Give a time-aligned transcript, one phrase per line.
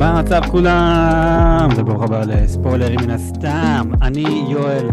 [0.00, 1.68] מה המצב כולם?
[1.76, 3.90] וברוך הבא לספוילרים מן הסתם.
[4.02, 4.88] אני יואל,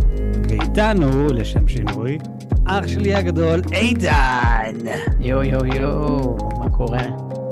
[0.50, 2.18] ואיתנו, לשם שינוי,
[2.66, 4.76] אח שלי הגדול, איתן.
[5.20, 7.04] יו יו יו, מה קורה?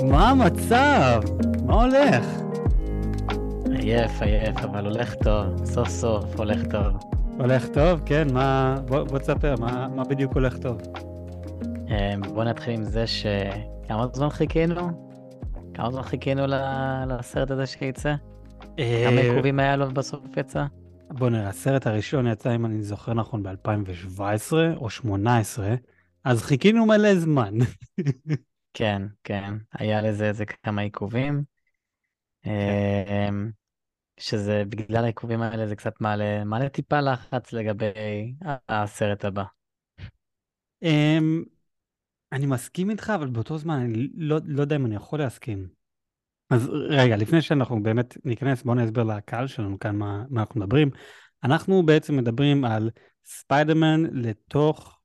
[0.09, 1.21] מה המצב?
[1.65, 2.25] מה הולך?
[3.71, 6.97] עייף, עייף, אבל הולך טוב, סוף סוף הולך טוב.
[7.37, 8.01] הולך טוב?
[8.05, 8.75] כן, מה...
[8.87, 10.77] בוא, בוא תספר, מה, מה בדיוק הולך טוב?
[11.87, 13.25] אמ, בוא נתחיל עם זה ש...
[13.87, 15.04] כמה זמן חיכינו?
[15.75, 16.43] כמה זמן חיכינו
[17.07, 17.63] לסרט הזה?
[18.77, 20.65] כמה אה, עיכובים היה לו בסוף יצא?
[21.09, 24.19] בוא נראה, הסרט הראשון יצא, אם אני זוכר נכון, ב-2017
[24.51, 25.75] או 2018,
[26.23, 27.53] אז חיכינו מלא זמן.
[28.73, 31.43] כן, כן, היה לזה איזה כמה עיכובים.
[32.45, 33.51] אמ,
[34.19, 38.33] שזה בגלל העיכובים האלה זה קצת מעלה, מעלה טיפה לחץ לגבי
[38.69, 39.43] הסרט הבא.
[42.31, 45.67] אני מסכים איתך, אבל באותו זמן אני לא, לא יודע אם אני יכול להסכים.
[46.49, 50.89] אז רגע, לפני שאנחנו באמת ניכנס, בואו נסביר לקהל שלנו כאן מה, מה אנחנו מדברים.
[51.43, 52.89] אנחנו בעצם מדברים על
[53.25, 54.99] ספיידרמן לתוך.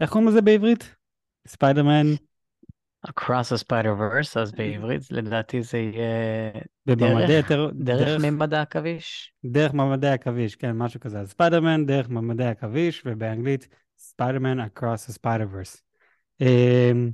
[0.00, 0.94] איך קוראים לזה בעברית?
[1.48, 2.06] ספיידרמן
[3.06, 6.50] Across the Spider-Verse, אז בעברית לדעתי זה יהיה
[6.86, 7.70] בממדי דרך, יותר...
[7.74, 9.32] דרך ממד העכביש.
[9.44, 11.20] דרך ממדי עכביש, כן, משהו כזה.
[11.20, 13.68] אז ספיידרמן דרך ממדי עכביש, ובאנגלית
[14.14, 15.80] ספיידרמן across the Spider-Verse.
[16.40, 17.10] אמ,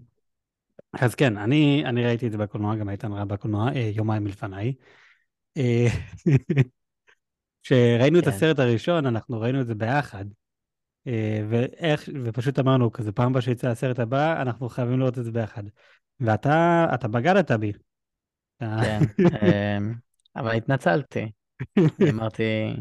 [0.93, 4.75] אז כן, אני, אני ראיתי את זה בקולנוע, גם איתן ראה בקולנוע אה, יומיים מלפניי.
[5.57, 5.87] אה,
[7.63, 8.31] כשראינו את כן.
[8.31, 10.25] הסרט הראשון, אנחנו ראינו את זה ביחד.
[11.07, 15.33] אה, ואיך, ופשוט אמרנו, כזה פעם הבאה שיצא הסרט הבא, אנחנו חייבים לראות את זה
[15.33, 15.63] ביחד.
[16.21, 17.73] ואתה, אתה בגדת בי.
[18.59, 19.01] כן,
[19.43, 19.95] אמ,
[20.37, 21.31] אבל התנצלתי.
[22.09, 22.77] אמרתי,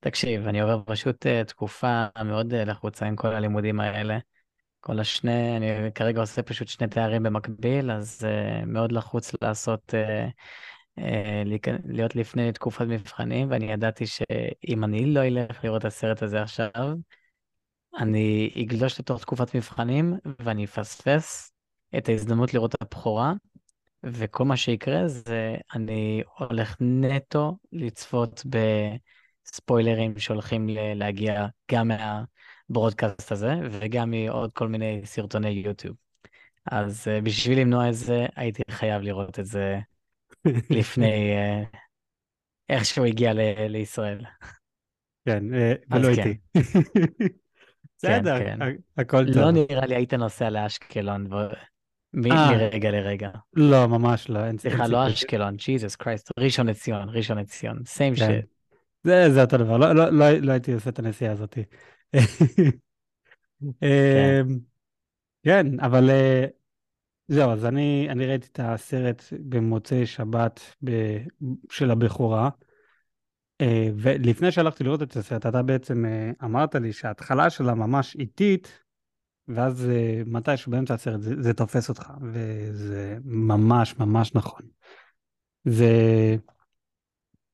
[0.00, 4.18] תקשיב, אני עובר פשוט אה, תקופה מאוד אה, לחוצה עם כל הלימודים האלה.
[4.80, 11.00] כל השני, אני כרגע עושה פשוט שני תארים במקביל, אז uh, מאוד לחוץ לעשות, uh,
[11.00, 16.42] uh, להיות לפני תקופת מבחנים, ואני ידעתי שאם אני לא אלך לראות את הסרט הזה
[16.42, 16.94] עכשיו,
[17.98, 21.52] אני אגלוש לתוך תקופת מבחנים, ואני אפספס
[21.98, 23.32] את ההזדמנות לראות את הבכורה,
[24.04, 28.42] וכל מה שיקרה זה אני הולך נטו לצפות
[29.52, 31.90] בספוילרים שהולכים להגיע גם
[32.68, 35.96] מהברודקאסט הזה וגם מעוד כל מיני סרטוני יוטיוב.
[36.66, 39.78] אז uh, בשביל למנוע את זה הייתי חייב לראות את זה
[40.70, 41.76] לפני uh,
[42.68, 44.20] איך שהוא הגיע ל- לישראל.
[45.24, 46.28] כן, אה, ולא כן.
[46.28, 46.38] איתי.
[47.98, 48.62] בסדר, כן.
[48.62, 49.50] ה- הכל לא טוב.
[49.50, 52.50] נראה לי היית נוסע לאשקלון ו- אה.
[52.52, 53.30] מרגע לרגע.
[53.54, 55.08] לא, ממש לא, סליחה, לא.
[55.08, 58.40] אשקלון, ג'יזוס קרייסט, ראשון לציון, ראשון לציון, same כן.
[59.04, 61.58] זה, זה אותו דבר, לא, לא, לא, לא הייתי עושה את הנסיעה הזאת.
[63.62, 64.58] אמ,
[65.42, 66.46] כן, אבל אה,
[67.28, 70.90] זהו, אז אני, אני ראיתי את הסרט במוצאי שבת ב,
[71.70, 72.50] של הבכורה,
[73.60, 78.82] אה, ולפני שהלכתי לראות את הסרט, אתה בעצם אה, אמרת לי שההתחלה שלה ממש איטית,
[79.48, 79.90] ואז
[80.26, 84.62] מתישהו באמצע הסרט זה, זה תופס אותך, וזה ממש ממש נכון.
[85.64, 86.36] זה...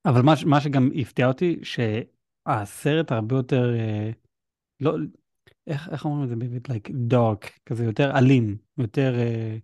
[0.06, 4.10] אבל מה, מה שגם הפתיע אותי, שהסרט הרבה יותר, אה,
[4.80, 4.96] לא,
[5.66, 6.68] איך, איך אומרים את זה בעברית?
[6.68, 9.56] like dark, כזה יותר אלים, יותר, אה,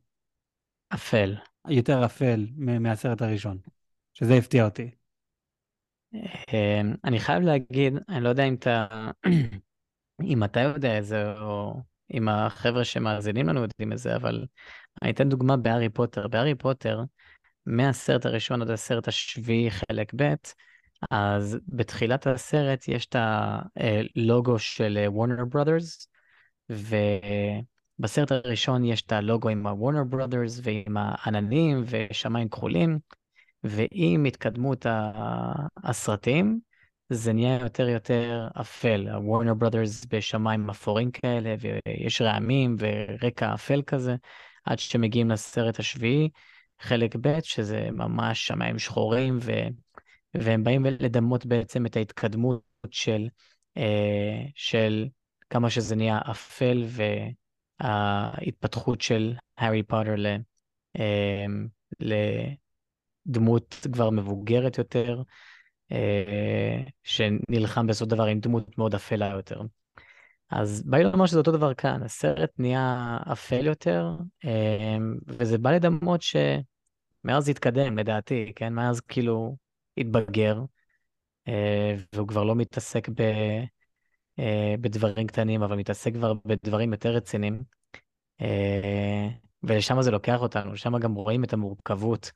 [0.95, 1.35] אפל.
[1.69, 3.59] יותר אפל מהסרט הראשון,
[4.15, 4.91] שזה הפתיע אותי.
[6.15, 8.87] אמ, אני חייב להגיד, אני לא יודע אם אתה,
[10.33, 11.83] אם אתה יודע את זה, או
[12.15, 14.47] אם החבר'ה שמאזינים לנו יודעים את זה, אבל
[15.03, 16.29] אני אתן דוגמה בהארי פוטר.
[16.29, 17.03] בהארי פוטר,
[17.67, 20.35] מהסרט הראשון עד הסרט השביעי, חלק ב',
[21.11, 26.09] אז בתחילת הסרט יש את הלוגו של וורנר ברודרס,
[26.71, 32.99] ובסרט הראשון יש את הלוגו עם הוורנר ברודרס ועם העננים ושמיים כחולים,
[33.65, 34.87] ועם התקדמות
[35.77, 36.61] הסרטים,
[37.09, 39.09] זה נהיה יותר יותר אפל.
[39.09, 44.17] הוורנר ברודרס בשמיים אפורים כאלה, ויש רעמים ורקע אפל כזה,
[44.65, 46.29] עד שמגיעים לסרט השביעי,
[46.83, 49.53] חלק ב', שזה ממש שמיים שחורים, ו...
[50.35, 53.29] והם באים לדמות בעצם את ההתקדמות של,
[53.77, 55.09] אה, של
[55.51, 56.85] כמה שזה נהיה אפל,
[57.81, 60.27] וההתפתחות של הארי פוטר ל...
[60.99, 61.47] אה,
[63.27, 65.23] לדמות כבר מבוגרת יותר,
[65.93, 69.61] אה, שנלחם בסופו דבר עם דמות מאוד אפלה יותר.
[70.51, 74.17] אז בא לי לומר שזה אותו דבר כאן, הסרט נהיה אפל יותר,
[75.27, 76.23] וזה בא לדמות
[77.23, 78.73] שמאז התקדם לדעתי, כן?
[78.75, 79.57] מאז כאילו
[79.99, 80.61] התבגר,
[81.49, 83.21] אה, והוא כבר לא מתעסק ב,
[84.39, 87.63] אה, בדברים קטנים, אבל מתעסק כבר בדברים יותר רציניים.
[88.41, 89.29] אה,
[89.63, 92.33] ולשם זה לוקח אותנו, שם גם רואים את המורכבות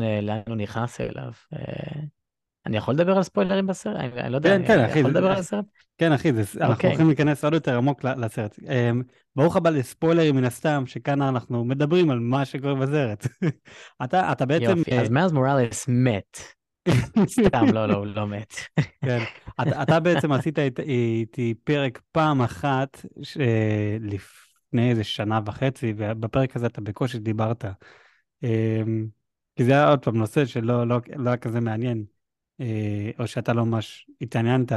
[0.00, 1.32] אה, לאן הוא נכנס אליו.
[2.68, 3.96] אה, אני יכול לדבר על ספוילרים בסרט?
[3.96, 4.98] אני, אני לא יודע, כן, כן, אני אחי.
[4.98, 5.64] יכול לדבר על הסרט?
[5.98, 6.90] כן, אחי, זה, אנחנו אוקיי.
[6.90, 8.58] הולכים להיכנס עוד יותר עמוק לסרט.
[8.68, 9.02] אמ,
[9.36, 13.26] ברוך הבא לספוילרים מן הסתם, שכאן אנחנו מדברים על מה שקורה בסרט.
[14.04, 14.78] אתה, אתה בעצם...
[14.78, 16.38] יופי, אה, אז מאז מוראליס מת.
[17.48, 18.54] סתם, לא, לא, הוא לא מת.
[19.04, 19.18] כן.
[19.60, 23.38] אתה, אתה בעצם עשית אית- איתי פרק פעם אחת ש...
[24.00, 27.64] לפני איזה שנה וחצי, ובפרק הזה אתה בקושי דיברת.
[28.42, 29.06] אמ,
[29.56, 32.17] כי זה היה עוד פעם נושא שלא לא, לא היה כזה מעניין, אה,
[33.18, 34.72] או שאתה לא ממש התעניינת.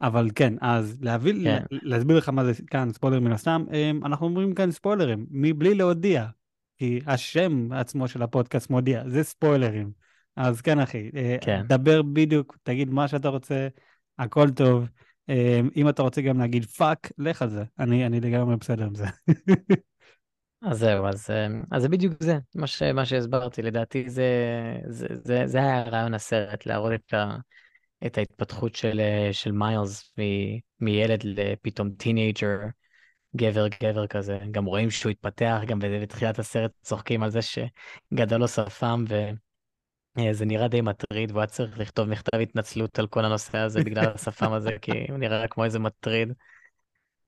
[0.00, 1.64] אבל כן, אז להביא, כן.
[1.70, 6.26] להסביר לך מה זה כאן ספוילרים מן הסתם, אמ, אנחנו אומרים כאן ספוילרים, מבלי להודיע,
[6.78, 9.90] כי השם עצמו של הפודקאסט מודיע, זה ספוילרים.
[10.36, 11.62] אז כן, אחי, אה, כן.
[11.68, 13.68] דבר בדיוק, תגיד מה שאתה רוצה,
[14.18, 14.88] הכל טוב.
[15.28, 18.94] אמ, אם אתה רוצה גם להגיד fuck, לך על זה, אני, אני לגמרי בסדר עם
[18.94, 19.06] זה.
[20.62, 24.24] אז זהו, אז, אה, אז זה בדיוק זה, מה, ש, מה שהסברתי, לדעתי זה,
[24.88, 27.36] זה, זה, זה היה רעיון הסרט, להראות את, ה,
[28.06, 32.58] את ההתפתחות של, אה, של מיילס מ- מילד לפתאום teenager,
[33.36, 38.48] גבר גבר כזה, גם רואים שהוא התפתח, גם בתחילת הסרט צוחקים על זה שגדל לו
[38.48, 39.04] שפם
[40.18, 44.12] וזה נראה די מטריד, והוא היה צריך לכתוב מכתב התנצלות על כל הנושא הזה בגלל
[44.14, 46.32] השפם הזה, כי הוא נראה כמו איזה מטריד.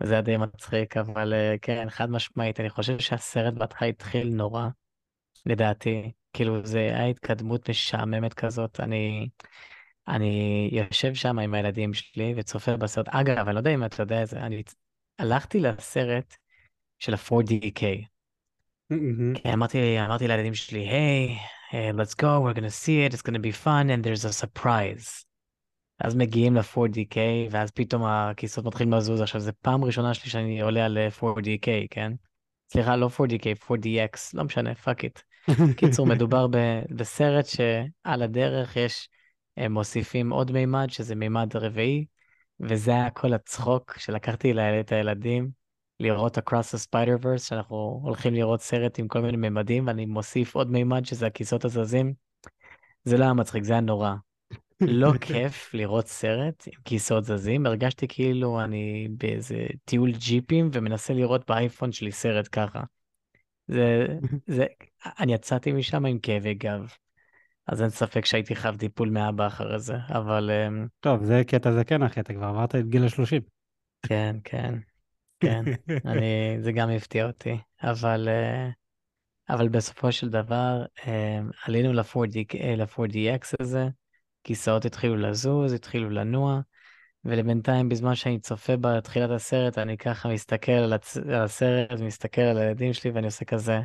[0.02, 4.68] וזה היה די מצחיק, אבל אה, כן, חד משמעית, אני חושב שהסרט בהתחלה התחיל נורא,
[5.46, 6.12] לדעתי.
[6.32, 8.80] כאילו, זה היה התקדמות משעממת כזאת.
[8.80, 9.28] אני,
[10.08, 13.08] אני יושב שם עם הילדים שלי וצופה בסרט.
[13.08, 14.62] אגב, אני לא יודע אם אתה יודע את זה, אני
[15.18, 16.36] הלכתי לסרט
[16.98, 17.82] של ה-4DK.
[18.90, 19.34] מהמם.
[19.34, 21.36] כי אמרתי, אמרתי לילדים שלי, היי,
[21.70, 25.29] hey, let's go, we're gonna see it, it's gonna be fun, and there's a surprise.
[26.00, 27.16] אז מגיעים ל-4DK,
[27.50, 29.20] ואז פתאום הכיסאות מתחילים לזוז.
[29.20, 32.12] עכשיו, זו פעם ראשונה שלי שאני עולה על אה, 4DK, כן?
[32.72, 35.20] סליחה, לא 4DK, 4DX, לא משנה, fuck it.
[35.76, 39.08] קיצור, מדובר ב- בסרט שעל הדרך יש,
[39.56, 42.04] הם מוסיפים עוד מימד, שזה מימד רביעי,
[42.60, 45.50] וזה היה כל הצחוק שלקחתי את הילדים
[46.00, 50.70] לראות Across the Spider-Verse, שאנחנו הולכים לראות סרט עם כל מיני מימדים, ואני מוסיף עוד
[50.70, 52.12] מימד, שזה הכיסאות הזזים.
[53.04, 54.14] זה לא היה מצחיק, זה היה נורא.
[54.80, 61.50] לא כיף לראות סרט עם כיסאות זזים, הרגשתי כאילו אני באיזה טיול ג'יפים ומנסה לראות
[61.50, 62.82] באייפון שלי סרט ככה.
[63.68, 64.06] זה,
[64.46, 64.66] זה,
[65.18, 66.94] אני יצאתי משם עם כאבי גב.
[67.66, 71.84] אז אין ספק שהייתי חייב טיפול מאבא אחרי זה, אבל אמ, טוב, זה קטע זה
[71.84, 73.40] כן, אחי, אתה כבר עברת את גיל ה-30.
[74.02, 74.74] כן, כן,
[75.40, 75.62] כן,
[76.10, 78.68] אני, זה גם הפתיע אותי, אבל, אה,
[79.48, 83.88] אבל בסופו של דבר אמ, עלינו ל-4D, ל-4DX הזה,
[84.44, 86.60] כיסאות התחילו לזוז, התחילו לנוע,
[87.24, 91.16] ולבינתיים בזמן שאני צופה בתחילת הסרט, אני ככה מסתכל על, הצ...
[91.16, 93.80] על הסרט, מסתכל על הילדים שלי ואני עושה כזה,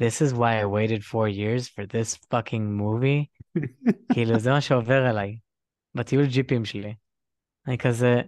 [0.00, 3.28] This is why I waited four years for this fucking movie.
[4.12, 5.38] כאילו זה מה שעובר עליי,
[5.94, 6.94] בטיול ג'יפים שלי.
[7.66, 8.20] אני כזה,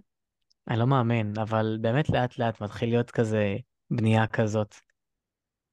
[0.67, 3.55] אני לא מאמין, אבל באמת לאט לאט מתחיל להיות כזה
[3.91, 4.75] בנייה כזאת.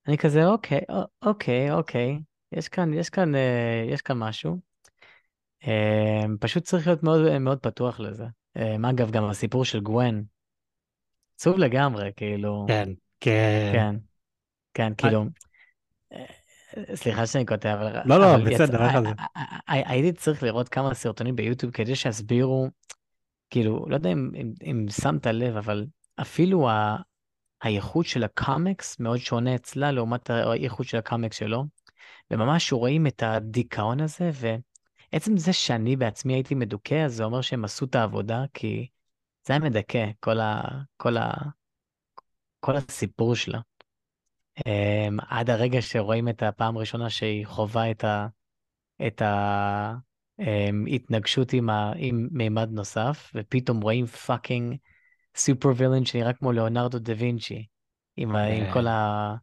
[0.08, 0.81] אני כזה, אוקיי,
[1.22, 2.19] אוקיי, אוקיי,
[2.52, 4.69] יש כאן, יש כאן, אה, יש כאן משהו.
[5.66, 8.24] אה, פשוט צריך להיות מאוד, מאוד פתוח לזה.
[8.56, 10.25] אה, אגב, גם הסיפור של גוון,
[11.35, 12.88] עצוב לגמרי, כאילו, כן,
[13.20, 13.70] כן.
[13.73, 13.96] כן,
[14.75, 15.25] כן, כאילו,
[16.12, 16.25] אה,
[16.94, 19.12] סליחה שאני קוטע, אבל, לא, לא, בסדר, איך על זה?
[19.68, 22.68] הי- הייתי צריך לראות כמה סרטונים ביוטיוב כדי שיסבירו,
[23.50, 25.87] כאילו, לא יודע אם, אם, אם שמת לב, אבל
[26.20, 26.96] אפילו ה,
[27.62, 31.64] האיכות של הקומיקס מאוד שונה אצלה לעומת האיכות של הקומיקס שלו,
[32.30, 34.30] וממש רואים את הדיכאון הזה,
[35.12, 38.88] ועצם זה שאני בעצמי הייתי מדוכא, אז זה אומר שהם עשו את העבודה, כי
[39.47, 40.62] זה היה מדכא, כל ה...
[40.97, 41.33] כל ה...
[42.61, 43.61] כל הסיפור שלה.
[44.59, 48.26] Um, עד הרגע שרואים את הפעם הראשונה שהיא חווה את ה...
[49.07, 49.23] את
[50.38, 51.93] ההתנגשות עם, ה...
[51.97, 54.76] עם מימד נוסף, ופתאום רואים fucking
[55.37, 57.67] super villain שנראה כמו ליאונרדו דה וינצ'י,
[58.17, 58.43] עם, ה...
[58.45, 58.87] עם כל כן.
[58.87, 59.35] ה...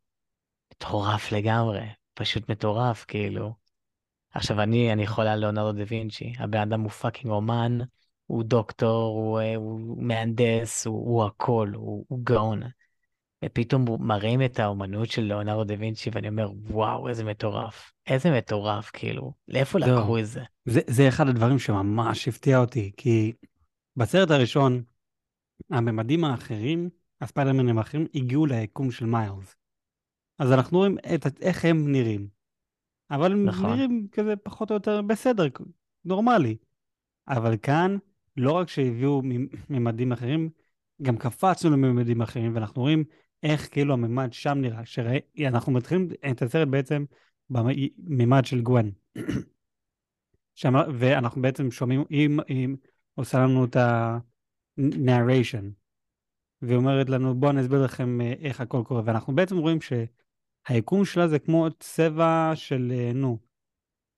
[0.74, 3.67] מטורף לגמרי, פשוט מטורף, כאילו.
[4.38, 7.78] עכשיו, אני, אני חולה על ליאונרדו דה וינצ'י, הבן אדם הוא fucking אומן,
[8.26, 12.62] הוא דוקטור, הוא, אה, הוא מהנדס, הוא, הוא הכל, הוא, הוא גאון.
[13.46, 17.92] ופתאום מראים את האומנות של ליאונרדו דה וינצ'י, ואני אומר, וואו, איזה מטורף.
[18.08, 19.34] איזה מטורף, כאילו.
[19.48, 19.80] לאיפה.
[19.80, 20.44] לקחו את זה?
[20.66, 23.34] זה, זה אחד הדברים שממש הפתיע אותי, כי
[23.96, 24.84] בסרט הראשון,
[25.72, 26.90] הממדים האחרים,
[27.22, 29.56] הספיידרמנים האחרים, הגיעו ליקום של מיילס.
[30.40, 32.37] אז אנחנו רואים את, איך הם נראים.
[33.12, 33.70] אבל הם נכון.
[33.70, 35.48] נראים כזה פחות או יותר בסדר,
[36.06, 36.58] נורמלי.
[37.28, 37.98] אבל כאן,
[38.38, 39.22] לא רק שהביאו
[39.70, 40.50] ממדים אחרים,
[41.02, 43.04] גם קפצנו לממדים אחרים, ואנחנו רואים
[43.44, 44.86] איך כאילו הממד שם נראה.
[44.86, 47.06] שאנחנו מתחילים את הסרט בעצם
[47.50, 48.92] במימד של גוון.
[50.56, 52.68] שם, ואנחנו בעצם שומעים, היא, היא
[53.16, 55.64] עושה לנו את ה-narration,
[56.62, 59.82] והיא אומרת לנו, בואו אני אסביר לכם אה, איך הכל קורה, ואנחנו בעצם רואים
[60.68, 63.38] שהיקום שלה זה כמו צבע של, אה, נו,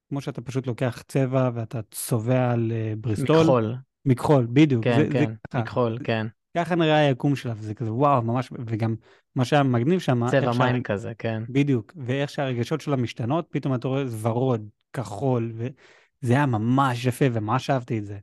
[0.10, 3.42] כמו שאתה פשוט לוקח צבע ואתה צובע על אה, בריסטול.
[3.42, 3.76] מכחול.
[4.06, 4.84] מכחול, בדיוק.
[4.84, 6.28] כן, זה, כן, זה מכחול, כן.
[6.58, 8.96] ככה נראה היקום שלה, וזה כזה וואו, ממש, וגם
[9.36, 10.82] מה שהיה מגניב שם, צבע מים שהרג...
[10.86, 11.44] כזה, כן.
[11.50, 17.70] בדיוק, ואיך שהרגשות שלה משתנות, פתאום אתה רואה ורוד, כחול, וזה היה ממש יפה, וממש
[17.70, 18.18] אהבתי את זה.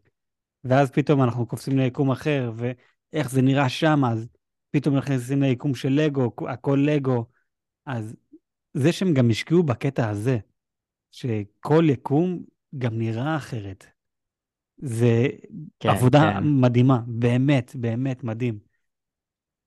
[0.64, 4.28] ואז פתאום אנחנו קופצים ליקום אחר, ואיך זה נראה שם, אז
[4.70, 7.26] פתאום נכנסים ליקום של לגו, הכל לגו.
[7.86, 8.16] אז
[8.74, 10.38] זה שהם גם השקיעו בקטע הזה,
[11.12, 12.44] שכל יקום
[12.78, 13.86] גם נראה אחרת.
[14.76, 15.26] זה
[15.80, 16.42] כן, עבודה כן.
[16.60, 18.58] מדהימה, באמת, באמת מדהים.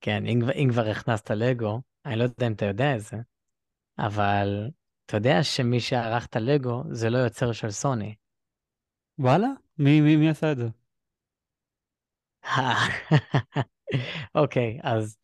[0.02, 3.18] כן, אם, אם כבר הכנסת לגו, אני לא יודע אם אתה יודע את זה,
[3.98, 4.70] אבל
[5.06, 8.16] אתה יודע שמי שערך את הלגו זה לא יוצר של סוני.
[9.20, 9.48] וואלה?
[9.78, 10.68] מי, מי, מי עשה את זה?
[14.36, 15.18] אוקיי, אז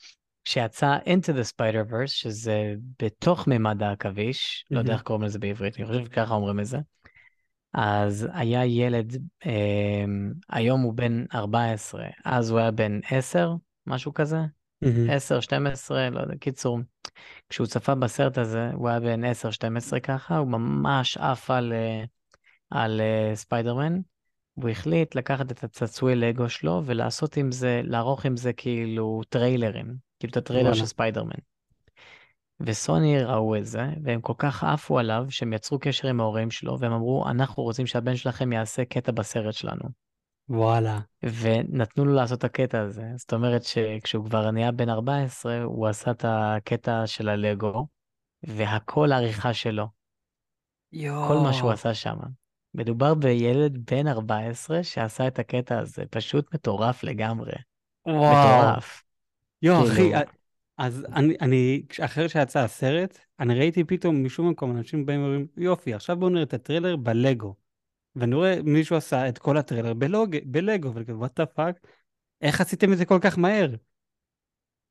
[0.45, 4.75] כשיצא Into the Spider-Verse, שזה בתוך מימד העכביש, mm-hmm.
[4.75, 6.77] לא יודע איך קוראים לזה בעברית, אני חושב שככה אומרים את זה,
[7.73, 10.05] אז היה ילד, אה,
[10.49, 13.53] היום הוא בן 14, אז הוא היה בן 10,
[13.87, 14.39] משהו כזה,
[14.85, 15.11] mm-hmm.
[15.11, 16.79] 10, 12, לא יודע, קיצור,
[17.49, 22.03] כשהוא צפה בסרט הזה, הוא היה בן 10-12 ככה, הוא ממש עף על, אה,
[22.69, 23.99] על אה, ספיידרמן.
[24.53, 30.04] הוא החליט לקחת את הצעצועי לגו שלו ולעשות עם זה, לערוך עם זה כאילו טריילרים,
[30.19, 31.39] כאילו את הטריילר של ספיידרמן.
[32.60, 36.79] וסוני ראו את זה, והם כל כך עפו עליו, שהם יצרו קשר עם ההורים שלו,
[36.79, 39.89] והם אמרו, אנחנו רוצים שהבן שלכם יעשה קטע בסרט שלנו.
[40.50, 41.00] וואלה.
[41.24, 43.12] ונתנו לו לעשות את הקטע הזה.
[43.15, 47.88] זאת אומרת שכשהוא כבר נהיה בן 14, הוא עשה את הקטע של הלגו,
[48.43, 49.88] והכל עריכה שלו.
[50.91, 51.27] יואו.
[51.27, 52.17] כל מה שהוא עשה שם.
[52.74, 57.53] מדובר בילד בן 14 שעשה את הקטע הזה, פשוט מטורף לגמרי.
[58.07, 58.69] וואו.
[58.69, 59.04] מטורף.
[59.62, 60.15] יואו, כאילו...
[60.15, 60.25] אחי,
[60.77, 65.93] אז אני, אני, אחרי שיצא הסרט, אני ראיתי פתאום משום מקום אנשים באים ואומרים, יופי,
[65.93, 67.55] עכשיו בואו נראה את הטריילר בלגו.
[68.15, 71.88] ואני רואה מישהו עשה את כל הטריילר בלוג, בלגו, וכזה, what the fuck,
[72.41, 73.75] איך עשיתם את זה כל כך מהר?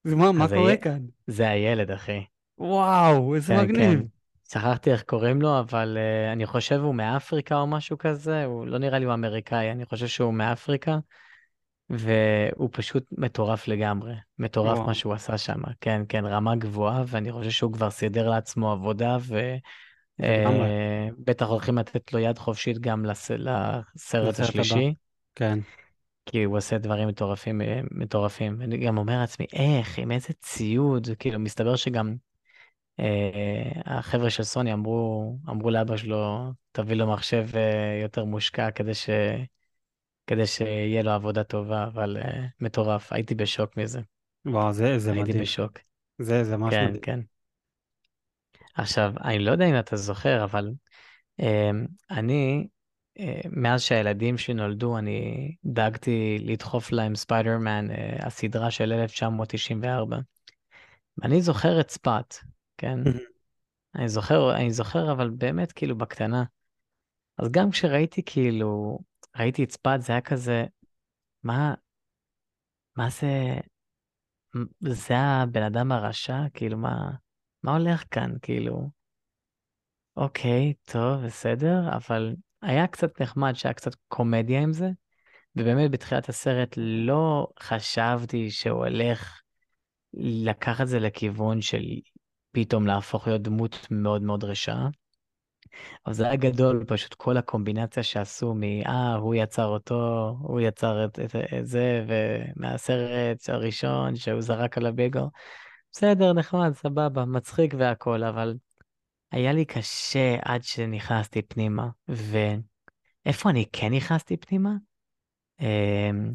[0.04, 1.00] זה מה, מה קורה כאן?
[1.26, 2.25] זה הילד, אחי.
[2.59, 4.00] וואו, איזה כן, מגניב.
[4.00, 4.06] כן.
[4.49, 8.78] שכחתי איך קוראים לו, אבל uh, אני חושב הוא מאפריקה או משהו כזה, הוא לא
[8.78, 10.99] נראה לי הוא אמריקאי, אני חושב שהוא מאפריקה,
[11.91, 14.14] והוא פשוט מטורף לגמרי.
[14.38, 14.87] מטורף וואו.
[14.87, 15.61] מה שהוא עשה שם.
[15.81, 19.57] כן, כן, רמה גבוהה, ואני חושב שהוא כבר סידר לעצמו עבודה, ו...
[20.23, 21.09] אה,
[21.47, 23.31] הולכים לתת לו יד חופשית גם לס...
[23.31, 24.75] לסרט השלישי.
[24.75, 24.93] הבא.
[25.35, 25.59] כן.
[26.26, 28.62] כי הוא עושה דברים מטורפים, אה, מטורפים.
[28.62, 32.17] אני גם אומר לעצמי, איך, עם איזה ציוד, כאילו, מסתבר שגם
[33.00, 38.95] אה, החבר'ה של סוני אמרו, אמרו לאבא שלו, תביא לו מחשב אה, יותר מושקע כדי,
[38.95, 39.11] ש...
[40.26, 44.00] כדי שיהיה לו עבודה טובה, אבל אה, מטורף, הייתי בשוק מזה.
[44.47, 45.37] וואו, זה, זה הייתי מדהים.
[45.37, 45.78] הייתי בשוק.
[46.19, 47.00] זה, זה ממש כן, מדהים.
[47.00, 47.21] כן.
[48.75, 50.73] עכשיו, אני לא יודע אם אתה זוכר, אבל
[51.40, 51.71] אה,
[52.11, 52.66] אני,
[53.19, 60.19] אה, מאז שהילדים שלי נולדו, אני דאגתי לדחוף להם ספיידרמן, אה, הסדרה של 1994.
[61.23, 62.37] אני זוכר את ספאט,
[62.78, 62.99] כן?
[63.95, 66.45] אני זוכר, אני זוכר, אבל באמת כאילו בקטנה.
[67.38, 68.99] אז גם כשראיתי כאילו,
[69.38, 70.64] ראיתי את ספאט, זה היה כזה,
[71.43, 71.75] מה,
[72.97, 73.57] מה זה,
[74.81, 76.38] זה הבן אדם הרשע?
[76.55, 77.11] כאילו, מה...
[77.62, 78.31] מה הולך כאן?
[78.43, 78.91] כאילו,
[80.17, 84.91] אוקיי, טוב, בסדר, אבל היה קצת נחמד שהיה קצת קומדיה עם זה,
[85.57, 89.41] ובאמת בתחילת הסרט לא חשבתי שהוא הולך
[90.14, 91.83] לקחת את זה לכיוון של
[92.53, 94.88] פתאום להפוך להיות דמות מאוד מאוד רשעה.
[96.07, 101.19] אבל זה היה גדול, פשוט כל הקומבינציה שעשו מ"אה, הוא יצר אותו, הוא יצר את,
[101.19, 105.31] את, את זה", ומהסרט הראשון שהוא זרק על הביגו,
[105.93, 108.54] בסדר, נחמד, סבבה, מצחיק והכול, אבל
[109.33, 111.88] היה לי קשה עד שנכנסתי פנימה.
[112.09, 114.71] ואיפה אני כן נכנסתי פנימה?
[115.61, 116.35] אמ,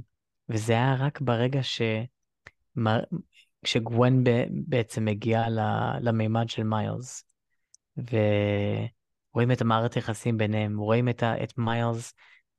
[0.50, 1.82] וזה היה רק ברגע ש...
[3.64, 5.44] כשגוון בעצם מגיע
[6.02, 7.24] למימד של מיילס,
[9.34, 11.24] ורואים את המערכת היחסים ביניהם, רואים את.
[11.24, 12.14] את מיילס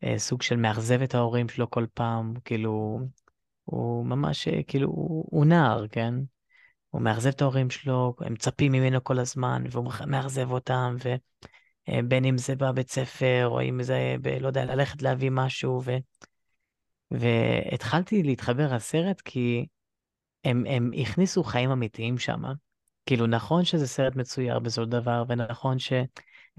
[0.05, 3.01] אה, סוג של מאכזב את ההורים שלו כל פעם, כאילו,
[3.65, 6.15] הוא ממש, אה, כאילו, הוא, הוא נער, כן?
[6.89, 10.97] הוא מאכזב את ההורים שלו, הם מצפים ממנו כל הזמן, והוא מאכזב אותם,
[11.89, 15.91] ובין אם זה בבית ספר, או אם זה, ב, לא יודע, ללכת להביא משהו, ו...
[17.11, 19.67] והתחלתי להתחבר לסרט כי
[20.45, 22.43] הם, הם הכניסו חיים אמיתיים שם.
[23.07, 25.79] כאילו, נכון שזה סרט מצויר בסופו של דבר, ונכון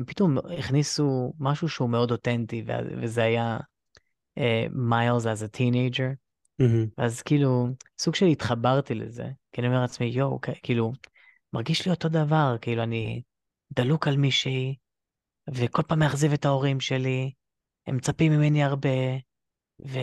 [0.02, 2.64] שהם פתאום הכניסו משהו שהוא מאוד אותנטי,
[3.02, 3.58] וזה היה
[4.72, 6.16] מיילס a teenager.
[6.98, 7.68] אז כאילו,
[8.00, 10.92] סוג של התחברתי לזה, כי אני אומר לעצמי, יואו, כאילו,
[11.54, 13.22] מרגיש לי אותו דבר, כאילו, אני
[13.72, 14.76] דלוק על מישהי,
[15.54, 17.32] וכל פעם מאכזב את ההורים שלי,
[17.88, 18.90] הם מצפים ממני הרבה,
[19.88, 20.00] ו...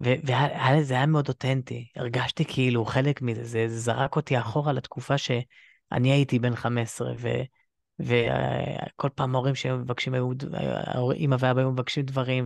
[0.00, 6.38] וזה היה מאוד אותנטי, הרגשתי כאילו חלק מזה, זה זרק אותי אחורה לתקופה שאני הייתי
[6.38, 7.28] בן 15, ו...
[7.98, 10.14] וכל פעם ההורים שהיו מבקשים,
[11.16, 12.44] אמא ואבא היו מבקשים דברים,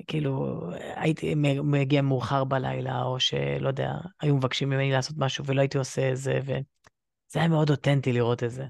[0.00, 0.62] וכאילו
[0.94, 1.34] הייתי
[1.64, 6.16] מגיע מאוחר בלילה, או שלא יודע, היו מבקשים ממני לעשות משהו ולא הייתי עושה את
[6.16, 8.64] זה, וזה היה מאוד אותנטי לראות את זה.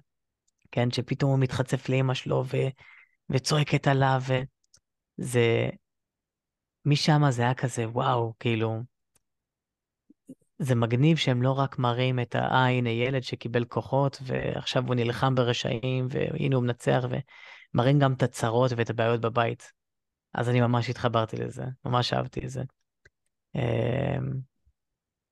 [0.71, 2.57] כן, שפתאום הוא מתחצף לאמא שלו ו...
[3.31, 4.23] וצועקת עליו,
[5.19, 5.69] וזה...
[6.87, 8.83] משם זה היה כזה, וואו, כאילו,
[10.59, 12.39] זה מגניב שהם לא רק מראים את ה...
[12.39, 17.05] אה, הנה ילד שקיבל כוחות, ועכשיו הוא נלחם ברשעים, והנה הוא מנצח,
[17.75, 19.73] ומראים גם את הצרות ואת הבעיות בבית.
[20.35, 22.63] אז אני ממש התחברתי לזה, ממש אהבתי את זה.
[23.55, 24.33] אמ,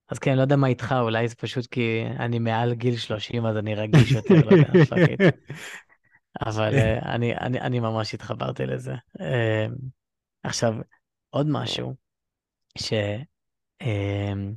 [0.08, 3.56] אז כן, לא יודע מה איתך, אולי זה פשוט כי אני מעל גיל 30, אז
[3.56, 4.68] אני רגיש יותר, לא יודע,
[6.46, 8.94] אבל אה, אני, אני, אני ממש התחברתי לזה.
[9.20, 9.74] אמ,
[10.42, 10.74] עכשיו,
[11.30, 11.94] עוד משהו,
[12.78, 12.92] ש...
[13.82, 14.54] אמ,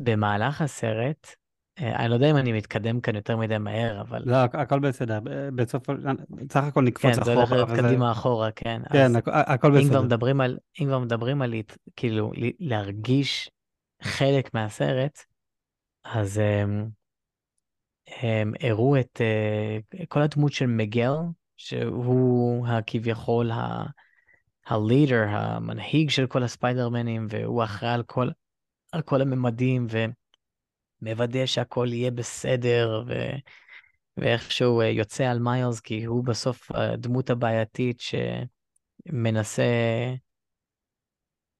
[0.00, 1.34] במהלך הסרט,
[1.80, 4.22] אה, אני לא יודע אם אני מתקדם כאן יותר מדי מהר, אבל...
[4.26, 5.18] לא, הכל בסדר,
[5.54, 5.86] בסוף,
[6.52, 7.24] סך הכל נקפוץ אחורה.
[7.24, 8.82] כן, זה הולך להיות קדימה אחורה, כן.
[8.92, 9.82] כן, הכל בסדר.
[9.82, 11.54] אם כבר מדברים על, אם כבר מדברים על,
[11.96, 13.50] כאילו, להרגיש
[14.02, 15.18] חלק מהסרט,
[16.04, 16.88] אז הם,
[18.20, 21.12] הם הראו את uh, כל הדמות של מגל,
[21.56, 23.84] שהוא הכביכול ה...
[24.66, 28.28] הלידר, המנהיג של כל הספיידרמנים, והוא אחראי על כל,
[28.92, 29.86] על כל הממדים,
[31.02, 33.12] ומוודא שהכל יהיה בסדר, ו...
[34.16, 38.02] ואיכשהו אה, יוצא על מיילס, כי הוא בסוף הדמות הבעייתית
[39.06, 39.62] שמנסה,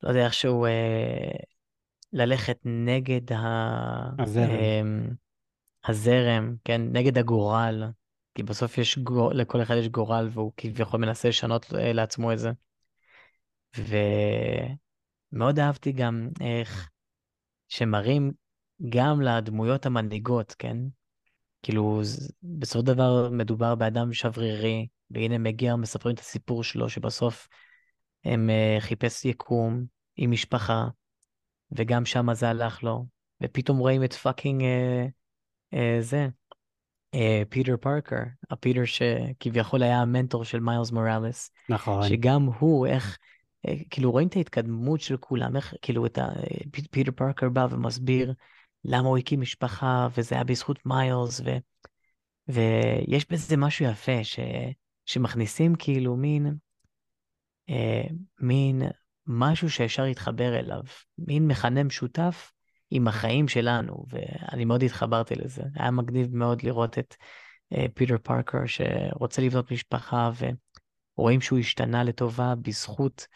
[0.02, 1.30] לא יודע, איכשהו אה,
[2.12, 4.22] ללכת נגד ה...
[4.22, 4.50] הזרם.
[4.50, 5.08] אמ,
[5.84, 7.84] הזרם, כן, נגד הגורל,
[8.34, 9.32] כי בסוף יש, גור...
[9.32, 12.50] לכל אחד יש גורל והוא כביכול מנסה לשנות אה, לעצמו את זה.
[15.30, 16.90] ומאוד אהבתי גם איך
[17.70, 18.32] שמראים
[18.88, 20.76] גם לדמויות המנהיגות, כן?
[21.62, 22.00] כאילו,
[22.42, 27.48] בסופו של דבר מדובר באדם שברירי, והנה מגיע, מספרים את הסיפור שלו, שבסוף
[28.24, 29.84] הם uh, חיפש יקום
[30.16, 30.88] עם משפחה,
[31.72, 33.06] וגם שם זה הלך לו,
[33.42, 36.28] ופתאום רואים את fucking uh, uh, זה,
[37.48, 41.50] פיטר פארקר, הפיטר שכביכול היה המנטור של מיילס מוראלס.
[41.68, 42.08] נכון.
[42.08, 43.16] שגם הוא, איך, אה,
[43.90, 46.28] כאילו רואים את ההתקדמות של כולם, איך כאילו את ה...
[46.90, 48.34] פיטר פארקר בא ומסביר
[48.84, 51.50] למה הוא הקים משפחה, וזה היה בזכות מיילס, ו...
[52.48, 54.38] ויש בזה משהו יפה, ש...
[55.06, 56.54] שמכניסים כאילו מין,
[57.70, 58.04] אה,
[58.40, 58.82] מין
[59.26, 60.82] משהו שאפשר להתחבר אליו,
[61.18, 62.52] מין מכנה משותף
[62.90, 65.62] עם החיים שלנו, ואני מאוד התחברתי לזה.
[65.74, 67.16] היה מגניב מאוד לראות את
[67.72, 70.30] אה, פיטר פארקר שרוצה לבנות משפחה,
[71.16, 73.26] ורואים שהוא השתנה לטובה בזכות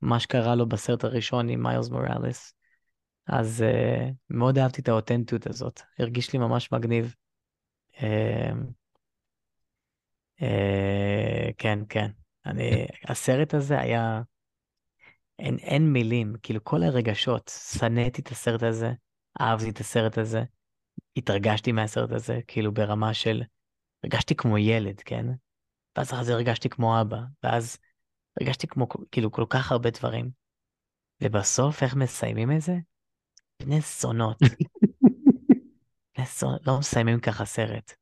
[0.00, 2.54] מה שקרה לו בסרט הראשון עם מיילס מוראלס.
[3.26, 7.14] אז uh, מאוד אהבתי את האותנטיות הזאת, הרגיש לי ממש מגניב.
[7.92, 8.00] Uh,
[10.40, 12.10] uh, כן, כן.
[12.46, 14.22] אני, הסרט הזה היה,
[15.38, 18.92] אין, אין מילים, כאילו כל הרגשות, שנאתי את הסרט הזה,
[19.40, 20.42] אהבתי את הסרט הזה,
[21.16, 23.42] התרגשתי מהסרט הזה, כאילו ברמה של,
[24.04, 25.26] הרגשתי כמו ילד, כן?
[25.96, 27.78] ואז אחרי זה הרגשתי כמו אבא, ואז
[28.40, 30.30] הרגשתי כמו, כאילו, כל כך הרבה דברים.
[31.22, 32.72] ובסוף, איך מסיימים את זה?
[33.62, 34.38] בני זונות.
[36.16, 37.92] בני זונות, לא מסיימים ככה סרט.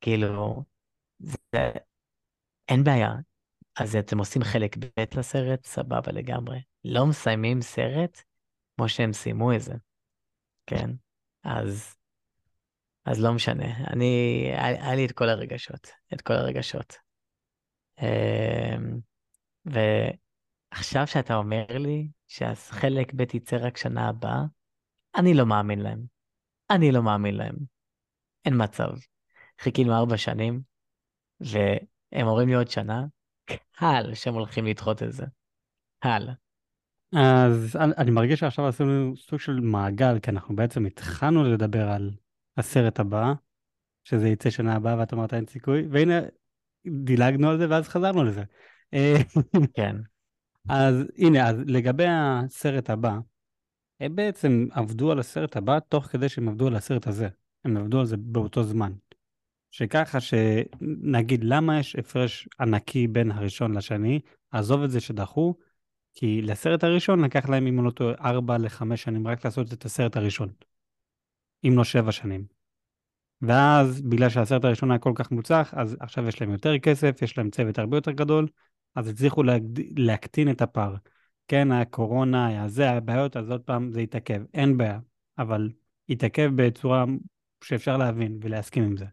[0.00, 0.62] כאילו,
[1.18, 1.70] זה...
[2.68, 3.12] אין בעיה.
[3.76, 6.60] אז אתם עושים חלק ב' לסרט, סבבה לגמרי.
[6.84, 8.22] לא מסיימים סרט
[8.76, 9.74] כמו שהם סיימו את זה.
[10.66, 10.90] כן?
[11.44, 11.94] אז...
[13.04, 13.76] אז לא משנה.
[13.92, 14.42] אני...
[14.58, 15.90] היה לי את כל הרגשות.
[16.14, 16.96] את כל הרגשות.
[19.66, 24.42] ועכשיו שאתה אומר לי שהחלק ב' יצא רק שנה הבאה,
[25.16, 26.00] אני לא מאמין להם.
[26.70, 27.56] אני לא מאמין להם.
[28.44, 28.88] אין מצב.
[29.60, 30.60] חיכינו ארבע שנים,
[31.40, 33.04] והם אומרים לי עוד שנה,
[33.72, 35.26] קל שהם הולכים לדחות את זה.
[35.98, 36.28] קל.
[37.16, 42.10] אז אני מרגיש שעכשיו עשינו סוג של מעגל, כי אנחנו בעצם התחלנו לדבר על
[42.56, 43.32] הסרט הבא,
[44.04, 46.20] שזה יצא שנה הבאה, ואת אמרת אין סיכוי, והנה
[46.86, 48.42] דילגנו על זה ואז חזרנו לזה.
[49.74, 49.96] כן.
[50.68, 53.18] אז הנה, אז לגבי הסרט הבא,
[54.00, 57.28] הם בעצם עבדו על הסרט הבא תוך כדי שהם עבדו על הסרט הזה.
[57.64, 58.92] הם עבדו על זה באותו זמן.
[59.70, 64.20] שככה שנגיד למה יש הפרש ענקי בין הראשון לשני,
[64.50, 65.54] עזוב את זה שדחו,
[66.14, 70.16] כי לסרט הראשון לקח להם, אם לא טועה, 4 ל-5 שנים רק לעשות את הסרט
[70.16, 70.48] הראשון.
[71.64, 72.44] אם לא 7 שנים.
[73.42, 77.38] ואז, בגלל שהסרט הראשון היה כל כך מוצלח, אז עכשיו יש להם יותר כסף, יש
[77.38, 78.48] להם צוות הרבה יותר גדול,
[78.96, 79.98] אז הצליחו להגד...
[79.98, 80.94] להקטין את הפער.
[81.48, 84.42] כן, היה קורונה, היה זה, היה בעיות, אז עוד פעם זה התעכב.
[84.54, 84.98] אין בעיה,
[85.38, 85.70] אבל
[86.08, 87.04] התעכב בצורה
[87.64, 89.06] שאפשר להבין ולהסכים עם זה.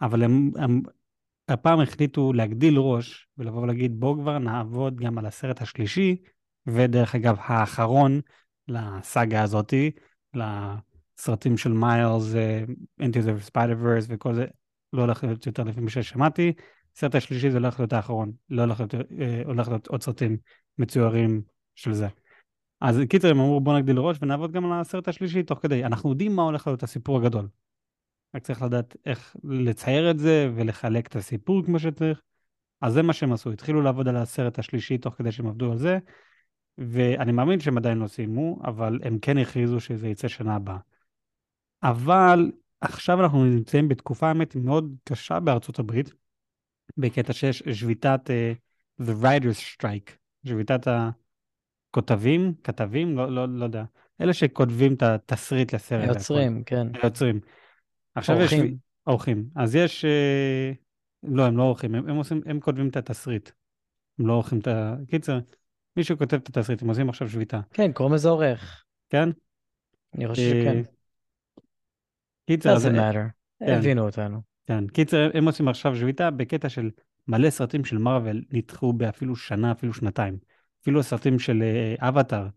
[0.00, 0.82] אבל הם, הם
[1.48, 6.16] הפעם החליטו להגדיל ראש ולבוא ולהגיד בואו כבר נעבוד גם על הסרט השלישי,
[6.66, 8.20] ודרך אגב האחרון
[8.68, 9.90] לסאגה הזאתי,
[10.34, 12.34] לסרטים של מיילס,
[13.00, 14.46] אנטי זה ספיידר ורס וכל זה,
[14.92, 16.52] לא הולך להיות יותר לפי מה ששמעתי.
[16.98, 20.36] הסרט השלישי זה הולך להיות האחרון, לא הולך להיות, אה, הולך להיות עוד סרטים
[20.78, 21.42] מצוירים
[21.74, 22.08] של זה.
[22.80, 25.84] אז קיצר הם אמרו בואו נגדיל ראש ונעבוד גם על הסרט השלישי תוך כדי.
[25.84, 27.48] אנחנו יודעים מה הולך להיות הסיפור הגדול.
[28.34, 32.22] רק צריך לדעת איך לצייר את זה ולחלק את הסיפור כמו שצריך.
[32.80, 35.78] אז זה מה שהם עשו, התחילו לעבוד על הסרט השלישי תוך כדי שהם עבדו על
[35.78, 35.98] זה,
[36.78, 40.78] ואני מאמין שהם עדיין לא סיימו, אבל הם כן הכריזו שזה יצא שנה הבאה.
[41.82, 46.14] אבל עכשיו אנחנו נמצאים בתקופה האמת מאוד קשה בארצות הברית,
[46.98, 50.10] בקטע שיש שביתת uh, The Writers Strike,
[50.46, 53.84] שביתת הכותבים, כתבים, לא, לא, לא יודע,
[54.20, 56.02] אלה שכותבים את התסריט לסרט.
[56.02, 56.86] היוצרים, כן.
[57.02, 57.40] היוצרים.
[58.14, 58.64] עכשיו אורחים.
[58.64, 58.72] יש...
[59.06, 59.44] אורחים.
[59.56, 60.04] אז יש...
[60.04, 60.72] אה,
[61.22, 63.50] לא, הם לא אורחים, הם, הם, עושים, הם כותבים את התסריט.
[64.18, 64.96] הם לא עורכים את ה...
[65.10, 65.38] קיצר,
[65.96, 67.60] מישהו כותב את התסריט, הם עושים עכשיו שביתה.
[67.72, 68.84] כן, קוראים לזה עורך.
[69.10, 69.28] כן?
[70.14, 70.76] אני חושב שכן.
[70.76, 70.82] אה,
[72.46, 73.30] קיצר, doesn't matter.
[73.60, 73.78] כן.
[73.78, 74.40] הבינו אותנו.
[74.68, 76.90] כן, קיצר, הם עושים עכשיו שביתה בקטע של
[77.28, 80.38] מלא סרטים של מארוול נדחו באפילו שנה, אפילו שנתיים.
[80.82, 81.62] אפילו הסרטים של
[81.98, 82.48] אבטאר, אה,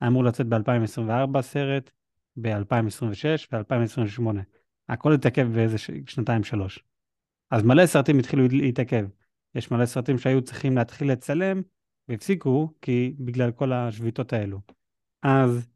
[0.00, 1.90] היה אמור לצאת ב-2024 סרט,
[2.36, 4.22] ב-2026 ו-2028.
[4.88, 6.84] הכל התעכב באיזה שנתיים שלוש.
[7.50, 9.06] אז מלא סרטים התחילו להתעכב.
[9.54, 11.62] יש מלא סרטים שהיו צריכים להתחיל לצלם
[12.08, 14.60] והפסיקו כי בגלל כל השביתות האלו.
[15.22, 15.68] אז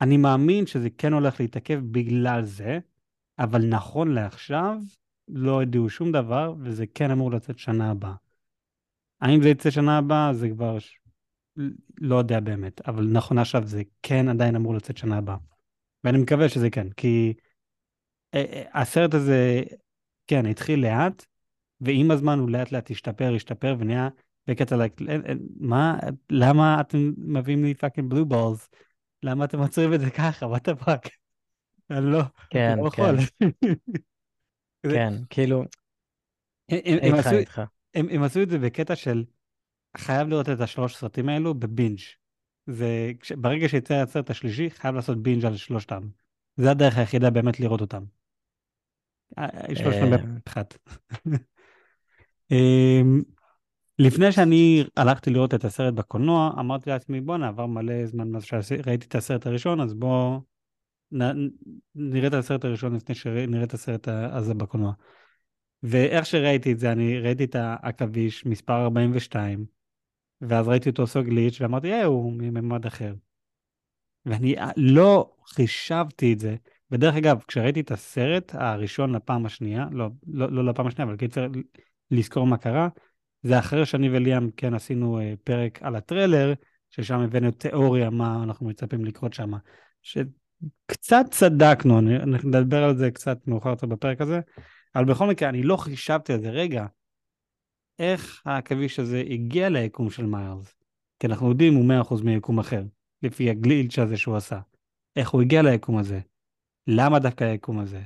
[0.00, 2.78] אני מאמין שזה כן הולך להתעכב בגלל זה,
[3.38, 4.78] אבל נכון לעכשיו
[5.28, 8.14] לא הודיעו שום דבר וזה כן אמור לצאת שנה הבאה.
[9.20, 10.78] האם זה יצא שנה הבאה זה כבר
[12.00, 15.36] לא יודע באמת, אבל נכון עכשיו זה כן עדיין אמור לצאת שנה הבאה.
[16.04, 17.34] ואני מקווה שזה כן, כי
[18.34, 19.62] אה, אה, הסרט הזה,
[20.26, 21.26] כן, התחיל לאט,
[21.80, 24.08] ועם הזמן הוא לאט לאט השתפר, השתפר, ונהיה
[24.46, 24.76] בקטע,
[25.60, 25.98] מה,
[26.30, 28.68] למה אתם מביאים לי fucking blue balls?
[29.22, 30.46] למה אתם עוצרים את זה ככה?
[30.46, 31.27] what the fuck?
[31.90, 33.14] אני לא, כן, לא כן.
[34.92, 35.64] כן, כאילו,
[36.70, 37.62] איתך, איתך.
[37.94, 39.24] הם עשו את זה בקטע של
[39.96, 41.98] חייב לראות את השלוש סרטים האלו בבינג'.
[42.66, 46.08] זה, ברגע שיצא הסרט השלישי, חייב לעשות בינג' על שלושתם.
[46.56, 48.04] זה הדרך היחידה באמת לראות אותם.
[49.68, 50.78] יש לו שם אחת.
[52.50, 53.22] אמ,
[53.98, 59.06] לפני שאני הלכתי לראות את הסרט בקולנוע, אמרתי לעצמי, בואנה, עבר מלא זמן מאז שראיתי
[59.06, 60.40] את הסרט הראשון, אז בוא
[61.94, 64.92] נראה את הסרט הראשון לפני שנראה את הסרט הזה בקולנוע.
[65.82, 69.66] ואיך שראיתי את זה, אני ראיתי את העכביש מספר 42,
[70.40, 73.14] ואז ראיתי אותו עושה גליץ' ואמרתי, אה, הוא מממד אחר.
[74.26, 76.56] ואני לא חישבתי את זה
[76.90, 81.46] ודרך אגב, כשראיתי את הסרט הראשון לפעם השנייה, לא, לא, לא לפעם השנייה, אבל קיצר
[82.10, 82.88] לזכור מה קרה,
[83.42, 86.52] זה אחרי שאני וליאם כן עשינו uh, פרק על הטריילר,
[86.90, 89.50] ששם הבאנו תיאוריה מה אנחנו מצפים לקרות שם.
[90.90, 94.40] שקצת צדקנו, אנחנו נדבר על זה קצת מאוחר יותר בפרק הזה,
[94.94, 96.86] אבל בכל מקרה, אני לא חישבתי על זה, רגע,
[97.98, 100.74] איך העכביש הזה הגיע ליקום של מיילס?
[101.20, 101.84] כי אנחנו יודעים הוא
[102.20, 102.82] 100% מיקום אחר,
[103.22, 104.60] לפי הגלילץ' הזה שהוא עשה.
[105.16, 106.20] איך הוא הגיע ליקום הזה?
[106.86, 108.02] למה דווקא היקום הזה?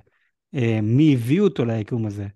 [0.55, 2.27] אה, מי הביא אותו ליקום הזה?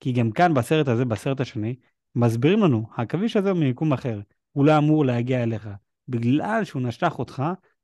[0.00, 1.76] כי גם כאן בסרט הזה, בסרט השני,
[2.14, 4.20] מסבירים לנו, העכביש הזה הוא מיקום אחר,
[4.52, 5.68] הוא לא אמור להגיע אליך.
[6.08, 7.42] בגלל שהוא נשך אותך,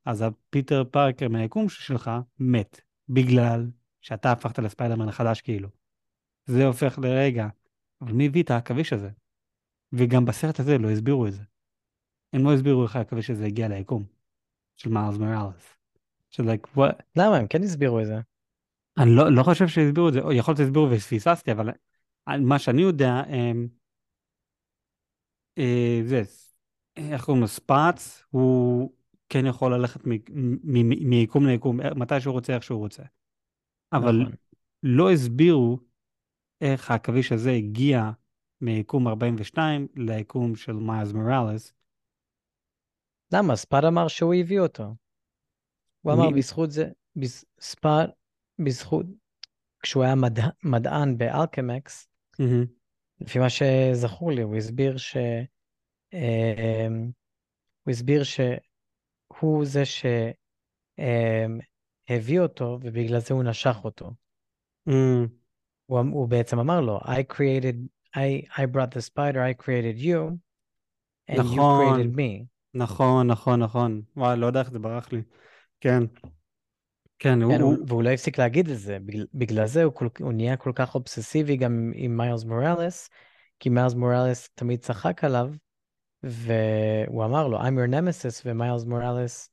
[0.08, 2.80] אז הפיטר פארקר מהיקום שלך מת.
[3.08, 5.68] בגלל שאתה הפכת לספיידרמן החדש כאילו.
[6.46, 7.48] זה הופך לרגע,
[8.00, 9.10] אבל מי הביא את העכביש הזה?
[9.92, 11.42] וגם בסרט הזה לא הסבירו את זה.
[12.32, 14.04] הם לא הסבירו איך העכביש הזה הגיע ליקום
[14.76, 15.76] של מיילס מראלס.
[16.30, 17.02] של like, what?
[17.16, 17.36] למה?
[17.36, 18.20] הם כן הסבירו את זה.
[18.98, 21.70] אני לא, לא חושב שהסבירו את זה, או יכול להיות שהסבירו ופספסתי, אבל
[22.26, 23.68] מה שאני יודע, הם,
[25.58, 26.22] אה, זה,
[26.96, 28.92] איך קוראים לו, ספאץ, הוא
[29.28, 30.00] כן יכול ללכת
[31.02, 33.02] מיקום ליקום, מתי שהוא רוצה, איך שהוא רוצה.
[33.92, 34.34] אבל נכון.
[34.82, 35.78] לא הסבירו
[36.60, 38.10] איך העכביש הזה הגיע
[38.60, 41.72] מיקום 42 ליקום של מיילס מוראלס.
[43.32, 43.56] למה?
[43.56, 44.94] ספאד אמר שהוא הביא אותו.
[46.00, 46.90] הוא אמר בזכות זה,
[47.60, 48.10] ספאט,
[48.58, 49.06] בזכות,
[49.80, 52.08] כשהוא היה מדע, מדען באלקמקס,
[53.20, 55.16] לפי מה שזכור לי, הוא הסביר ש...
[57.82, 58.22] הוא הסביר
[59.32, 59.82] שהוא זה
[62.08, 64.10] שהביא אותו, ובגלל זה הוא נשך אותו.
[65.86, 67.76] הוא, הוא בעצם אמר לו, I created,
[68.16, 70.38] I, I brought the spider, I created you,
[71.30, 72.44] and נכון, you created me.
[72.74, 74.02] נכון, נכון, נכון.
[74.16, 75.22] וואי, לא יודע איך זה ברח לי.
[75.80, 76.02] כן.
[77.18, 77.76] כן, כן הוא...
[77.86, 80.94] והוא לא הפסיק להגיד את זה, בגלל, בגלל זה הוא, כל, הוא נהיה כל כך
[80.94, 83.10] אובססיבי גם עם מיילס מוראלס,
[83.60, 85.50] כי מיילס מוראלס תמיד צחק עליו,
[86.22, 89.50] והוא אמר לו, I'm your nemesis, ומיילס מוראלס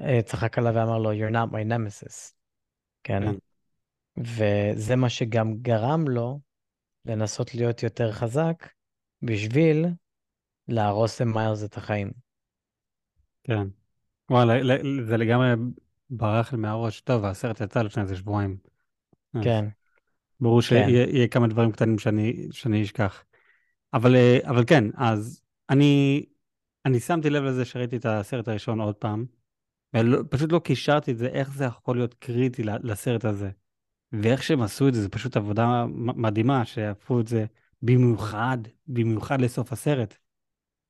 [0.00, 2.32] אה, צחק עליו ואמר לו, you're not my nemesis.
[3.04, 3.22] כן.
[3.22, 3.34] כן.
[4.18, 6.40] וזה מה שגם גרם לו
[7.04, 8.68] לנסות להיות יותר חזק
[9.22, 9.86] בשביל
[10.68, 12.10] להרוס למיילס את החיים.
[13.44, 13.66] כן.
[14.30, 15.48] וואלה, זה לגמרי
[16.10, 17.00] ברח לי מהראש.
[17.00, 18.56] טוב, הסרט יצא לפני איזה שבועיים.
[19.42, 19.64] כן.
[20.40, 20.66] ברור כן.
[20.66, 23.24] שיהיה כמה דברים קטנים שאני, שאני אשכח.
[23.94, 25.41] אבל, אה, אבל כן, אז
[25.72, 26.24] אני,
[26.86, 29.26] אני שמתי לב לזה שראיתי את הסרט הראשון עוד פעם,
[29.96, 33.50] ופשוט לא קישרתי את זה, איך זה יכול להיות קריטי לסרט הזה.
[34.12, 37.44] ואיך שהם עשו את זה, זה פשוט עבודה מדהימה, שהפכו את זה
[37.82, 40.16] במיוחד, במיוחד לסוף הסרט.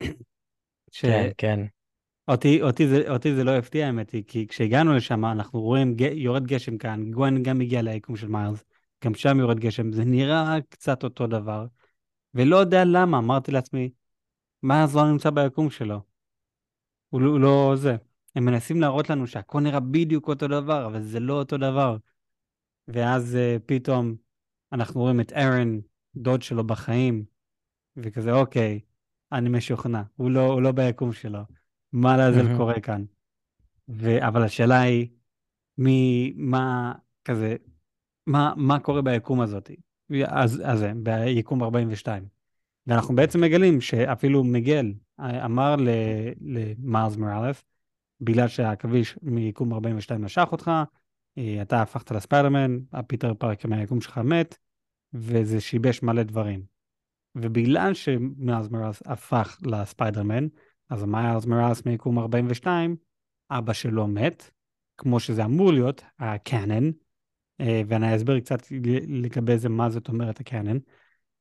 [0.92, 1.00] ש...
[1.04, 1.60] כן, כן.
[2.28, 6.00] אותי, אותי, זה, אותי זה לא הפתיע האמת היא, כי כשהגענו לשם אנחנו רואים ג...
[6.00, 8.64] יורד גשם כאן, גואן גם הגיע ליקום של מיילס,
[9.04, 11.66] גם שם יורד גשם, זה נראה קצת אותו דבר,
[12.34, 13.90] ולא יודע למה, אמרתי לעצמי,
[14.62, 16.00] מיילס לא נמצא ביקום שלו.
[17.08, 17.96] הוא לא, הוא לא זה.
[18.34, 21.96] הם מנסים להראות לנו שהכל נראה בדיוק אותו דבר, אבל זה לא אותו דבר.
[22.88, 24.16] ואז uh, פתאום
[24.72, 25.78] אנחנו רואים את ארן,
[26.16, 27.24] דוד שלו בחיים,
[27.96, 28.80] וכזה, אוקיי,
[29.32, 31.40] אני משוכנע, הוא לא, הוא לא ביקום שלו.
[31.92, 33.04] מה לעזל קורה כאן?
[33.88, 34.26] ו...
[34.28, 35.08] אבל השאלה היא,
[35.78, 36.92] מי, מה,
[37.24, 37.56] כזה,
[38.26, 39.70] מה, מה קורה ביקום הזאת?
[40.26, 42.41] אז, אז זה, ביקום 42.
[42.86, 45.76] ואנחנו בעצם מגלים שאפילו מיגל אה, אמר
[46.40, 47.64] למיילס מוראלס,
[48.20, 50.70] בגלל שהעכביש מיקום 42 נשך אותך,
[51.38, 54.58] אה, אתה הפכת לספיידרמן, הפיטר פארקר מהיקום שלך מת,
[55.14, 56.62] וזה שיבש מלא דברים.
[57.34, 60.46] ובגלל שמיילס מוראלס הפך לספיידרמן,
[60.90, 62.96] אז מיילס מוראלס מיקום 42,
[63.50, 64.50] אבא שלו מת,
[64.96, 66.90] כמו שזה אמור להיות, הקאנן,
[67.60, 68.62] אה, ואני אסביר קצת
[69.08, 70.78] לגבי זה, מה זאת אומרת הקאנן.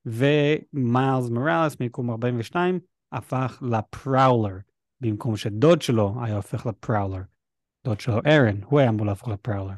[0.05, 2.79] ומיילס מוראלס מיקום 42
[3.11, 4.57] הפך לפראולר,
[5.01, 7.21] במקום שדוד שלו היה הופך לפראולר.
[7.83, 9.73] דוד שלו, ארן, הוא היה אמור להפוך לפראולר.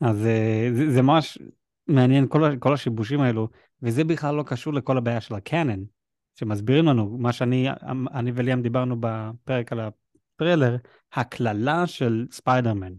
[0.00, 1.38] אז אה, זה, זה ממש
[1.86, 3.48] מעניין, כל, כל השיבושים האלו,
[3.82, 5.82] וזה בכלל לא קשור לכל הבעיה של ה canon,
[6.34, 7.68] שמסבירים לנו, מה שאני
[8.14, 10.76] אני וליאם דיברנו בפרק על הטריילר,
[11.12, 12.92] הקללה של ספיידרמן.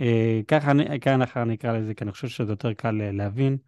[0.00, 3.58] אה, ככה אני, ככה אני אקרא לזה, כי אני חושב שזה יותר קל להבין,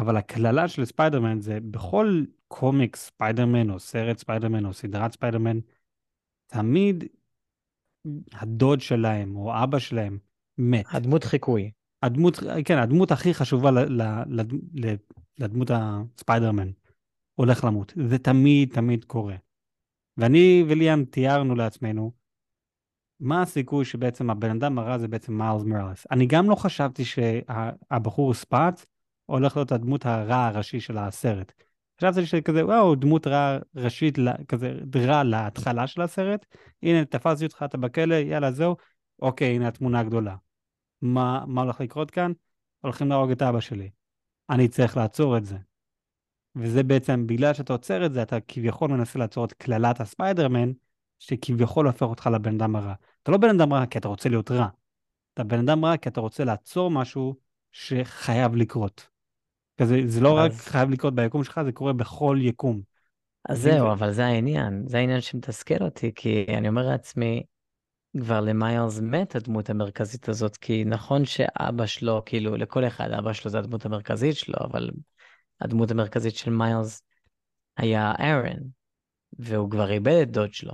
[0.00, 5.58] אבל הקללה של ספיידרמן זה בכל קומיקס ספיידרמן, או סרט ספיידרמן, או סדרת ספיידרמן,
[6.46, 7.04] תמיד
[8.32, 10.18] הדוד שלהם, או אבא שלהם,
[10.58, 10.86] מת.
[10.90, 11.70] הדמות חיקוי.
[12.02, 13.70] הדמות, כן, הדמות הכי חשובה
[15.38, 16.70] לדמות הספיידרמן
[17.34, 17.92] הולך למות.
[18.08, 19.36] זה תמיד תמיד קורה.
[20.16, 22.12] ואני וליאם תיארנו לעצמנו
[23.20, 26.06] מה הסיכוי שבעצם הבן אדם הרע זה בעצם מיילס מרלס.
[26.10, 28.86] אני גם לא חשבתי שהבחור ספאט
[29.28, 31.52] הולך להיות הדמות הרע הראשי של הסרט.
[32.00, 36.46] חשבתי שכזה, וואו, דמות רע ראשית, כזה רע להתחלה של הסרט,
[36.82, 38.76] הנה, תפסתי אותך, אתה בכלא, יאללה, זהו,
[39.22, 40.36] אוקיי, הנה התמונה הגדולה.
[41.02, 42.32] מה, מה הולך לקרות כאן?
[42.80, 43.90] הולכים להרוג את אבא שלי.
[44.50, 45.56] אני צריך לעצור את זה.
[46.56, 50.72] וזה בעצם, בגלל שאתה עוצר את זה, אתה כביכול מנסה לעצור את קללת הספיידרמן,
[51.18, 52.94] שכביכול הופך אותך לבן אדם הרע.
[53.22, 54.68] אתה לא בן אדם רע כי אתה רוצה להיות רע.
[55.34, 57.34] אתה בן אדם רע כי אתה רוצה לעצור משהו
[57.72, 59.17] שחייב לקרות.
[59.78, 60.52] כזה, זה לא אז...
[60.52, 62.80] רק חייב לקרות ביקום שלך, זה קורה בכל יקום.
[63.48, 64.82] אז זהו, אבל זה העניין.
[64.86, 67.42] זה העניין שמתסכל אותי, כי אני אומר לעצמי,
[68.20, 73.50] כבר למיילס מת הדמות המרכזית הזאת, כי נכון שאבא שלו, כאילו, לכל אחד אבא שלו
[73.50, 74.90] זה הדמות המרכזית שלו, אבל
[75.60, 77.02] הדמות המרכזית של מיילס
[77.76, 78.58] היה ארן,
[79.38, 80.72] והוא כבר איבד את דוד שלו,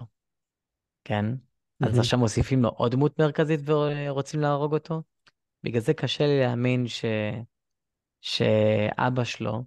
[1.05, 1.25] כן?
[1.35, 1.88] Mm-hmm.
[1.88, 5.03] אז עכשיו מוסיפים לו עוד דמות מרכזית ורוצים להרוג אותו?
[5.62, 7.05] בגלל זה קשה לי להאמין ש...
[8.25, 9.65] שאבא שלו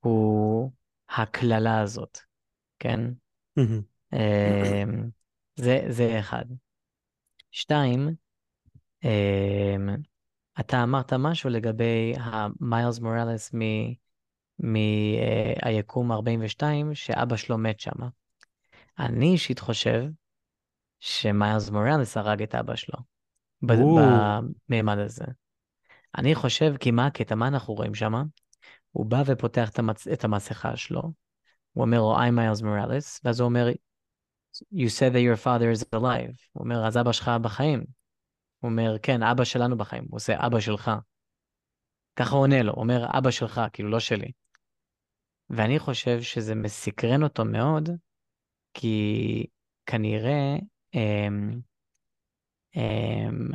[0.00, 0.72] הוא
[1.08, 2.18] הקללה הזאת,
[2.78, 3.00] כן?
[3.58, 4.16] Mm-hmm.
[5.56, 6.44] זה, זה אחד.
[7.50, 8.08] שתיים,
[9.04, 9.88] אמ,
[10.60, 13.54] אתה אמרת משהו לגבי המיילס מוראלס
[14.58, 18.08] מהיקום 42, שאבא שלו מת שם.
[18.98, 20.02] אני אישית חושב
[21.00, 22.98] שמיילס מוראלס הרג את אבא שלו,
[23.62, 23.98] ב- או,
[24.68, 25.24] במימד הזה.
[26.18, 28.12] אני חושב, כי מה הקטע, מה אנחנו רואים שם?
[28.90, 30.08] הוא בא ופותח את, המצ...
[30.08, 31.02] את המסכה שלו,
[31.72, 33.68] הוא אומר לו, I'm מיילס מוראלס, ואז הוא אומר,
[34.74, 36.36] You said that your father is alive.
[36.52, 37.84] הוא אומר, אז אבא שלך בחיים.
[38.58, 40.04] הוא אומר, כן, אבא שלנו בחיים.
[40.08, 40.90] הוא עושה, אבא שלך.
[42.16, 44.32] ככה הוא עונה לו, הוא אומר, אבא שלך, כאילו, לא שלי.
[45.50, 47.88] ואני חושב שזה מסקרן אותו מאוד,
[48.74, 49.46] כי
[49.86, 50.56] כנראה,
[50.94, 51.60] אמ,
[52.76, 53.48] אמ,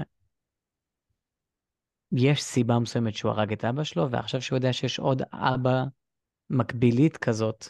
[2.11, 5.83] יש סיבה מסוימת שהוא הרג את אבא שלו, ועכשיו שהוא יודע שיש עוד אבא
[6.49, 7.69] מקבילית כזאת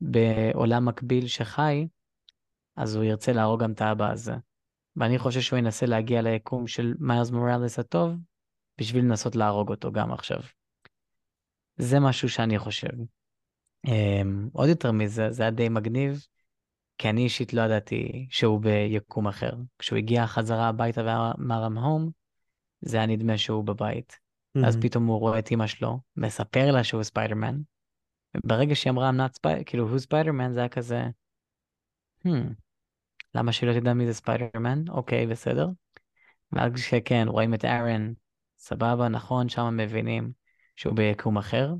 [0.00, 1.86] בעולם מקביל שחי,
[2.76, 4.34] אז הוא ירצה להרוג גם את האבא הזה.
[4.96, 8.12] ואני חושב שהוא ינסה להגיע ליקום של מיילס מוראלס הטוב,
[8.78, 10.40] בשביל לנסות להרוג אותו גם עכשיו.
[11.76, 12.92] זה משהו שאני חושב.
[13.86, 13.90] Um,
[14.52, 16.26] עוד יותר מזה, זה היה די מגניב,
[16.98, 19.52] כי אני אישית לא ידעתי שהוא ביקום אחר.
[19.78, 22.23] כשהוא הגיע חזרה הביתה ואמר I'm home,
[22.86, 24.18] זה היה נדמה שהוא בבית.
[24.66, 24.82] אז Mhm.
[24.82, 27.60] פתאום הוא רואה את אמא שלו, מספר לה שהוא ספיידרמן.
[28.46, 31.02] ברגע שהיא אמרה I'm not spider, כאילו הוא ספיידרמן, זה היה כזה,
[32.26, 32.30] hmm,
[33.34, 34.88] למה שהיא לא תדע מי זה ספיידרמן?
[34.88, 35.68] אוקיי, בסדר.
[36.52, 38.12] ואז כשכן, רואים את ארן,
[38.58, 40.32] סבבה, נכון, שם מבינים
[40.76, 41.74] שהוא ביקום אחר.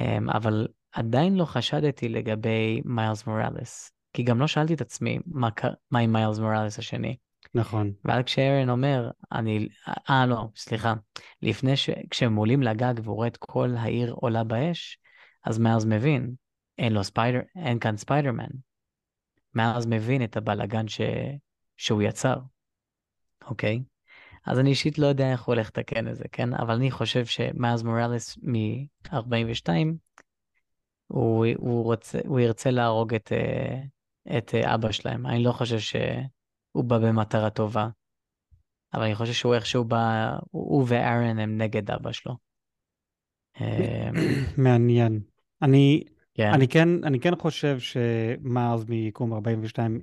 [0.00, 5.48] אמ, אבל עדיין לא חשדתי לגבי מיילס מוראלס, כי גם לא שאלתי את עצמי מה,
[5.90, 7.16] מה עם מיילס מוראלס השני.
[7.54, 7.92] נכון.
[8.04, 9.68] ואז כשארן אומר, אני,
[10.10, 10.94] אה, לא, סליחה,
[11.42, 11.90] לפני ש...
[12.10, 14.98] כשהם עולים לגג והוא רואה את כל העיר עולה באש,
[15.44, 16.34] אז מיילס מבין,
[16.78, 18.48] אין לו ספיידר, אין כאן ספיידרמן.
[19.54, 21.00] מיילס מבין את הבלאגן ש...
[21.76, 22.36] שהוא יצר,
[23.44, 23.82] אוקיי?
[24.46, 26.54] אז אני אישית לא יודע איך הוא הולך לתקן את זה, כן?
[26.54, 29.68] אבל אני חושב שמיילס מוראלס מ-42,
[31.06, 33.82] הוא, הוא, רוצה, הוא ירצה להרוג את, אה,
[34.38, 35.26] את אה, אבא שלהם.
[35.26, 35.78] אני לא חושב
[36.72, 37.88] שהוא בא במטרה טובה,
[38.94, 42.36] אבל אני חושב שהוא איכשהו בא, הוא וארן הם נגד אבא שלו.
[43.60, 44.10] אה,
[44.64, 45.20] מעניין.
[45.62, 46.04] אני,
[46.34, 50.00] כן, אני כן, אני כן חושב שמיילס מיקום 42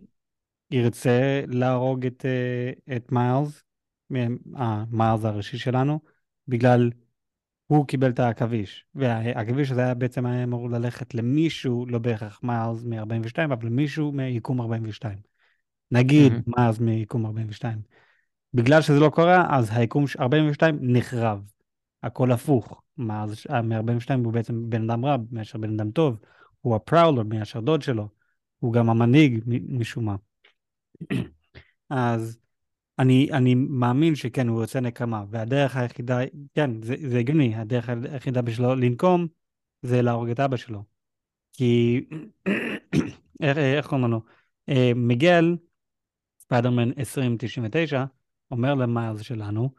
[0.72, 3.64] ירצה להרוג את, אה, את מיילס,
[4.56, 6.00] המיילס הראשי שלנו,
[6.48, 6.90] בגלל
[7.68, 12.84] הוא קיבל את העכביש, והעכביש הזה היה בעצם היה אמור ללכת למישהו, לא בהכרח מיילס
[12.84, 15.29] מ-42, אבל למישהו מיקום 42.
[15.92, 16.54] נגיד מהמם.
[16.58, 17.80] מיילס מיקום 42.
[18.54, 21.42] בגלל שזה לא קרה, אז היקום 42 נחרב.
[22.04, 22.82] הכל הפוך.
[22.98, 26.20] מיילס מ-42 הוא בעצם בן אדם רע מאשר בן אדם טוב.
[26.62, 28.08] הוא הפראולר מאשר דוד שלו.
[28.60, 30.16] הוא גם המנהיג משום מה.
[31.90, 32.40] אז
[33.00, 36.20] אני, אני מאמין שכן, הוא יוצא נקמה, והדרך היחידה,
[36.56, 39.28] כן, זה, זה הגיוני, הדרך היחידה בשבילו לנקום
[39.82, 40.84] זה להרוג את אבא שלו.
[41.54, 42.02] כי,
[43.42, 44.22] איך, איך קוראים לו?
[44.70, 45.56] אה, מיגל,
[46.50, 48.06] ספיידרמן 2099,
[48.52, 49.70] אומר למיילס שלנו,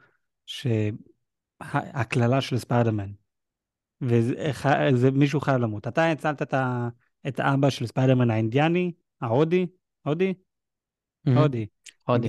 [0.47, 3.11] שהקללה של ספיידרמן,
[4.01, 5.89] וזה מישהו חייב למות.
[5.89, 6.89] אתה הצלת את, ה,
[7.29, 9.67] את האבא של ספיידרמן האינדיאני, ההודי,
[10.03, 10.35] הודי?
[11.25, 11.39] מהמם.
[11.39, 11.67] הודי.
[12.07, 12.29] הודי.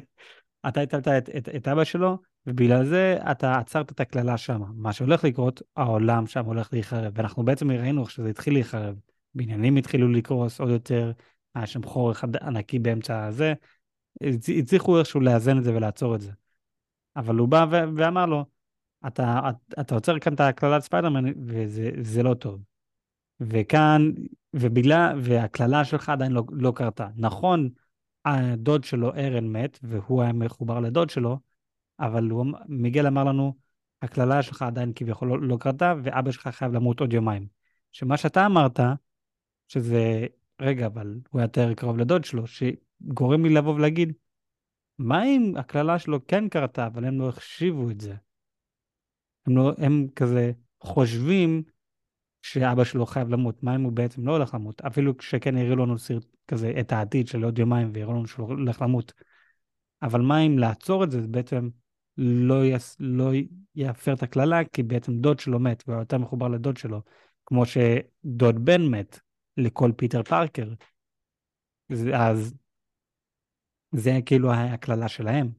[0.68, 4.62] אתה הטלת את, את, את אבא שלו, ובגלל זה אתה עצרת את הקללה שם.
[4.74, 7.12] מה שהולך לקרות, העולם שם הולך להיחרב.
[7.16, 8.94] ואנחנו בעצם ראינו איך שזה התחיל להיחרב.
[9.34, 11.12] בניינים התחילו לקרוס עוד יותר,
[11.54, 13.54] היה שם חור אחד ענקי באמצע הזה.
[14.22, 16.32] הצ- הצליחו איכשהו לאזן את זה ולעצור את זה.
[17.16, 18.44] אבל הוא בא ו- ואמר לו,
[19.06, 19.40] אתה,
[19.80, 22.60] אתה, עוצר כאן את הקללת ספיידרמן, וזה זה לא טוב.
[23.40, 24.10] וכאן,
[24.54, 27.08] ובגלל, והקללה שלך עדיין לא, לא קרתה.
[27.16, 27.68] נכון,
[28.24, 31.38] הדוד שלו, ארן, מת, והוא היה מחובר לדוד שלו,
[32.00, 33.56] אבל הוא, מיגל אמר לנו,
[34.02, 37.46] הקללה שלך עדיין כביכול לא, לא קרתה, ואבא שלך חייב למות עוד יומיים.
[37.92, 38.80] שמה שאתה אמרת,
[39.68, 40.26] שזה,
[40.62, 44.12] רגע, אבל הוא היה יותר קרוב לדוד שלו, שגורם לי לבוא ולהגיד,
[44.98, 48.14] מה אם הקללה שלו כן קרתה, אבל הם לא החשיבו את זה?
[49.46, 51.62] הם, לא, הם כזה חושבים
[52.42, 54.80] שאבא שלו חייב למות, מה אם הוא בעצם לא הולך למות?
[54.80, 58.82] אפילו כשכן הראו לנו סרט כזה את העתיד של עוד יומיים והראו לנו שהוא הולך
[58.82, 59.12] למות.
[60.02, 61.68] אבל מה אם לעצור את זה, זה בעצם
[62.18, 63.30] לא, יס, לא
[63.74, 67.02] יפר את הקללה, כי בעצם דוד שלו מת, והוא יותר מחובר לדוד שלו,
[67.46, 69.20] כמו שדוד בן מת
[69.56, 70.68] לכל פיטר פארקר.
[72.14, 72.54] אז
[73.92, 75.50] זה כאילו הקללה שלהם.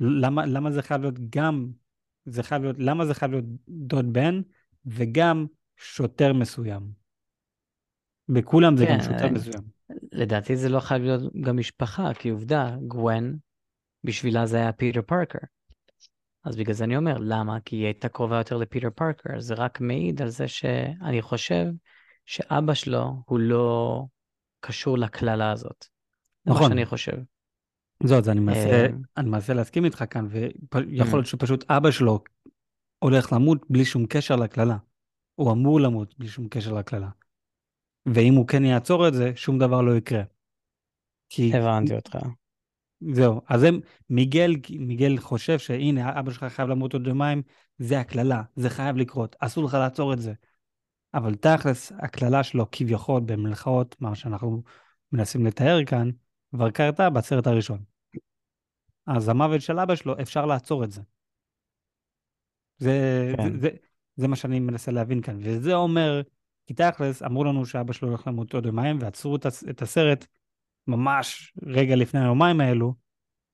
[0.00, 1.70] למה, למה זה חייב להיות גם,
[2.24, 4.40] זה חייב להיות, למה זה חייב להיות דוד בן
[4.86, 6.82] וגם שוטר מסוים?
[8.28, 9.62] בכולם זה גם שוטר כן, מסוים.
[10.12, 13.36] לדעתי זה לא חייב להיות גם משפחה, כי עובדה, גוון,
[14.04, 15.38] בשבילה זה היה פיטר פארקר.
[16.44, 17.60] אז בגלל זה אני אומר, למה?
[17.60, 19.40] כי היא הייתה קרובה יותר לפיטר פארקר.
[19.40, 21.64] זה רק מעיד על זה שאני חושב
[22.26, 24.04] שאבא שלו הוא לא
[24.60, 25.84] קשור לקללה הזאת.
[26.44, 26.68] זה מה נכון.
[26.68, 27.16] שאני חושב.
[28.04, 32.20] זאת, אני מנסה, אה, אני מנסה להסכים איתך כאן, ויכול להיות שפשוט אבא שלו
[32.98, 34.76] הולך למות בלי שום קשר לקללה.
[35.34, 37.08] הוא אמור למות בלי שום קשר לקללה.
[38.06, 40.22] ואם הוא כן יעצור את זה, שום דבר לא יקרה.
[41.28, 42.18] כי הבנתי אותך.
[43.12, 47.42] זהו, אז הם, מיגל, מיגל חושב שהנה, אבא שלך חייב למות עוד יומיים,
[47.78, 50.32] זה הקללה, זה חייב לקרות, אסור לך לעצור את זה.
[51.14, 54.62] אבל תכלס, הקללה שלו כביכול במלאכות, מה שאנחנו
[55.12, 56.10] מנסים לתאר כאן,
[56.54, 57.82] כבר קרתה בסרט הראשון.
[59.06, 61.02] אז המוות של אבא שלו, אפשר לעצור את זה.
[62.78, 63.52] זה, כן.
[63.52, 63.68] זה, זה,
[64.16, 65.38] זה מה שאני מנסה להבין כאן.
[65.42, 66.22] וזה אומר,
[66.66, 70.26] כי תכלס, אמרו לנו שאבא שלו הולך למות עוד יומיים, ועצרו את, את הסרט
[70.86, 72.94] ממש רגע לפני היומיים האלו.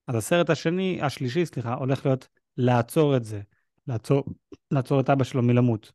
[0.06, 3.40] אז הסרט השני, השלישי, סליחה, הולך להיות לעצור את זה.
[3.86, 4.24] לעצור,
[4.70, 5.92] לעצור את אבא שלו מלמות.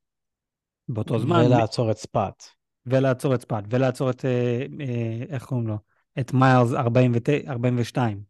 [0.87, 2.43] באותו זמן, ולעצור את ספאט.
[2.85, 5.77] ולעצור את ספאט, ולעצור את, אה, אה, איך קוראים לו?
[6.19, 8.23] את מיילס 42.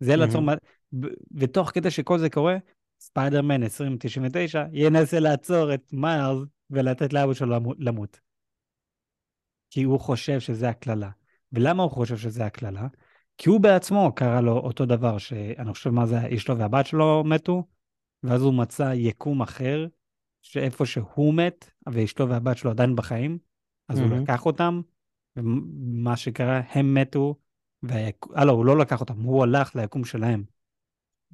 [0.00, 0.42] זה לעצור,
[1.34, 2.56] ותוך כדי שכל זה קורה,
[3.00, 6.38] ספיידרמן 2099 ינסה לעצור את מיילס
[6.70, 8.20] ולתת לאבא שלו למו- למות.
[9.70, 11.10] כי הוא חושב שזה הקללה.
[11.52, 12.86] ולמה הוא חושב שזה הקללה?
[13.38, 17.64] כי הוא בעצמו קרא לו אותו דבר, שאני חושב מה זה, אשתו והבת שלו מתו,
[18.22, 19.86] ואז הוא מצא יקום אחר,
[20.42, 23.38] שאיפה שהוא מת, ואשתו והבת שלו עדיין בחיים,
[23.88, 24.22] אז הוא מהמם.
[24.22, 24.80] לקח אותם,
[25.36, 27.34] ומה שקרה, הם מתו,
[27.82, 28.26] והיק...
[28.44, 30.44] לא, הוא לא לקח אותם, הוא הלך ליקום שלהם.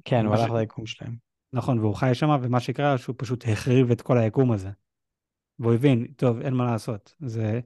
[0.05, 1.15] כן, הוא הלך ש- ליקום שלהם.
[1.53, 4.69] נכון, והוא חי שם, ומה שקרה, שהוא פשוט החריב את כל היקום הזה.
[5.59, 7.13] והוא הבין, טוב, אין מה לעשות.
[7.19, 7.59] זה,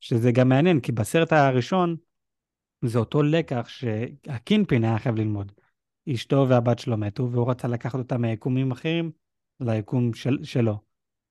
[0.00, 1.96] שזה גם מעניין, כי בסרט הראשון,
[2.84, 5.52] זה אותו לקח שהקינפין היה חייב ללמוד.
[6.14, 9.10] אשתו והבת שלו מתו, והוא רצה לקחת אותם מיקומים אחרים
[9.60, 10.78] ליקום של, שלו.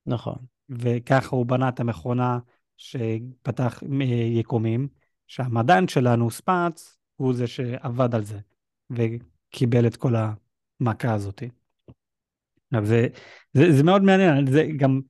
[0.05, 0.36] נכון.
[0.69, 2.39] וככה הוא בנה את המכונה
[2.78, 4.05] שפתח אה,
[4.39, 4.88] יקומים,
[5.28, 8.39] שהמדען שלנו, ספאץ, הוא זה שעבד על זה,
[8.89, 11.43] וקיבל את כל המכה הזאת.
[12.71, 13.07] אז זה,
[13.53, 15.01] זה, זה מאוד מעניין, זה גם,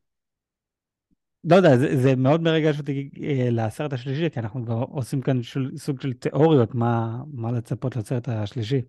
[1.43, 5.43] לא יודע, זה, זה מאוד מרגש אותי אה, לסרט השלישי, כי אנחנו כבר עושים כאן
[5.43, 8.81] של, סוג של תיאוריות, מה, מה לצפות לסרט השלישי.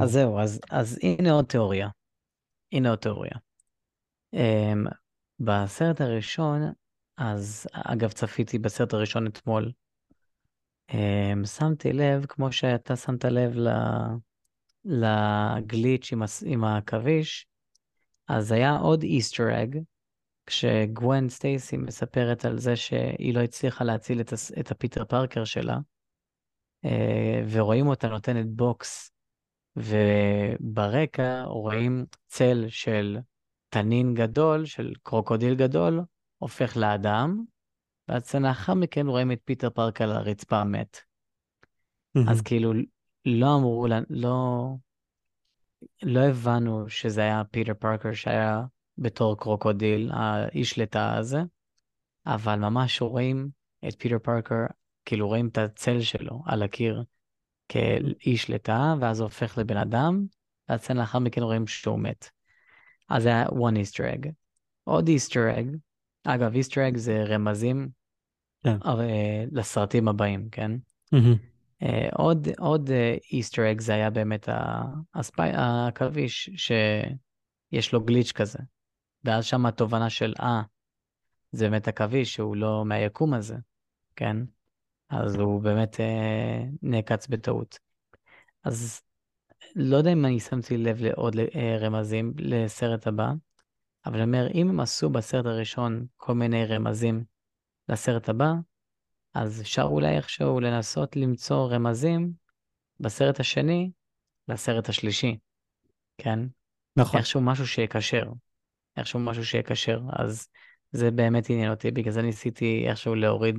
[0.00, 1.88] אז זהו, אז, אז הנה עוד תיאוריה.
[2.72, 3.36] הנה עוד תיאוריה.
[4.36, 4.90] Um,
[5.40, 6.72] בסרט הראשון,
[7.16, 9.72] אז אגב צפיתי בסרט הראשון אתמול,
[10.90, 13.54] um, שמתי לב, כמו שאתה שמת לב
[14.84, 17.46] לגליץ' עם, עם העכביש,
[18.28, 19.78] אז היה עוד easter egg,
[20.46, 25.78] כשגוון סטייסי מספרת על זה שהיא לא הצליחה להציל את, את הפיטר פארקר שלה,
[26.84, 29.12] אה, ורואים אותה נותנת בוקס,
[29.80, 33.18] וברקע רואים צל של
[33.68, 36.00] תנין גדול, של קרוקודיל גדול,
[36.38, 37.44] הופך לאדם,
[38.08, 40.96] ואז לאחר מכן רואים את פיטר פארקר על הרצפה מת.
[42.30, 42.72] אז כאילו
[43.24, 44.66] לא אמרו, לנו- לא,
[46.02, 48.62] לא הבנו שזה היה פיטר פארקר שהיה
[48.98, 51.40] בתור קרוקודיל, האיש לטאה הזה,
[52.26, 53.48] אבל ממש רואים
[53.88, 54.66] את פיטר פארקר,
[55.04, 57.04] כאילו רואים את הצל שלו על הקיר
[57.70, 60.26] כאיש לטאה, ואז הוא הופך לבן אדם,
[60.68, 62.30] ואז לאחר מכן רואים שהוא מת.
[63.08, 64.28] אז זה היה one easter egg.
[64.84, 65.76] עוד easter egg,
[66.24, 67.88] אגב, easter egg זה רמזים
[68.64, 68.76] כן.
[68.86, 70.72] אה, לסרטים הבאים, כן?
[71.82, 72.90] אה, עוד, עוד
[73.32, 74.48] איסטר אג זה היה באמת
[75.14, 78.58] הספי, העכביש שיש לו גליץ' כזה.
[79.24, 80.62] ואז שם התובנה של, אה,
[81.52, 83.56] זה באמת עכביש שהוא לא מהיקום הזה,
[84.16, 84.36] כן?
[85.10, 87.78] אז הוא באמת אה, נעקץ בטעות.
[88.64, 89.02] אז
[89.76, 93.32] לא יודע אם אני שמתי לב לעוד אה, רמזים לסרט הבא,
[94.06, 97.24] אבל אני אומר, אם הם עשו בסרט הראשון כל מיני רמזים
[97.88, 98.52] לסרט הבא,
[99.34, 102.32] אז אפשר אולי איכשהו לנסות למצוא רמזים
[103.00, 103.90] בסרט השני
[104.48, 105.36] לסרט השלישי,
[106.18, 106.38] כן?
[106.96, 107.18] נכון.
[107.18, 108.24] איכשהו משהו שיקשר.
[108.96, 110.00] איכשהו משהו שיקשר.
[110.12, 110.48] אז
[110.92, 113.58] זה באמת עניין אותי, בגלל זה ניסיתי איכשהו להוריד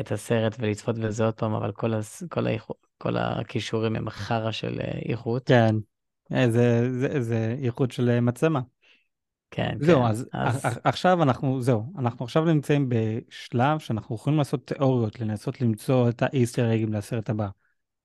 [0.00, 2.22] את הסרט ולצפות בזה עוד פעם, אבל כל, הס...
[2.28, 2.74] כל, האיכו...
[2.98, 5.46] כל הכישורים הם חרא של אה, איכות.
[5.46, 5.74] כן,
[6.32, 8.60] אה, זה, זה, זה איכות של אה, מצלמה.
[9.50, 10.06] כן, זהו, כן.
[10.06, 16.08] אז, אז עכשיו אנחנו, זהו, אנחנו עכשיו נמצאים בשלב שאנחנו יכולים לעשות תיאוריות, לנסות למצוא
[16.08, 17.48] את האיסטר אגים לסרט הבא.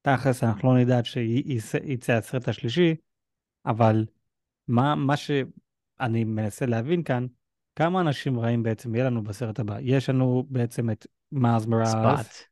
[0.01, 2.95] תכלס, אנחנו לא נדע שיצא הסרט השלישי,
[3.65, 4.05] אבל
[4.67, 7.25] מה, מה שאני מנסה להבין כאן,
[7.75, 9.77] כמה אנשים רעים בעצם יהיה לנו בסרט הבא.
[9.81, 12.43] יש לנו בעצם את מיילס מוראלס,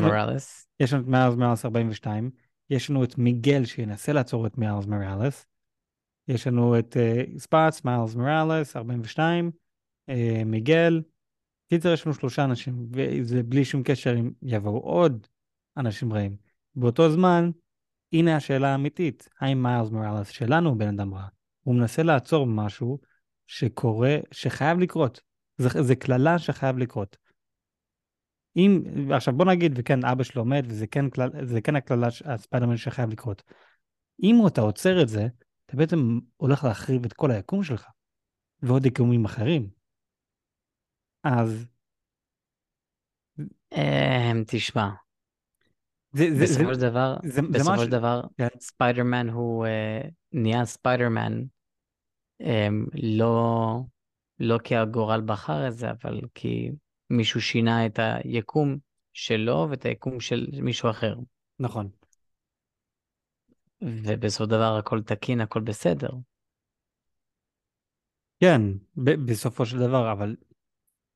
[0.00, 2.30] לנו, מוראלס, יש לנו את מיילס מוראלס 42,
[2.70, 5.46] יש לנו את מיגל שינסה לעצור את מיילס מוראלס,
[6.28, 6.96] יש לנו את
[7.38, 9.50] ספאץ, מיילס מוראלס 42,
[10.10, 10.14] uh,
[10.46, 11.02] מיגל,
[11.68, 15.26] קיצר יש לנו שלושה אנשים, וזה בלי שום קשר אם יבואו עוד,
[15.76, 16.36] אנשים רעים.
[16.74, 17.50] באותו זמן,
[18.12, 21.26] הנה השאלה האמיתית, האם מיילס מוראלס שלנו הוא בן אדם רע?
[21.62, 22.98] הוא מנסה לעצור משהו
[23.46, 25.20] שקורה, שחייב לקרות.
[25.58, 27.16] זה קללה שחייב לקרות.
[28.56, 28.82] אם,
[29.14, 31.04] עכשיו בוא נגיד, וכן, אבא שלו מת, וזה כן,
[31.42, 33.42] זה כן הקללה, הספיידרמן שחייב לקרות.
[34.22, 35.26] אם אתה עוצר את זה,
[35.66, 37.86] אתה בעצם הולך להחריב את כל היקום שלך,
[38.62, 39.68] ועוד יקומים אחרים.
[41.24, 41.66] אז...
[43.72, 44.88] אמ, תשמע,
[46.12, 47.16] בסופו של דבר,
[47.52, 48.48] בסופו של דבר, כן.
[48.60, 51.42] ספיידרמן הוא אה, נהיה ספיידרמן
[52.42, 52.46] um,
[52.94, 53.80] לא,
[54.38, 56.70] לא כי הגורל בחר את זה, אבל כי
[57.10, 58.78] מישהו שינה את היקום
[59.12, 61.16] שלו ואת היקום של מישהו אחר.
[61.58, 61.88] נכון.
[63.82, 66.10] ובסופו של דבר הכל תקין, הכל בסדר.
[68.40, 68.62] כן,
[68.96, 70.36] בסופו של דבר, אבל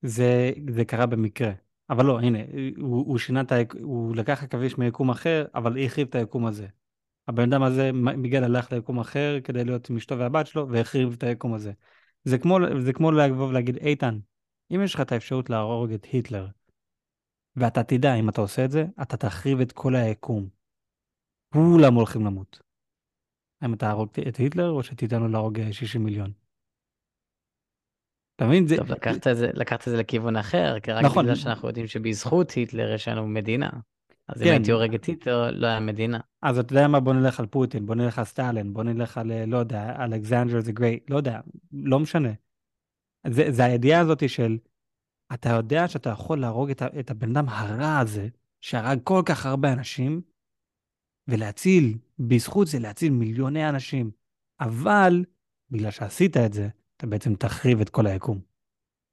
[0.03, 1.53] זה, זה קרה במקרה.
[1.91, 2.38] אבל לא, הנה,
[2.76, 6.66] הוא, הוא שינה את היקום, הוא לקח עכביש מיקום אחר, אבל החריב את היקום הזה.
[7.28, 11.22] הבן אדם הזה, מיגל הלך ליקום אחר כדי להיות עם אשתו והבת שלו, והחריב את
[11.22, 11.72] היקום הזה.
[12.24, 14.18] זה כמו, זה כמו לבוא ולהגיד, איתן,
[14.70, 16.48] אם יש לך את האפשרות להרוג את היטלר,
[17.56, 20.48] ואתה תדע, אם אתה עושה את זה, אתה תחריב את כל היקום.
[21.52, 22.60] כולם הולכים למות.
[23.62, 26.32] האם אתה הרוג את היטלר, או שתיתן לו להרוג 60 מיליון?
[28.36, 28.66] אתה מבין?
[28.76, 31.24] טוב, לקחת את זה, לקחת את זה לכיוון אחר, כי רק נכון.
[31.24, 33.70] בגלל שאנחנו יודעים שבזכות היטלר יש לנו מדינה.
[34.28, 34.48] אז כן.
[34.48, 36.20] אם הייתי הורג את היטלר, לא היה מדינה.
[36.42, 39.44] אז אתה יודע מה, בוא נלך על פוטין, בוא נלך על סטלין, בוא נלך על,
[39.46, 41.40] לא יודע, אלכסנדר זה גרייט, לא יודע,
[41.72, 42.30] לא משנה.
[43.26, 44.58] זה, זה הידיעה הזאת של,
[45.34, 48.28] אתה יודע שאתה יכול להרוג את, את הבן אדם הרע הזה,
[48.60, 50.20] שהרג כל כך הרבה אנשים,
[51.28, 54.10] ולהציל, בזכות זה להציל מיליוני אנשים.
[54.60, 55.24] אבל,
[55.70, 58.40] בגלל שעשית את זה, אתה בעצם תחריב את כל היקום.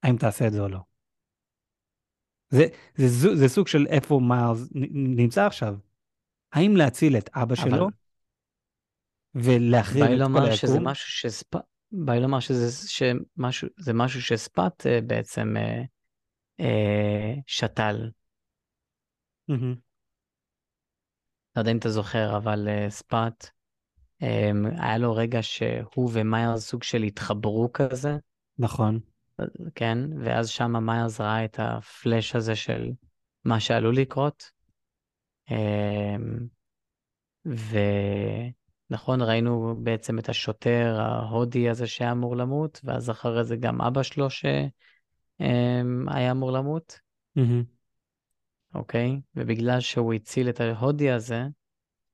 [0.04, 0.80] האם תעשה את זה או לא?
[2.50, 5.76] זה, זה, זה, זה סוג של איפה מיילס נמצא עכשיו.
[6.54, 7.56] האם להציל את אבא אבל...
[7.56, 7.88] שלו
[9.36, 10.56] ולהחריב את כל היקום?
[10.56, 11.56] שזה משהו שספ...
[11.92, 15.86] בא לי לומר שזה שמשהו, זה משהו שספאט uh, בעצם uh,
[16.62, 18.12] uh, שתל.
[19.52, 19.76] Mm-hmm.
[21.56, 23.50] לא יודע אם אתה זוכר, אבל ספאט
[24.24, 28.18] Um, היה לו רגע שהוא ומיילס סוג של התחברו כזה.
[28.60, 29.00] נכון.
[29.76, 32.92] כן, ואז שם מיילס ראה את הפלאש הזה של
[33.46, 34.52] מה שעלול לקרות.
[35.50, 36.44] Um,
[38.92, 44.04] ונכון, ראינו בעצם את השוטר ההודי הזה שהיה אמור למות, ואז אחרי זה גם אבא
[44.04, 44.70] שלו שהיה
[45.42, 47.00] um, אמור למות.
[47.38, 47.64] Mm-hmm.
[48.76, 49.20] אוקיי?
[49.36, 51.44] ובגלל שהוא הציל את ההודי הזה,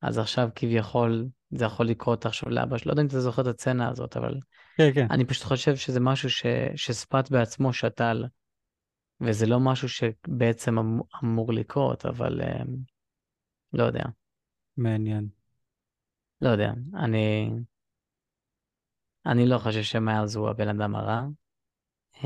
[0.01, 2.89] אז עכשיו כביכול זה יכול לקרות עכשיו לאבא שלו.
[2.89, 4.39] לא יודע אם אתה זוכר את הצצנה הזאת, אבל
[4.77, 5.07] כן, כן.
[5.11, 6.45] אני פשוט חושב שזה משהו ש...
[6.75, 8.25] שספאט בעצמו שתל,
[9.21, 10.99] וזה לא משהו שבעצם אמ...
[11.23, 12.69] אמור לקרות, אבל um,
[13.73, 14.03] לא יודע.
[14.77, 15.42] מעניין.
[16.43, 17.49] לא יודע, אני...
[19.25, 21.21] אני לא חושב שמיילס הוא הבן אדם הרע.
[22.13, 22.25] Um,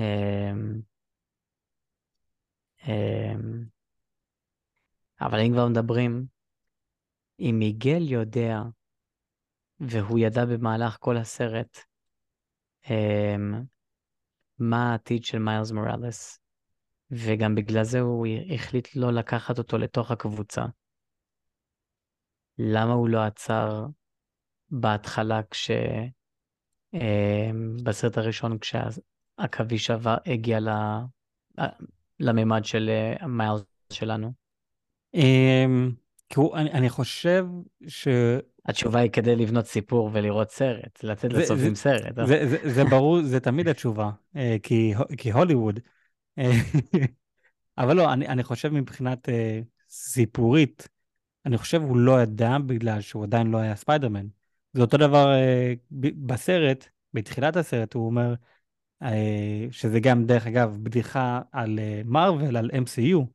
[2.82, 2.88] um,
[5.22, 6.26] אבל אם כבר מדברים,
[7.40, 8.60] אם מיגל יודע
[9.80, 11.78] והוא ידע במהלך כל הסרט
[12.84, 12.90] um,
[14.60, 16.40] מה העתיד של מיילס מוראלס,
[17.12, 20.66] וגם בגלל זה הוא החליט לא לקחת אותו לתוך הקבוצה.
[22.58, 23.86] למה הוא לא עצר
[24.72, 25.72] בהתחלה כש...
[26.96, 29.92] um, בסרט הראשון כשהעכביש
[30.26, 30.70] הגיע ל...
[32.20, 33.62] לממד של אה, מיילס
[33.94, 34.32] שלנו?
[35.16, 35.20] Um,
[36.54, 37.46] אני, אני חושב
[37.88, 38.08] ש...
[38.66, 42.20] התשובה היא כדי לבנות סיפור ולראות סרט, לצאת לסוף עם סרט.
[42.20, 42.26] אה?
[42.26, 45.80] זה, זה, זה ברור, זה תמיד התשובה, אה, כי, כי הוליווד.
[46.38, 46.52] אה,
[47.78, 49.30] אבל לא, אני, אני חושב מבחינת
[49.90, 50.88] סיפורית,
[51.46, 54.28] אני חושב הוא לא ידע בגלל שהוא עדיין לא היה ספיידרמן.
[54.74, 55.28] זה אותו דבר
[56.26, 58.34] בסרט, בתחילת הסרט הוא אומר,
[59.72, 63.26] שזה גם דרך אגב בדיחה על מארוול, על MCU,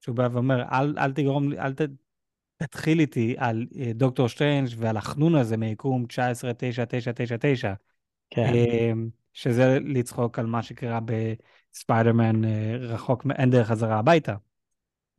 [0.00, 1.80] שהוא בא ואומר, אל, אל תגרום, אל ת,
[2.56, 7.66] תתחיל איתי על אה, דוקטור סטריינג' ועל החנון הזה מיקום 19-9-9-9-9,
[8.30, 8.52] כן.
[8.54, 14.34] אמ, שזה לצחוק על מה שקרה בספיידרמן אה, רחוק, אין דרך חזרה הביתה.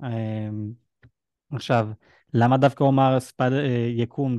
[0.03, 0.71] אמ,
[1.51, 1.89] עכשיו,
[2.33, 3.53] למה דווקא הוא אמר ספייד...
[3.53, 4.37] אה, יקום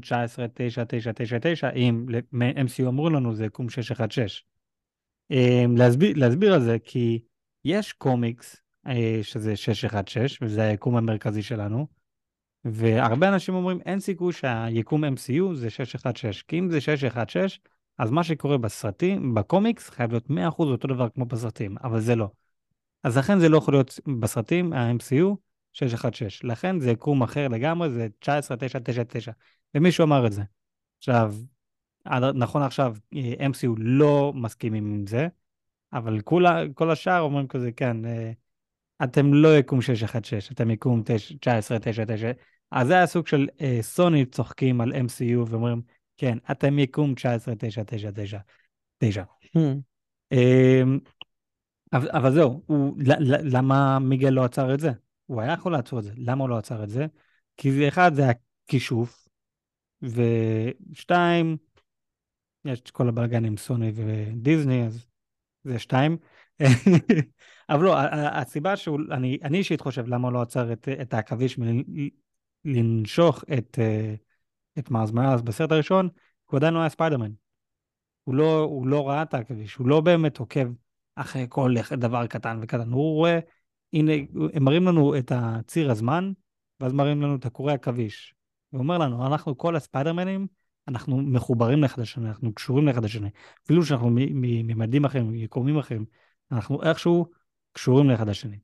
[1.65, 4.43] 19-9-9-9-9, אם MCU אמרו לנו זה יקום 616?
[5.31, 7.23] אמ, להסביר, להסביר על זה, כי
[7.65, 8.57] יש קומיקס
[9.23, 11.87] שזה 616, וזה היקום המרכזי שלנו,
[12.65, 17.59] והרבה אנשים אומרים, אין סיכוי שהיקום MCU זה 616, כי אם זה 616,
[17.99, 22.29] אז מה שקורה בסרטים, בקומיקס, חייב להיות 100% אותו דבר כמו בסרטים, אבל זה לא.
[23.03, 25.37] אז לכן זה לא יכול להיות בסרטים, ה-MCU,
[25.73, 26.51] 616.
[26.51, 29.33] לכן זה יקום אחר לגמרי, זה 19999.
[29.75, 30.43] ומישהו אמר את זה.
[30.99, 31.35] עכשיו,
[32.35, 35.29] נכון עכשיו, אה, MCU לא מסכימים עם זה,
[35.93, 38.33] אבל כולה, כל השאר אומרים כזה, כן, אה,
[39.05, 42.33] אתם לא יקום 616, אתם יקום 1999.
[42.71, 45.83] אז זה הסוג של אה, סוני צוחקים על MCU ואומרים,
[46.17, 48.39] כן, אתם יקום 1999.
[49.57, 49.61] Hmm.
[50.33, 50.99] אמ,
[51.93, 52.97] אבל, אבל זהו, הוא,
[53.43, 54.91] למה מיגל לא עצר את זה?
[55.31, 56.13] הוא היה יכול לעצור את זה.
[56.17, 57.07] למה הוא לא עצר את זה?
[57.57, 59.29] כי זה אחד, זה הכישוף,
[60.03, 61.57] ושתיים,
[62.65, 65.07] יש את כל הבלאגן עם סוני ודיסני, אז
[65.65, 66.17] זה שתיים.
[67.71, 71.59] אבל לא, הסיבה שהוא, אני, אישית חושב למה הוא לא עצר את, את העכביש
[72.65, 74.15] מלנשוך את, אה,
[74.79, 76.09] את מארז מראז בסרט הראשון,
[76.47, 77.31] הוא עדיין לא היה ספיידרמן.
[78.25, 80.69] הוא לא, הוא לא ראה את העכביש, הוא לא באמת עוקב
[81.15, 82.91] אחרי כל דבר קטן וקטן.
[82.91, 83.39] הוא רואה,
[83.93, 84.13] הנה,
[84.53, 86.33] הם מראים לנו את הציר הזמן,
[86.81, 88.35] ואז מראים לנו את הקורי עכביש.
[88.71, 90.47] הוא אומר לנו, אנחנו כל הספיידרמנים,
[90.89, 93.29] אנחנו מחוברים לאחד השני, אנחנו קשורים לאחד השני.
[93.65, 96.05] אפילו שאנחנו מממדים אחרים, מיקומים אחרים,
[96.53, 97.27] אנחנו איכשהו
[97.73, 98.59] קשורים לאחד השני.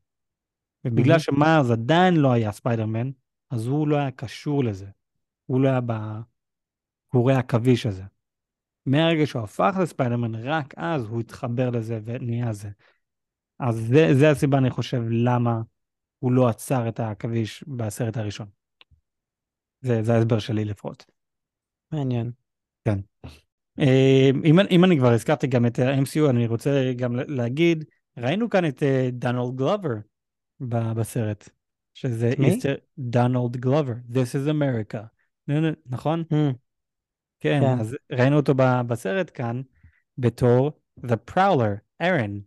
[0.85, 1.18] ובגלל.
[1.18, 3.11] שמארז עדיין לא היה ספיידרמן,
[3.51, 4.87] אז הוא לא היה קשור לזה.
[5.47, 5.81] הוא לא היה
[7.11, 8.03] בקורי עכביש הזה.
[8.87, 12.70] מהרגע שהוא הפך לספיידרמן, רק אז הוא התחבר לזה ונהיה זה.
[13.59, 15.61] אז זה, זה הסיבה, אני חושב, למה
[16.18, 18.46] הוא לא עצר את העכביש בסרט הראשון.
[19.80, 21.07] זה, זה ההסבר שלי לפחות.
[21.92, 22.30] מעניין.
[22.84, 22.98] כן.
[23.80, 27.84] אה, אם, אם אני כבר הזכרתי גם את ה-MCU, אני רוצה גם להגיד,
[28.16, 29.94] ראינו כאן את אה, דונלד גלובר
[30.61, 31.48] בסרט,
[31.94, 34.98] שזה איסטר דונלד גלובר, This is America,
[35.86, 36.24] נכון?
[36.32, 36.34] Mm.
[37.40, 38.54] כן, כן, אז ראינו אותו
[38.86, 39.62] בסרט כאן
[40.18, 40.72] בתור
[41.07, 42.38] The Prowler, ארן.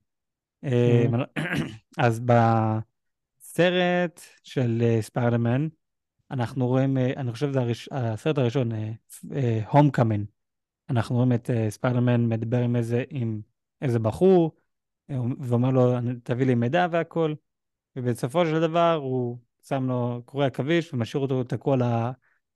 [0.66, 1.16] אממ.
[1.98, 5.68] אז בסרט של ספיידרמן,
[6.32, 8.72] אנחנו רואים, אני חושב שזה הראש, הסרט הראשון,
[9.72, 10.24] הומקאמינג.
[10.90, 13.42] אנחנו רואים את ספיידרמן מדבר עם איזה, עם
[13.82, 14.56] איזה בחור,
[15.40, 15.94] ואומר לו,
[16.24, 17.34] תביא לי מידע והכל,
[17.96, 21.84] ובסופו של דבר הוא שם לו קורא עכביש ומשאיר אותו תקוע ל,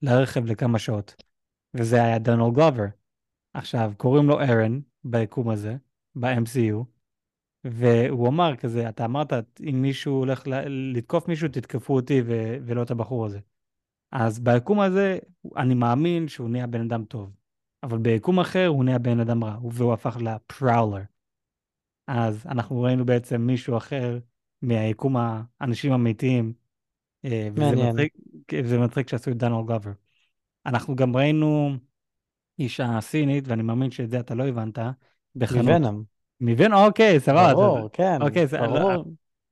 [0.01, 1.23] לרכב לכמה שעות.
[1.73, 2.85] וזה היה דונלד גלובר.
[3.53, 5.75] עכשיו, קוראים לו ארן ביקום הזה,
[6.15, 6.83] ב-MCU,
[7.65, 9.33] והוא אמר כזה, אתה אמרת,
[9.69, 13.39] אם מישהו הולך לתקוף מישהו, תתקפו אותי ו- ולא את הבחור הזה.
[14.11, 15.17] אז ביקום הזה,
[15.57, 17.31] אני מאמין שהוא נהיה בן אדם טוב.
[17.83, 21.01] אבל ביקום אחר הוא נהיה בן אדם רע, והוא הפך לפראולר.
[22.07, 24.19] אז אנחנו ראינו בעצם מישהו אחר
[24.61, 26.53] מהיקום האנשים האמיתיים.
[27.25, 27.95] אה, מעניין.
[28.53, 29.91] וזה מצחיק שעשו את דונלד גלובר.
[30.65, 31.71] אנחנו גם ראינו
[32.59, 34.79] אישה סינית, ואני מאמין שאת זה אתה לא הבנת,
[35.35, 35.65] בחנות.
[35.65, 36.12] מוונום.
[36.43, 37.53] מוונום, אוקיי, סבבה.
[37.53, 38.21] ברור, כן.
[38.21, 39.03] אוקיי, ברור.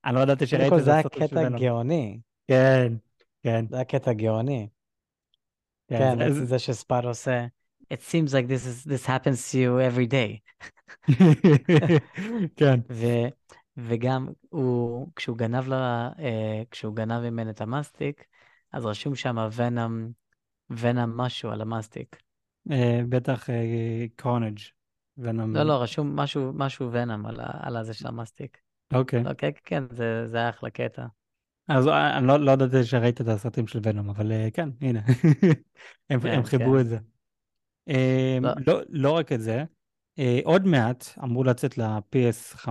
[0.05, 0.83] אני לא ידעתי שראית את זה.
[0.83, 2.19] זה היה קטע גאוני.
[2.47, 2.93] כן,
[3.43, 3.65] כן.
[3.69, 4.67] זה היה קטע גאוני.
[5.87, 7.45] כן, כן זה שספאד עושה,
[7.93, 10.39] it seems like this, is, this happens to you every day.
[12.57, 12.79] כן.
[13.77, 18.25] וגם הוא, כשהוא גנב לה, אה, כשהוא גנב ממנו את המסטיק,
[18.71, 20.09] אז רשום שם ונום
[20.69, 22.21] ונום משהו על המסטיק.
[22.71, 23.49] אה, בטח
[24.21, 24.80] קארנג' אה,
[25.21, 25.55] ונום.
[25.55, 28.57] לא, לא, רשום משהו, משהו ונאם על, על הזה של המסטיק.
[28.93, 29.24] אוקיי.
[29.24, 31.05] לא, כן, כן, זה, זה היה אחלה קטע.
[31.67, 34.99] אז אה, אני לא, לא ידעתי שראית את הסרטים של ונום, אבל כן, הנה,
[36.09, 36.80] הם, כן, הם חיברו כן.
[36.80, 36.97] את זה.
[38.41, 38.49] לא.
[38.67, 39.63] לא, לא רק את זה,
[40.43, 42.69] עוד מעט אמור לצאת ל-PS5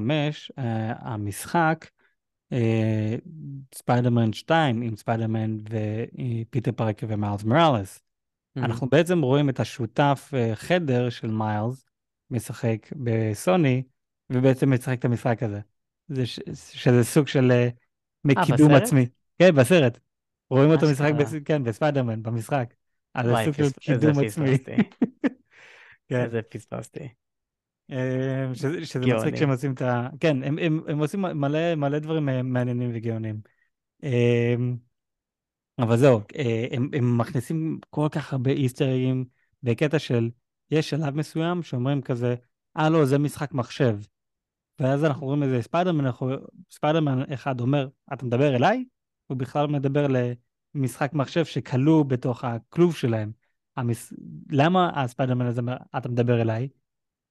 [0.98, 1.86] המשחק
[2.53, 3.14] אה,
[3.74, 7.98] ספיידרמן 2 עם ספיידרמן ופיטר פרקר ומיילס מוראלס.
[7.98, 8.64] Mm-hmm.
[8.64, 11.89] אנחנו בעצם רואים את השותף אה, חדר של מיילס
[12.30, 13.82] משחק בסוני,
[14.30, 15.60] ובעצם משחק את המשחק הזה.
[16.08, 16.40] זה ש...
[16.54, 17.68] שזה סוג של אה,
[18.24, 19.06] קידום עצמי.
[19.38, 19.98] כן, בסרט.
[20.50, 21.34] רואים אותו משחק, בס...
[21.44, 22.74] כן, בספיידרמן, במשחק.
[23.14, 24.58] אז זה סוג של קידום עצמי.
[26.08, 26.24] כן.
[26.24, 27.08] איזה פספסתי.
[27.90, 30.08] אה, שזה, שזה מצחיק שהם עושים את ה...
[30.20, 33.40] כן, הם, הם, הם עושים מלא, מלא דברים מעניינים וגאונים.
[34.04, 34.54] אה,
[35.78, 39.24] אבל זהו, אה, הם, הם מכניסים כל כך הרבה איסטרים
[39.62, 40.30] בקטע של,
[40.70, 42.34] יש שלב מסוים שאומרים כזה,
[42.76, 43.98] אה לא, זה משחק מחשב.
[44.80, 46.30] ואז אנחנו רואים איזה ספיידרמן, אנחנו,
[46.70, 48.84] ספיידרמן אחד אומר, אתה מדבר אליי?
[49.26, 50.06] הוא בכלל מדבר
[50.74, 53.32] למשחק מחשב שכלוא בתוך הכלוב שלהם.
[53.76, 54.12] המס...
[54.50, 56.68] למה הספיידרמן הזה אומר, אתה מדבר אליי?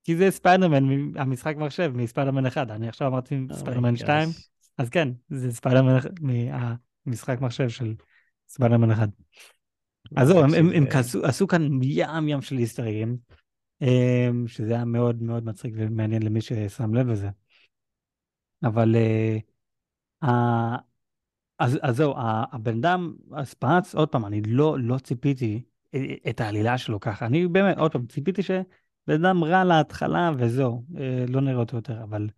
[0.03, 0.83] כי זה ספיידרמן,
[1.15, 2.71] המשחק מחשב, מספיידרמן 1.
[2.71, 4.29] אני עכשיו אמרתי oh ספיידרמן 2,
[4.77, 7.95] אז כן, זה ספיידרמן מהמשחק מחשב של
[8.47, 9.09] ספיידרמן 1.
[10.15, 13.17] אז זהו, הם, הם, הם כעסו, עשו כאן ים ים של איסטרים,
[13.81, 17.29] אמ, שזה היה מאוד מאוד מצחיק ומעניין למי ששם לב לזה.
[18.63, 20.29] אבל uh,
[21.59, 22.13] אז, אז זהו,
[22.51, 25.61] הבן אדם, אז פרץ, עוד פעם, אני לא, לא ציפיתי
[26.29, 27.25] את העלילה שלו ככה.
[27.25, 32.03] אני באמת, עוד פעם, ציפיתי שבן אדם רע להתחלה וזהו, אה, לא נראה אותו יותר,
[32.03, 32.29] אבל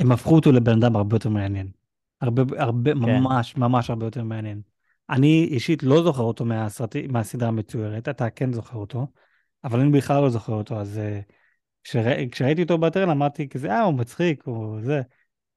[0.00, 1.70] הם הפכו אותו לבן אדם הרבה יותר מעניין.
[2.20, 2.98] הרבה, הרבה, כן.
[2.98, 4.60] ממש, ממש הרבה יותר מעניין.
[5.10, 9.06] אני אישית לא זוכר אותו מהסרטי, מהסדרה המצוירת, אתה כן זוכר אותו,
[9.64, 11.32] אבל אני בכלל לא זוכר אותו, אז uh,
[11.84, 15.02] כשרא, כשראיתי אותו בטרן אמרתי כזה, אה, הוא מצחיק, הוא זה,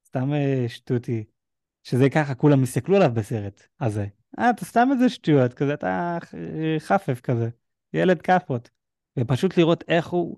[0.08, 1.24] סתם uh, שטותי.
[1.84, 4.06] שזה ככה, כולם הסתכלו עליו בסרט הזה.
[4.40, 6.18] אה, אתה סתם איזה שטויות, כזה, אתה
[6.80, 7.50] חפף כזה,
[7.94, 8.70] ילד כאפות.
[9.20, 10.38] ופשוט לראות איך הוא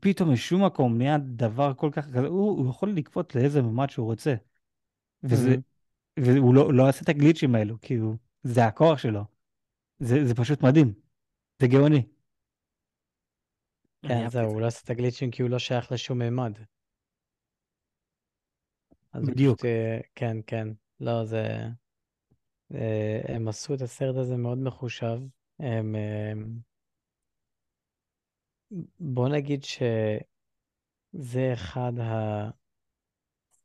[0.00, 4.06] פתאום משום מקום נהיה דבר כל כך כזה, הוא, הוא יכול לקפוץ לאיזה ממד שהוא
[4.06, 4.34] רוצה.
[5.22, 5.69] וזה, mm-hmm.
[6.18, 9.24] והוא לא, לא עושה את הגליצ'ים האלו, כי הוא, זה הכוח שלו.
[9.98, 10.92] זה, זה פשוט מדהים.
[11.60, 12.02] זה גאוני.
[14.02, 16.58] כן, זהו, הוא לא עושה את הגליצ'ים כי הוא לא שייך לשום מימד.
[19.14, 19.58] בדיוק.
[19.58, 20.68] פשוט, אה, כן, כן.
[21.00, 21.46] לא, זה...
[22.74, 25.20] אה, הם עשו את הסרט הזה מאוד מחושב.
[25.58, 25.94] הם...
[26.32, 26.58] הם...
[29.00, 31.92] בוא נגיד שזה אחד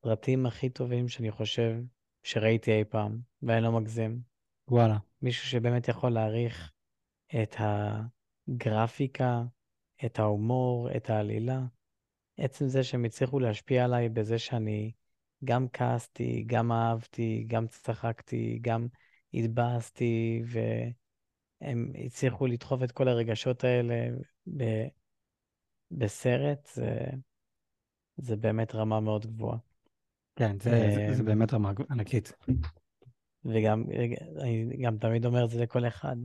[0.04, 1.76] הסרטים הכי טובים שאני חושב
[2.26, 4.21] שראיתי אי פעם, ואני לא מגזים.
[4.67, 4.97] וואלה.
[5.21, 6.71] מישהו שבאמת יכול להעריך
[7.41, 9.43] את הגרפיקה,
[10.05, 11.61] את ההומור, את העלילה.
[12.38, 14.91] עצם זה שהם הצליחו להשפיע עליי בזה שאני
[15.43, 18.88] גם כעסתי, גם אהבתי, גם צחקתי, גם
[19.34, 24.09] התבאסתי, והם הצליחו לדחוף את כל הרגשות האלה
[24.57, 24.63] ב...
[25.91, 26.99] בסרט, זה...
[28.17, 29.57] זה באמת רמה מאוד גבוהה.
[30.36, 32.33] כן, זה, זה, זה אמ, באמת רמה ענקית.
[33.45, 33.83] וגם,
[34.41, 36.15] אני גם תמיד אומר את זה לכל אחד.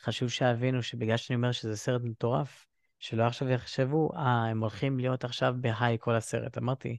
[0.00, 2.66] חשוב שיבינו שבגלל שאני אומר שזה סרט מטורף,
[2.98, 6.58] שלא עכשיו יחשבו, אה, הם הולכים להיות עכשיו בהיי כל הסרט.
[6.58, 6.98] אמרתי,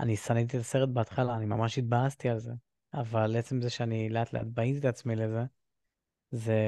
[0.00, 2.52] אני שנאתי את הסרט בהתחלה, אני ממש התבאסתי על זה,
[2.94, 5.44] אבל עצם זה שאני לאט לאט באיתי את עצמי לזה,
[6.30, 6.58] זה...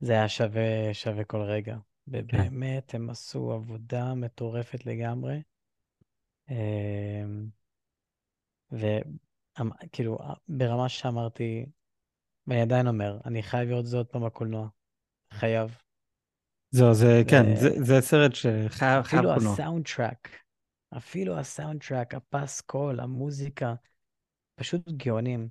[0.00, 1.74] זה היה שווה, שווה כל רגע.
[1.74, 1.80] כן.
[2.08, 5.40] ובאמת, הם עשו עבודה מטורפת לגמרי.
[6.50, 7.46] אמ,
[8.72, 10.18] וכאילו,
[10.48, 11.66] ברמה שאמרתי,
[12.46, 14.68] ואני עדיין אומר, אני חייב לראות זה עוד פעם בקולנוע.
[15.32, 15.76] חייב.
[16.70, 17.22] זהו, זה.
[17.30, 19.36] כן, זה, זה סרט שחייב קולנוע.
[19.36, 20.28] אפילו ה soundtrack,
[20.96, 23.74] אפילו ה soundtrack, הפסקול, המוזיקה,
[24.54, 25.48] פשוט גאונים.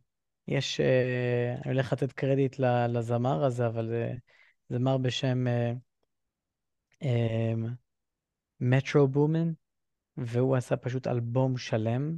[0.47, 4.13] יש, uh, אני הולך לתת קרדיט לזמר הזה, אבל זה
[4.69, 5.45] זמר בשם
[8.59, 9.51] מטרו uh, בומן,
[10.17, 12.17] והוא עשה פשוט אלבום שלם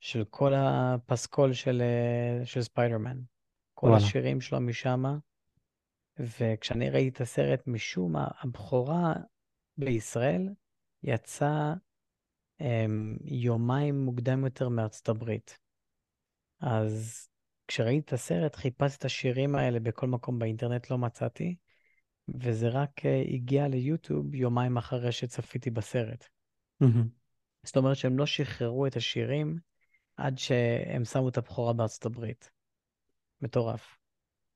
[0.00, 3.18] של כל הפסקול של, uh, של ספיידרמן.
[3.74, 4.04] כל וואלה.
[4.04, 5.02] השירים שלו משם.
[6.18, 9.14] וכשאני ראיתי את הסרט, משום מה, הבכורה
[9.76, 10.48] בישראל
[11.02, 11.74] יצאה
[12.62, 12.64] um,
[13.24, 15.58] יומיים מוקדם יותר מארצות הברית.
[16.60, 17.28] אז
[17.68, 21.56] כשראיתי את הסרט, חיפשתי את השירים האלה בכל מקום באינטרנט, לא מצאתי,
[22.28, 26.28] וזה רק uh, הגיע ליוטיוב יומיים אחרי שצפיתי בסרט.
[26.82, 27.06] Mm-hmm.
[27.62, 29.58] זאת אומרת שהם לא שחררו את השירים
[30.16, 32.50] עד שהם שמו את הבכורה בארצות הברית.
[33.40, 33.98] מטורף.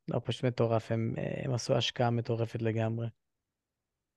[0.08, 3.06] לא, פשוט מטורף, הם, הם עשו השקעה מטורפת לגמרי.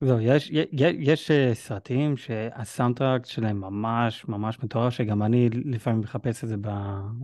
[0.04, 6.44] זהו, יש, יש, יש אה, סרטים שהסאונדטראק שלהם ממש ממש מטורף, שגם אני לפעמים מחפש
[6.44, 6.56] את זה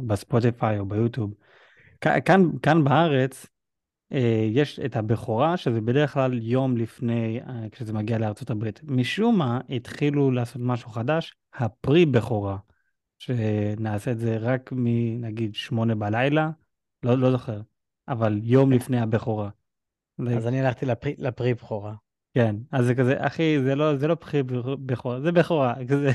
[0.08, 1.34] בספוטיפיי או ביוטיוב.
[2.02, 3.50] כאן, כאן בארץ אה,
[4.52, 8.82] יש את הבכורה, שזה בדרך כלל יום לפני, אה, כשזה מגיע לארצות הברית.
[8.84, 12.58] משום מה התחילו לעשות משהו חדש, הפרי בכורה,
[13.20, 16.50] שנעשה את זה רק מנגיד שמונה בלילה,
[17.04, 17.62] לא, לא זוכר,
[18.08, 19.50] אבל יום לפני הבכורה.
[20.38, 21.96] אז אני הלכתי לפרי, לפרי בכורה.
[22.34, 24.44] כן, אז זה כזה, אחי, זה לא, זה לא פרי
[24.86, 26.12] בכורה, זה בכורה, כזה,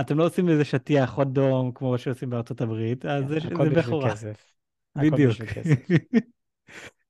[0.00, 3.66] אתם לא עושים איזה שטיח אדום כמו שעושים בארצות הברית, אז כן, זה, זה בכורה.
[3.66, 4.52] הכל בשביל כסף.
[4.96, 5.32] בדיוק.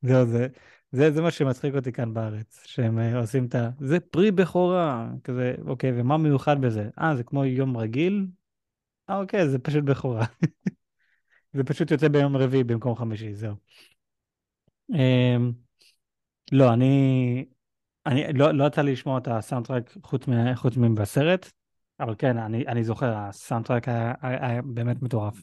[0.06, 0.46] זהו, זה,
[0.92, 3.70] זה, זה מה שמצחיק אותי כאן בארץ, שהם אה, עושים את ה...
[3.80, 6.88] זה פרי בכורה, כזה, אוקיי, ומה מיוחד בזה?
[7.00, 8.26] אה, זה כמו יום רגיל?
[9.10, 10.26] אה, אוקיי, זה פשוט בכורה.
[11.54, 13.54] זה פשוט יוצא ביום רביעי במקום חמישי, זהו.
[14.94, 15.52] אמ,
[16.52, 17.44] לא, אני...
[18.06, 20.22] אני לא, לא יצא לי לשמוע את הסאונדטרק חוץ,
[20.54, 21.50] חוץ מבסרט,
[22.00, 25.42] אבל כן, אני, אני זוכר, הסאונדטרק היה, היה, היה באמת מטורף.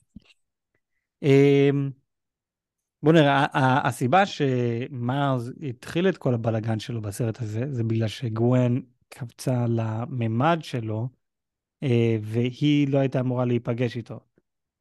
[3.04, 3.46] בוא נראה,
[3.88, 11.10] הסיבה שמארס התחיל את כל הבלגן שלו בסרט הזה, זה בגלל שגווין קפצה לממד שלו,
[11.84, 14.20] אה, והיא לא הייתה אמורה להיפגש איתו.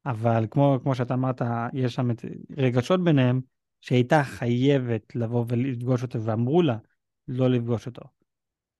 [0.05, 1.41] אבל כמו, כמו שאתה אמרת,
[1.73, 2.25] יש שם את
[2.57, 3.41] רגשות ביניהם,
[3.81, 6.77] שהייתה חייבת לבוא ולפגוש אותו, ואמרו לה
[7.27, 8.01] לא לפגוש אותו.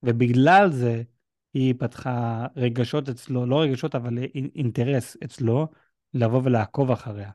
[0.04, 1.04] ובגלל זה
[1.54, 4.18] היא פתחה רגשות אצלו, לא רגשות, אבל
[4.56, 5.68] אינטרס אצלו,
[6.14, 7.32] לבוא ולעקוב אחריה,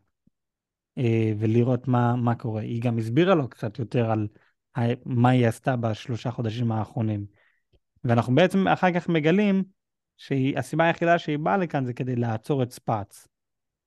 [1.38, 2.62] ולראות מה, מה קורה.
[2.62, 4.28] היא גם הסבירה לו קצת יותר על
[5.04, 7.26] מה היא עשתה בשלושה חודשים האחרונים.
[8.04, 9.64] ואנחנו בעצם אחר כך מגלים
[10.16, 13.28] שהסיבה היחידה שהיא באה לכאן זה כדי לעצור את ספאץ.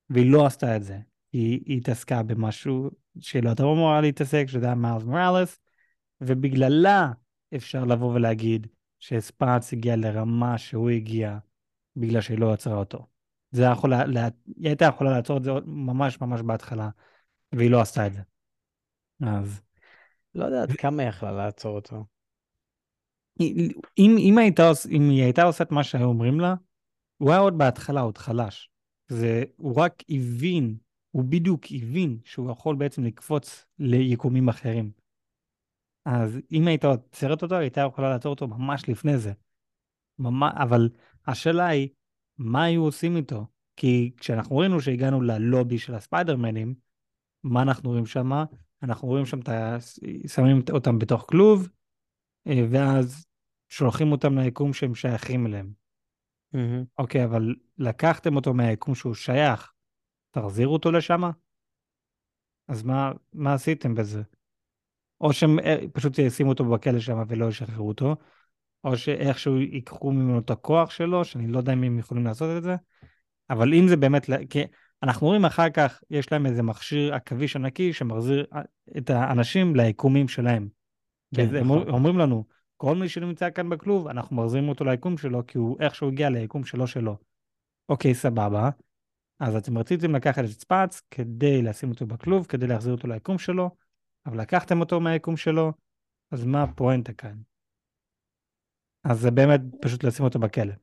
[0.10, 0.98] והיא לא עשתה את זה.
[1.34, 2.90] היא, היא התעסקה במשהו
[3.20, 5.60] שהיא לא הייתה אמורה להתעסק, שזה היה מיילס מוראלס,
[6.22, 7.12] ובגללה
[7.56, 8.68] אפשר לבוא ולהגיד
[9.00, 11.38] שספאץ הגיע לרמה שהוא הגיע
[11.96, 13.11] בגלל שהיא לא עצרה אותו.
[13.52, 14.28] זה יכול, לה,
[14.58, 16.90] היא הייתה יכולה לעצור את זה ממש ממש בהתחלה,
[17.52, 18.22] והיא לא עשתה את זה.
[19.22, 19.62] אז...
[20.36, 22.06] לא יודעת כמה היא יכלה לעצור אותו.
[23.40, 26.56] אם, אם, הייתה, אם היא הייתה עושה את מה שהיו אומרים לה,
[27.18, 28.70] הוא היה עוד בהתחלה, עוד חלש.
[29.08, 30.78] זה, הוא רק הבין,
[31.12, 34.92] הוא בדיוק הבין שהוא יכול בעצם לקפוץ ליקומים אחרים.
[36.06, 39.34] אז אם היית עוצרת אותו, הייתה יכולה לעצור אותו ממש לפני זה.
[40.20, 40.90] ממש, אבל
[41.28, 41.90] השאלה היא,
[42.44, 43.46] מה היו עושים איתו?
[43.76, 46.76] כי כשאנחנו ראינו שהגענו ללובי של הספיידרמנים,
[47.44, 48.32] מה אנחנו רואים שם?
[48.84, 49.40] אנחנו רואים שם,
[50.28, 51.70] שמים אותם בתוך כלוב,
[52.48, 53.26] אה, ואז
[53.70, 55.74] שולחים אותם ליקום שהם שייכים אליהם.
[56.56, 56.86] Mm-hmm.
[56.98, 59.74] אוקיי, אבל לקחתם אותו מהיקום שהוא שייך,
[60.32, 61.22] תחזירו אותו לשם?
[62.68, 64.22] אז מה, מה עשיתם בזה?
[65.22, 68.16] או שהם אה, פשוט ישימו אותו בכלא שם ולא ישחררו אותו,
[68.84, 72.64] או שאיכשהו ייקחו ממנו את הכוח שלו, שאני לא יודע אם הם יכולים לעשות את
[72.64, 72.76] זה,
[73.50, 74.64] אבל אם זה באמת, כי
[75.04, 78.46] אנחנו רואים אחר כך, יש להם איזה מכשיר עכביש ענקי שמחזיר
[78.98, 80.68] את האנשים ליקומים שלהם.
[81.36, 81.90] כן, הם נכון.
[81.90, 82.46] אומרים לנו,
[82.78, 86.64] כל מי שנמצא כאן בכלוב, אנחנו מחזירים אותו ליקום שלו, כי הוא איכשהו הגיע ליקום
[86.64, 87.18] שלו שלו.
[87.90, 88.70] אוקיי, סבבה.
[89.40, 93.70] אז אתם רציתם לקחת את ספאץ כדי לשים אותו בכלוב, כדי להחזיר אותו ליקום שלו,
[94.26, 95.74] אבל לקחתם אותו מהיקום שלו,
[96.32, 97.36] אז מה הפואנטה כאן?
[99.04, 100.74] אז זה באמת פשוט לשים אותו בכלא,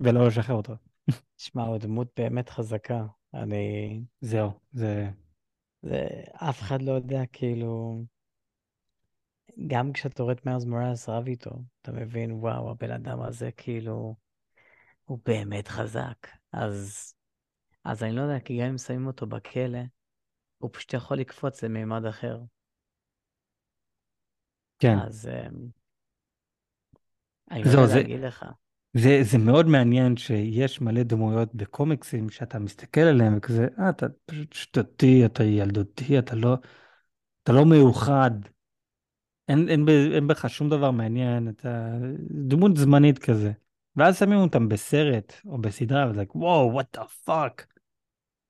[0.00, 0.72] ולא לשחרר אותו.
[1.36, 3.06] שמע, הוא דמות באמת חזקה.
[3.34, 4.04] אני...
[4.20, 5.10] זהו, זה...
[5.82, 6.06] זה...
[6.34, 8.04] אף אחד לא יודע, כאילו...
[9.66, 11.50] גם כשאתה רואה את מרס מורס רב איתו,
[11.82, 14.16] אתה מבין, וואו, הבן אדם הזה, כאילו...
[15.04, 16.28] הוא באמת חזק.
[16.52, 17.14] אז...
[17.84, 19.78] אז אני לא יודע, כי גם אם שמים אותו בכלא,
[20.58, 22.40] הוא פשוט יכול לקפוץ למימד אחר.
[24.78, 24.98] כן.
[25.06, 25.68] אז אמ,
[27.50, 28.44] אני לא יודע להגיד לך.
[28.94, 34.52] זה, זה מאוד מעניין שיש מלא דמויות בקומיקסים שאתה מסתכל עליהם וכזה, אה, אתה פשוט
[34.52, 36.56] שטותי, אתה ילדותי, אתה לא,
[37.42, 38.30] אתה לא מיוחד.
[39.48, 41.88] אין, אין, אין בך שום דבר מעניין, אתה
[42.30, 43.52] דמות זמנית כזה.
[43.96, 47.64] ואז שמים אותם בסרט או בסדרה, וזה וואו, what the fuck.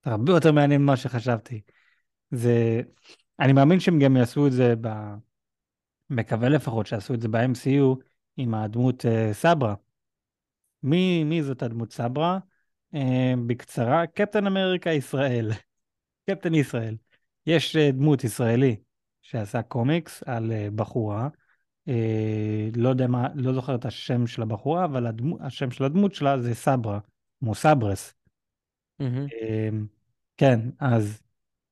[0.05, 1.61] זה הרבה יותר מעניין ממה שחשבתי.
[2.31, 2.81] זה,
[3.41, 4.89] אני מאמין שהם גם יעשו את זה, ב...
[6.11, 9.75] מקווה לפחות שיעשו את זה ב-MCU עם הדמות uh, סברה.
[10.83, 12.39] מי, מי זאת הדמות סברה?
[12.95, 12.99] Uh,
[13.47, 15.51] בקצרה, קפטן אמריקה ישראל.
[16.31, 16.97] קפטן ישראל.
[17.47, 18.77] יש uh, דמות ישראלי
[19.23, 21.29] שעשה קומיקס על בחורה.
[22.77, 26.39] לא יודע מה, לא זוכר את השם של הבחורה, אבל הדמו, השם של הדמות שלה
[26.39, 26.99] זה סברה,
[27.41, 28.15] כמו סברס.
[29.03, 29.35] Mm-hmm.
[30.37, 31.23] כן, אז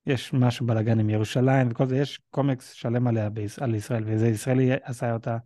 [0.09, 3.28] יש משהו בלאגן עם ירושלים וכל זה, יש קומיקס שלם עליה
[3.61, 5.36] על ישראל, וזה ישראלי עשה אותה,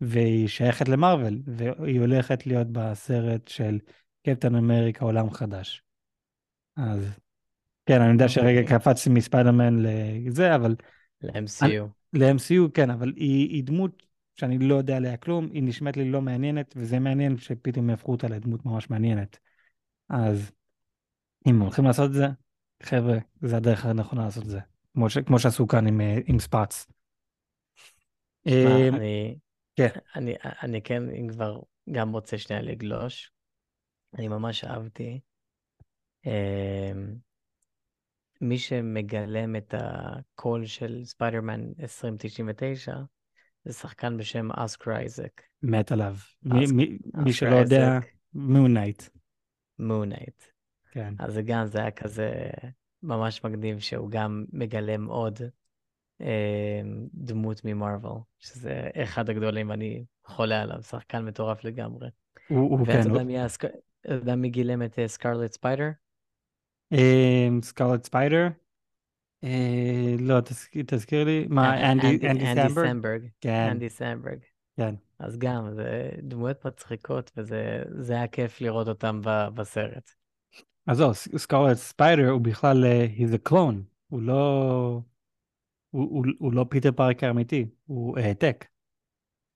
[0.00, 3.78] והיא שייכת למרוויל, והיא הולכת להיות בסרט של
[4.26, 5.82] קפטן אמריקה עולם חדש.
[6.76, 7.18] אז
[7.86, 8.78] כן, אני יודע שרגע אוקיי.
[8.78, 10.74] קפצתי מספיידרמן לזה, אבל...
[11.22, 11.84] ל-MCU.
[12.12, 14.02] ל-MCU, כן, אבל היא, היא דמות
[14.34, 18.28] שאני לא יודע עליה כלום, היא נשמעת לי לא מעניינת, וזה מעניין שפתאום יהפכו אותה
[18.28, 19.38] לדמות ממש מעניינת.
[20.08, 20.52] אז
[21.46, 22.26] אם הולכים לעשות את זה,
[22.82, 24.60] חבר'ה, זה הדרך הנכונה לעשות את זה,
[24.94, 26.86] כמו, ש, כמו שעשו כאן עם, אה, עם ספאץ.
[28.46, 29.38] אה, אני,
[29.76, 29.88] כן.
[30.16, 31.60] אני, אני כן, אם כבר
[31.92, 33.32] גם רוצה שנייה לגלוש,
[34.14, 35.20] אני ממש אהבתי.
[36.26, 37.16] אמ,
[38.40, 42.96] מי שמגלם את הקול של ספיידרמן 2099,
[43.64, 45.42] זה שחקן בשם אוסקר אייזק.
[45.62, 46.16] מת עליו.
[46.42, 47.98] מי שלא יודע,
[48.34, 49.02] מון נייט.
[49.78, 50.42] מון נייט.
[50.90, 51.14] כן.
[51.18, 52.50] אז זה גם, זה היה כזה
[53.02, 55.38] ממש מגניב שהוא גם מגלם עוד
[57.14, 62.08] דמות ממארוול, שזה אחד הגדולים, אני חולה עליו, שחקן מטורף לגמרי.
[62.48, 63.00] הוא, הוא כן.
[63.12, 63.68] ואתה
[64.08, 65.88] יודע מי גילם את סקרלט ספיידר?
[67.62, 68.48] סקרלט ספיידר?
[70.18, 70.40] לא,
[70.86, 71.46] תזכיר לי.
[71.48, 72.18] מה, אנדי
[72.74, 73.22] סמברג?
[73.40, 73.68] כן.
[73.70, 74.38] אנדי סמברג.
[74.76, 74.94] כן.
[75.18, 79.20] אז גם, זה דמויות מצחיקות, וזה היה כיף לראות אותם
[79.54, 80.10] בסרט.
[80.86, 83.76] אז זהו, סקארלט ספיידר הוא בכלל, אה, he's a clone,
[84.08, 85.00] הוא לא,
[85.96, 88.66] הוא, הוא, הוא לא פיטר פארקר אמיתי, הוא העתק.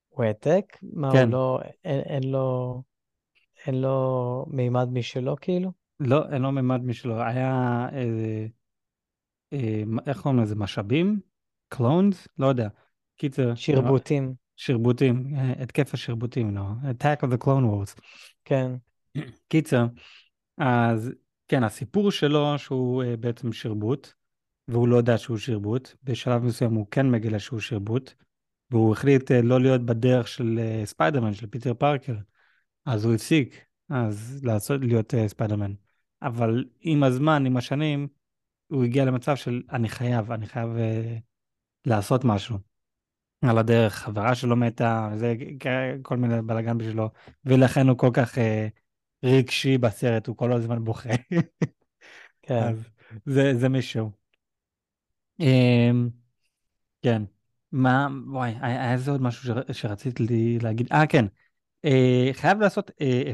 [0.09, 0.77] הוא העתק?
[0.83, 1.23] מה, כן.
[1.23, 2.83] הוא לא, אין, אין לו,
[3.67, 5.73] אין לו מימד משלו כאילו?
[6.01, 8.47] לא, אין לו ממד משלו, היה איזה,
[9.53, 11.21] אה, איך קוראים לזה, משאבים?
[11.69, 12.29] קלונס?
[12.39, 12.69] לא יודע.
[13.17, 14.35] קיצר, שרבוטים.
[14.57, 18.01] שרבוטים, אה, התקף השרבוטים, לא, Attack of the Clone Wars.
[18.45, 18.73] כן.
[19.49, 19.87] קיצר,
[20.59, 21.13] אז
[21.49, 24.13] כן, הסיפור שלו שהוא uh, בעצם שרבוט,
[24.71, 28.15] והוא לא יודע שהוא שרבוט, בשלב מסוים הוא כן מגלה שהוא שרבוט,
[28.71, 32.15] והוא החליט אה, לא להיות בדרך של אה, ספיידרמן, של פיטר פארקר,
[32.87, 35.73] אז הוא הפסיק אז לעשות, להיות אה, ספיידרמן.
[36.23, 38.09] אבל עם הזמן, עם השנים,
[38.67, 41.21] הוא הגיע למצב של אני חייב, אני חייב אה,
[41.87, 42.59] לעשות משהו.
[43.45, 45.35] על הדרך, חברה שלו מתה, זה
[46.03, 47.11] כל מיני בלאגן בשבילו,
[47.45, 48.69] ולכן הוא כל כך אה,
[49.25, 51.11] רגשי בסרט, הוא כל הזמן בוכה.
[52.43, 52.55] כן.
[52.69, 52.91] אז
[53.27, 54.20] זה, זה מישהו.
[55.41, 55.91] אה,
[57.03, 57.23] כן.
[57.73, 60.93] מה, וואי, היה איזה עוד משהו שרציתי להגיד?
[60.93, 61.25] אה, כן.
[61.85, 63.33] אה, חייב לעשות אה,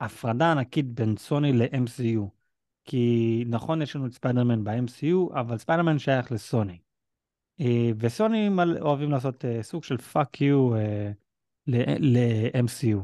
[0.00, 2.20] הפרדה ענקית בין סוני ל-MCU.
[2.84, 6.78] כי נכון, יש לנו את ספיידרמן ב-MCU, אבל ספיידרמן שייך לסוני.
[7.60, 8.48] אה, וסוני
[8.80, 10.70] אוהבים לעשות סוג של fuck you
[11.66, 12.98] ל-MCU.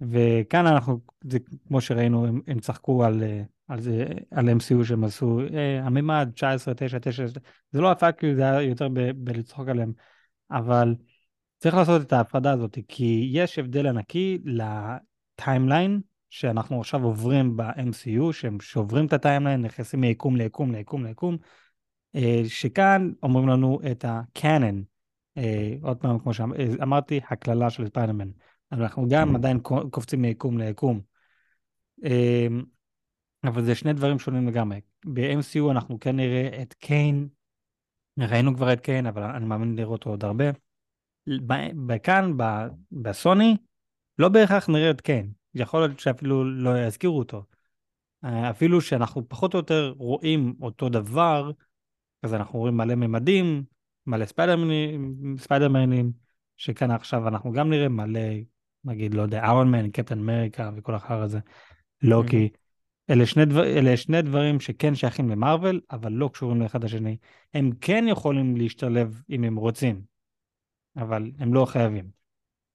[0.00, 1.38] וכאן אנחנו, זה
[1.68, 3.22] כמו שראינו, הם, הם צחקו על,
[3.68, 5.40] על זה, על MCU שהם עשו,
[5.82, 7.26] הממד 19, 9, 9,
[7.72, 9.92] זה לא ה fuck you, זה היה יותר בלצחוק עליהם,
[10.50, 10.94] אבל
[11.58, 16.00] צריך לעשות את ההפרדה הזאת, כי יש הבדל ענקי ל-timeline
[16.30, 21.36] שאנחנו עכשיו עוברים ב-MCU, שהם שוברים את ה-timeline, נכנסים מיקום ליקום ליקום ליקום,
[22.14, 24.82] אה, שכאן אומרים לנו את ה-canon,
[25.36, 28.28] אה, עוד פעם, כמו שאמרתי, הקללה של ספיידרמן.
[28.72, 29.34] אנחנו גם כן.
[29.34, 29.58] עדיין
[29.90, 31.00] קופצים מיקום ליקום.
[33.44, 34.80] אה, אבל זה שני דברים שונים לגמרי.
[35.06, 37.28] ב-MCU אנחנו כן נראה את קיין,
[38.18, 40.44] ראינו כבר את קיין, אבל אני מאמין לראות אותו עוד הרבה.
[42.02, 42.32] כאן,
[42.92, 43.56] בסוני,
[44.18, 45.32] לא בהכרח נראה את קיין.
[45.54, 47.44] יכול להיות שאפילו לא יזכירו אותו.
[48.24, 51.50] אפילו שאנחנו פחות או יותר רואים אותו דבר,
[52.22, 53.64] אז אנחנו רואים מלא ממדים,
[54.06, 56.12] מלא ספיידרמנים, ספיידרמנים,
[56.56, 58.20] שכאן עכשיו אנחנו גם נראה מלא,
[58.84, 61.38] נגיד, לא יודע, אהרון מן, קפטן אמריקה וכל אחר הזה,
[62.02, 62.48] לוקי.
[62.52, 62.65] Mm-hmm.
[63.10, 67.16] אלה שני, דבר, אלה שני דברים שכן שייכים למרוויל, אבל לא קשורים לאחד השני.
[67.54, 70.02] הם כן יכולים להשתלב אם הם רוצים,
[70.96, 72.10] אבל הם לא חייבים.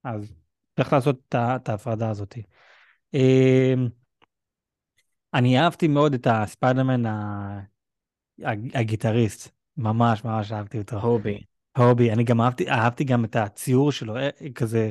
[0.03, 0.33] אז
[0.75, 2.37] צריך לעשות את ההפרדה הזאת.
[3.13, 3.87] אמ,
[5.33, 7.03] אני אהבתי מאוד את הספיידרמן
[8.73, 10.99] הגיטריסט, ממש ממש אהבתי אותו.
[10.99, 11.43] הובי.
[11.77, 14.89] הובי, אני גם אהבתי, אהבתי גם את הציור שלו, אה, כזה,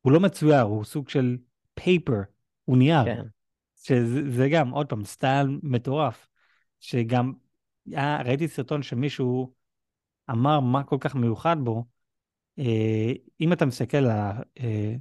[0.00, 1.36] הוא לא מצויר, הוא סוג של
[1.74, 2.20] paper,
[2.64, 3.04] הוא נייר.
[3.04, 3.22] כן.
[3.88, 6.28] שזה גם, עוד פעם, style מטורף.
[6.80, 7.32] שגם,
[7.86, 9.54] היה, ראיתי סרטון שמישהו
[10.30, 11.84] אמר מה כל כך מיוחד בו,
[12.58, 14.10] אה, אם אתה מסתכל על
[14.60, 14.94] אה,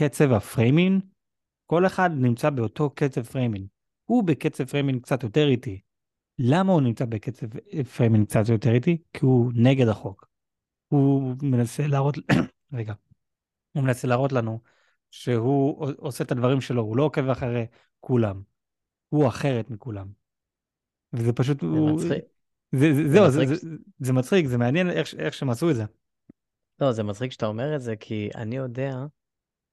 [0.00, 1.02] קצב ה-framing,
[1.66, 3.66] כל אחד נמצא באותו קצב framing.
[4.04, 5.80] הוא בקצב framing קצת יותר איטי,
[6.38, 7.46] למה הוא נמצא בקצב
[7.96, 9.02] framing קצת יותר איטי?
[9.12, 10.28] כי הוא נגד החוק.
[10.88, 12.14] הוא מנסה להראות,
[12.72, 12.94] רגע,
[13.72, 14.60] הוא מנסה להראות לנו
[15.10, 17.66] שהוא עושה את הדברים שלו, הוא לא עוקב אחרי
[18.02, 18.42] כולם.
[19.08, 20.08] הוא אחרת מכולם.
[21.12, 21.60] וזה פשוט...
[21.60, 21.96] זה הוא...
[21.96, 22.24] מצחיק.
[22.72, 23.48] זה, זה, זה, זהו, מצחיק.
[23.48, 25.84] זה, זה, זה מצחיק, זה מעניין איך, איך שהם עשו את זה.
[26.80, 28.94] לא, זה מצחיק שאתה אומר את זה, כי אני יודע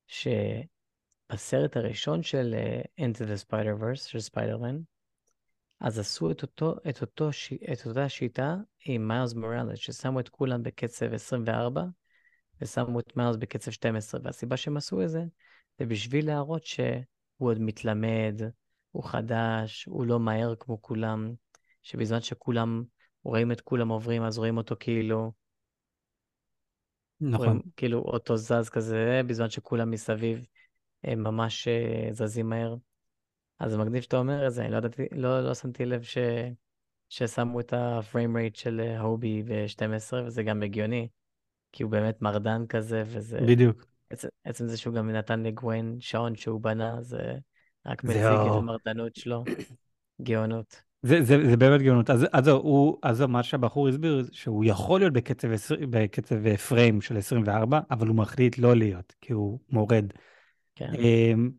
[0.07, 4.77] שבסרט הראשון של uh, Into the Spider-Verse, של ספיידרמן,
[5.79, 7.29] אז עשו את, אותו, את, אותו,
[7.73, 8.55] את אותה שיטה
[8.85, 11.83] עם מיילס מוראלס, ששמו את כולם בקצב 24,
[12.61, 15.23] ושמו את מיילס בקצב 12, והסיבה שהם עשו את זה,
[15.79, 16.65] זה בשביל להראות
[17.39, 18.41] שהוא עוד מתלמד,
[18.91, 21.33] הוא חדש, הוא לא מהר כמו כולם,
[21.83, 22.83] שבזמן שכולם
[23.23, 25.31] רואים את כולם עוברים, אז רואים אותו כאילו...
[27.21, 27.45] נכון.
[27.45, 30.45] רואים, כאילו אותו זז כזה, בזמן שכולם מסביב
[31.03, 32.75] הם ממש אה, זזים מהר.
[33.59, 36.17] אז זה מגניב שאתה אומר את זה, אני לא ידעתי, לא, לא שמתי לב ש...
[37.09, 41.07] ששמו את הפריים רייט של אה, הובי ב-12, וזה גם הגיוני,
[41.71, 43.39] כי הוא באמת מרדן כזה, וזה...
[43.47, 43.98] בדיוק.
[44.09, 47.37] עצם, עצם זה שהוא גם נתן לגווין שעון שהוא בנה, זה
[47.85, 49.43] רק מציג את המרדנות שלו.
[50.21, 50.81] גאונות.
[51.03, 52.09] זה, זה, זה באמת גאונות.
[52.09, 55.47] אז, אז הוא, אז מה שהבחור הסביר, שהוא יכול להיות בקצב,
[55.89, 60.05] בקצב פריים של 24, אבל הוא מחליט לא להיות, כי הוא מורד.
[60.75, 60.93] כן.
[60.93, 61.51] אמ,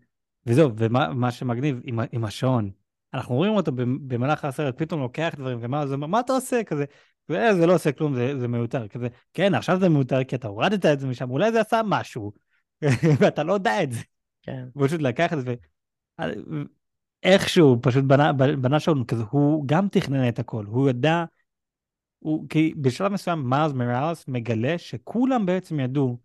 [0.46, 2.70] וזהו, ומה שמגניב עם, עם השעון,
[3.14, 3.72] אנחנו רואים אותו
[4.06, 6.64] במהלך הסרט, פתאום לוקח דברים, ומה זה מה אתה עושה?
[6.64, 6.84] כזה,
[7.30, 8.88] זה, זה לא עושה כלום, זה, זה מיותר.
[8.88, 12.32] כזה, כן, עכשיו זה מיותר כי אתה הורדת את זה משם, אולי זה עשה משהו,
[13.20, 14.00] ואתה לא יודע את זה.
[14.42, 14.64] כן.
[14.74, 15.54] פשוט לקח את זה,
[17.24, 21.24] ואיכשהו פשוט בנה, בנה שעון כזה, הוא גם תכנן את הכל, הוא יודע,
[22.18, 26.18] הוא, כי בשלב מסוים מיילס מוראלס מגלה שכולם בעצם ידעו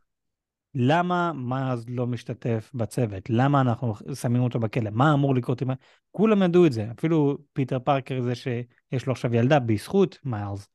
[0.76, 3.30] למה מיילס לא משתתף בצוות?
[3.30, 4.90] למה אנחנו שמים אותו בכלא?
[4.94, 5.70] מה אמור לקרות עם...
[6.12, 10.68] כולם ידעו את זה, אפילו פיטר פארקר זה שיש לו עכשיו ילדה בזכות מיילס.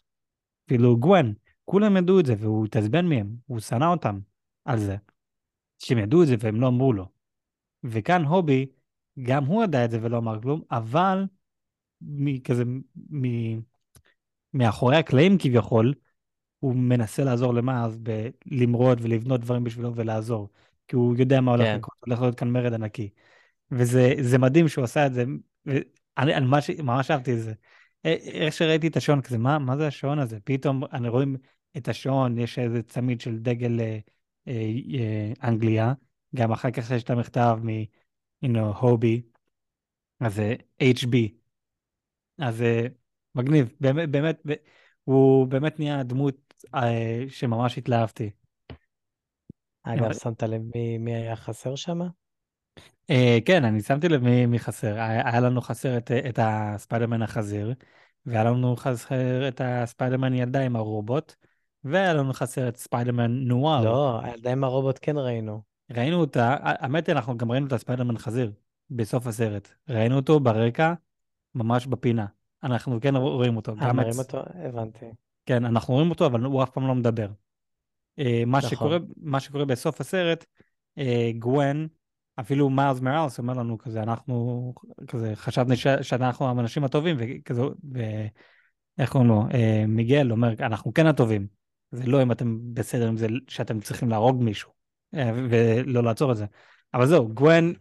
[0.70, 4.18] אפילו גוון, כולם ידעו את זה והוא התעצבן מהם, הוא שנא אותם
[4.64, 4.96] על זה.
[5.78, 7.08] שהם ידעו את זה והם לא אמרו לו.
[7.84, 8.66] וכאן הובי,
[9.22, 11.26] גם הוא ידע את זה ולא אמר כלום, אבל
[12.00, 12.64] מכזה,
[13.10, 13.24] מ...
[14.54, 15.94] מאחורי הקלעים כביכול,
[16.58, 20.48] הוא מנסה לעזור למיילס בלמרוד ולבנות דברים בשבילו ולעזור.
[20.88, 21.76] כי הוא יודע מה הולך כן.
[21.76, 23.10] לקרות, הולך להיות כאן מרד ענקי.
[23.70, 25.24] וזה מדהים שהוא עשה את זה,
[25.66, 25.82] ואני
[26.34, 27.52] אני ממש, ממש אהבתי את זה.
[28.06, 30.38] אה, איך שראיתי את השעון כזה, מה, מה זה השעון הזה?
[30.44, 31.36] פתאום אני רואים
[31.76, 33.98] את השעון, יש איזה צמיד של דגל אה,
[34.48, 35.92] אה, אה, אנגליה,
[36.34, 37.68] גם אחר כך יש את המכתב מ...
[38.44, 39.22] you know, הובי,
[40.20, 41.16] אז זה HB.
[42.38, 42.86] אז אה,
[43.34, 44.42] מגניב, באמת, באמת,
[45.04, 46.34] הוא באמת נהיה דמות
[46.74, 48.30] אה, שממש התלהבתי.
[49.82, 51.98] אגב, שמת לב מי, מי היה חסר שם?
[53.10, 54.94] אה, כן, אני שמתי לב מי, מי חסר.
[55.00, 57.74] היה, לנו חסר את, את הספיידרמן החזיר,
[58.26, 61.34] והיה לנו חסר את הספיידרמן ילדה עם הרובוט,
[61.84, 63.84] והיה לנו חסר את ספיידרמן נואר.
[63.84, 65.62] לא, הילדה עם הרובוט כן ראינו.
[65.90, 68.52] ראינו אותה, האמת היא, אנחנו גם ראינו את הספיידרמן חזיר
[68.90, 69.68] בסוף הסרט.
[69.88, 70.94] ראינו אותו ברקע,
[71.54, 72.26] ממש בפינה.
[72.62, 73.72] אנחנו כן רואים אותו.
[73.82, 74.18] אה, את...
[74.18, 74.42] אותו?
[74.54, 75.06] הבנתי.
[75.46, 77.28] כן, אנחנו רואים אותו, אבל הוא אף פעם לא מדבר.
[78.18, 78.70] אה, מה, נכון.
[78.70, 80.44] שקורה, מה שקורה בסוף הסרט,
[80.98, 81.88] אה, גוון,
[82.40, 84.74] אפילו מיילס מראלס אומר לנו כזה, אנחנו
[85.08, 87.62] כזה חשבנו ש, שאנחנו האנשים הטובים, וכזה,
[87.92, 91.46] ואיך קוראים לו, אה, מיגל אומר, אנחנו כן הטובים.
[91.92, 94.70] זה לא אם אתם בסדר עם זה שאתם צריכים להרוג מישהו,
[95.14, 96.46] אה, ולא לעצור את זה.
[96.94, 97.72] אבל זהו, גוון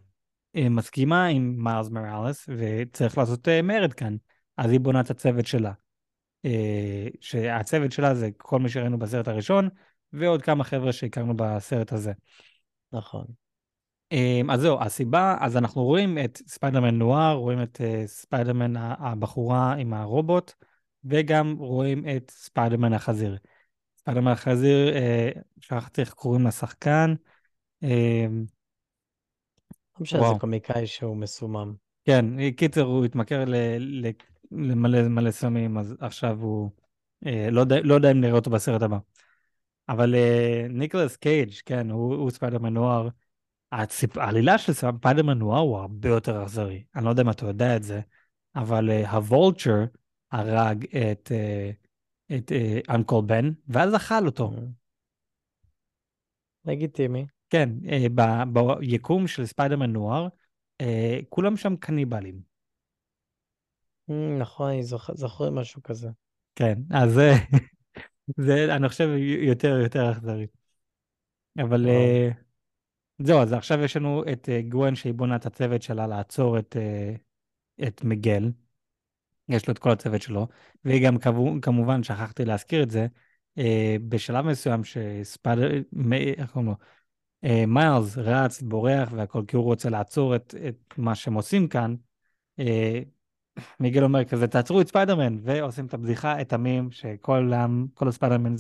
[0.55, 4.15] אה, מסכימה עם מיילס מוראלס, וצריך לעשות אה, מרד כאן.
[4.57, 5.71] אז היא בונה את הצוות שלה.
[6.45, 9.69] אה, שהצוות שלה זה כל מי שראינו בסרט הראשון,
[10.13, 12.13] ועוד כמה חבר'ה שהכרנו בסרט הזה.
[12.91, 13.38] נכון.
[14.11, 19.73] אמ, אז זהו, הסיבה, אז אנחנו רואים את ספיידרמן נואר, רואים את אה, ספיידרמן הבחורה
[19.73, 20.53] עם הרובוט,
[21.03, 23.37] וגם רואים את ספיידרמן החזיר.
[23.97, 27.13] ספיידרמן החזיר, אה, שכחתי איך קוראים לשחקן.
[27.83, 27.87] אה,
[29.97, 30.33] לא משנה.
[30.33, 31.73] זה קומיקאי שהוא מסומם.
[32.05, 33.43] כן, קיצר, הוא התמכר
[34.51, 36.69] למלא מלא סמים, אז עכשיו הוא...
[37.25, 38.97] אה, לא, יודע, לא יודע אם נראה אותו בסרט הבא.
[39.89, 40.15] אבל
[40.69, 43.09] ניקולס קייג', כן, הוא, הוא ספיידרמן נואר.
[43.71, 44.17] הציפ...
[44.17, 46.83] העלילה של ספיידרמן נואר הוא הרבה יותר אכזרי.
[46.95, 48.01] אני לא יודע אם אתה יודע את זה,
[48.55, 49.85] אבל uh, הוולצ'ר
[50.31, 52.51] הרג את, uh, את
[52.89, 54.51] אנקול בן, ואז אכל אותו.
[54.55, 54.59] Mm.
[56.65, 57.25] לגיטימי.
[57.49, 58.09] כן, uh.
[58.79, 60.27] ביקום של ספיידרמן נואר,
[60.81, 60.85] uh,
[61.29, 62.41] כולם שם קניבלים.
[64.09, 66.09] Mm, נכון, אני זוכר, זוכר משהו כזה.
[66.55, 67.31] כן, אז זה,
[68.45, 69.09] זה אני חושב
[69.41, 70.47] יותר יותר אכזרי.
[71.57, 72.29] אבל וואו.
[72.29, 72.48] uh,
[73.19, 76.75] זהו, אז עכשיו יש לנו את uh, גוון שהיא בונה את הצוות שלה לעצור את,
[76.75, 78.51] uh, את מיגל.
[79.49, 80.47] יש לו את כל הצוות שלו,
[80.85, 81.17] והיא גם
[81.61, 83.07] כמובן, שכחתי להזכיר את זה,
[83.59, 83.63] uh,
[84.09, 86.75] בשלב מסוים שספיידר, מ- איך קוראים לו?
[87.67, 91.95] מיילס רץ, בורח והכל, כי הוא רוצה לעצור את, את מה שהם עושים כאן.
[93.79, 97.51] מיגל אומר כזה, תעצרו את ספיידרמן, ועושים את הבדיחה, את המים, שכל
[98.07, 98.55] הספיידרמן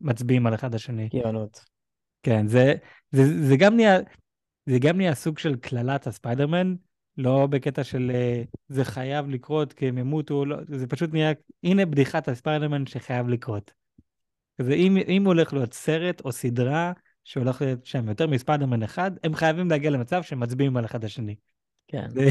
[0.00, 1.08] מצביעים על אחד השני.
[1.14, 1.77] גאונות.
[2.22, 2.74] כן, זה,
[3.10, 3.98] זה, זה גם נהיה,
[4.66, 6.74] זה גם נהיה סוג של קללת הספיידרמן,
[7.16, 11.32] לא בקטע של אה, זה חייב לקרות כי הם ימותו, לא, זה פשוט נהיה,
[11.64, 13.72] הנה בדיחת הספיידרמן שחייב לקרות.
[14.60, 16.92] כזה, אם, אם הולך להיות סרט או סדרה
[17.24, 21.36] שהולך להיות שם יותר מספיידרמן אחד, הם חייבים להגיע למצב שהם מצביעים על אחד השני.
[21.88, 22.08] כן.
[22.10, 22.30] זה,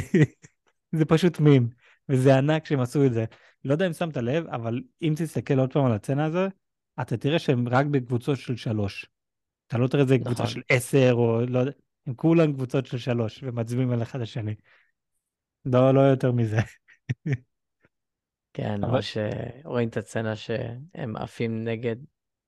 [0.97, 1.69] זה פשוט מים,
[2.09, 3.25] וזה ענק שהם עשו את זה.
[3.65, 6.47] לא יודע אם שמת לב, אבל אם תסתכל עוד פעם על הצצנה הזו,
[7.01, 9.05] אתה תראה שהם רק בקבוצות של שלוש.
[9.67, 10.47] אתה לא תראה איזה קבוצה נכון.
[10.47, 11.71] של עשר, או לא יודע,
[12.07, 14.55] הם כולם קבוצות של שלוש, ומצביעים על אחד השני.
[15.65, 16.57] לא, לא יותר מזה.
[18.53, 21.95] כן, אבל- או שרואים את הסצנה שהם עפים נגד,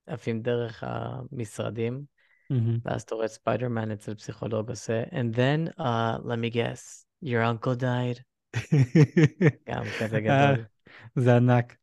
[0.07, 2.03] עפים דרך המשרדים,
[2.49, 2.77] מהמם.
[2.85, 7.43] ואז אתה רואה את ספיידרמן אצל פסיכולוג עושה, and then, uh, let me guess, your
[7.43, 8.21] uncle died.
[9.69, 10.65] גם כזה אה, גדול.
[11.15, 11.75] זה ענק.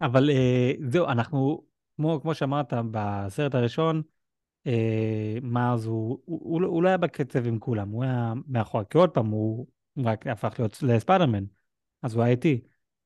[0.00, 1.64] אבל אה, זהו, אנחנו,
[1.96, 4.02] כמו, כמו שאמרת בסרט הראשון,
[4.66, 8.98] אה, מאז הוא, הוא, הוא, הוא לא היה בקצב עם כולם, הוא היה מאחור, כי
[8.98, 9.66] עוד פעם, הוא
[10.04, 11.44] רק הפך להיות לספיידרמן,
[12.02, 12.60] אז הוא היה איטי.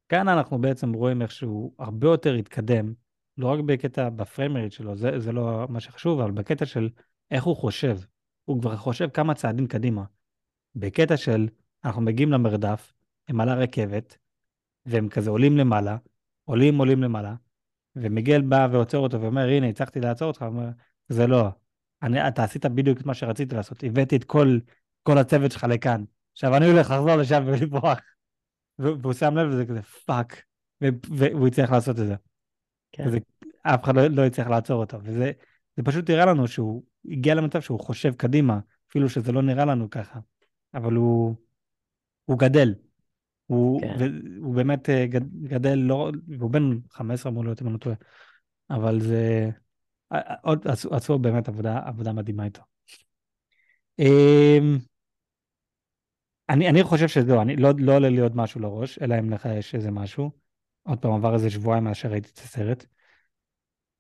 [0.09, 2.95] כאן אנחנו בעצם רואים איך שהוא הרבה יותר התקדם,
[3.37, 6.89] לא רק בקטע בפריימרית שלו, זה, זה לא מה שחשוב, אבל בקטע של
[7.31, 7.99] איך הוא חושב.
[8.45, 10.05] הוא כבר חושב כמה צעדים קדימה.
[10.75, 11.49] בקטע של,
[11.85, 12.93] אנחנו מגיעים למרדף,
[13.29, 14.19] הם על הרכבת,
[14.87, 15.97] והם כזה עולים למעלה,
[16.45, 17.35] עולים עולים למעלה,
[17.97, 20.69] ומיגל בא ועוצר אותו ואומר, הנה, הצלחתי לעצור אותך, הוא אומר,
[21.13, 21.49] זה לא.
[22.03, 24.59] אני, אתה עשית בדיוק את מה שרציתי לעשות, הבאתי את כל,
[25.03, 26.05] כל הצוות שלך לכאן.
[26.33, 27.99] עכשיו אני הולך לחזור לשם ולברוח.
[28.79, 30.43] והוא שם לב לזה כזה, fuck.
[31.09, 32.15] והוא הצליח לעשות את זה.
[32.93, 33.05] כן.
[33.07, 33.19] וזה,
[33.63, 34.99] אף אחד לא, לא הצליח לעצור אותו.
[35.03, 35.33] וזה
[35.77, 38.61] זה פשוט נראה לנו שהוא הגיע למצב שהוא חושב קדימה,
[38.91, 40.21] אפילו שזה לא נראה לנו ככה.
[40.75, 41.35] אבל הוא,
[42.25, 42.75] הוא גדל.
[43.47, 44.13] הוא, כן.
[44.39, 45.07] הוא באמת אה,
[45.43, 46.11] גדל, לא,
[46.41, 47.97] הוא בן 15 אמור להיות אם אני לא טועה.
[48.71, 49.51] אבל זה,
[50.43, 52.63] עוד עשו, עשו באמת עבודה, עבודה מדהימה איתו.
[53.99, 54.79] אמ,
[56.49, 59.49] אני, אני חושב שזהו, אני, לא, לא עולה לי עוד משהו לראש, אלא אם לך
[59.59, 60.31] יש איזה משהו.
[60.83, 62.87] עוד פעם, עבר איזה שבועיים מאז שראיתי את הסרט.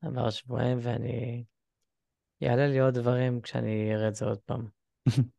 [0.02, 1.44] עבר שבועיים ואני...
[2.40, 4.66] יעלה לי עוד דברים כשאני אראה את זה עוד פעם.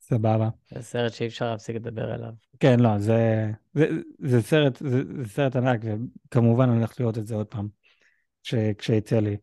[0.00, 0.48] סבבה.
[0.70, 2.32] זה סרט שאי אפשר להפסיק לדבר עליו.
[2.60, 3.86] כן, לא, זה, זה,
[4.18, 7.68] זה סרט, זה, זה סרט ענק, וכמובן אני הולך לראות את זה עוד פעם,
[8.78, 9.36] כשיצא לי.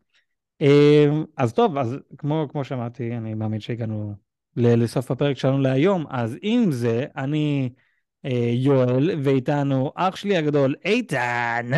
[0.62, 4.14] אמ, אז טוב, אז כמו, כמו שאמרתי, אני מאמין שהגענו
[4.56, 7.70] לסוף הפרק שלנו להיום, אז עם זה, אני
[8.24, 11.70] אה, יואל, ואיתנו אח שלי הגדול, איתן.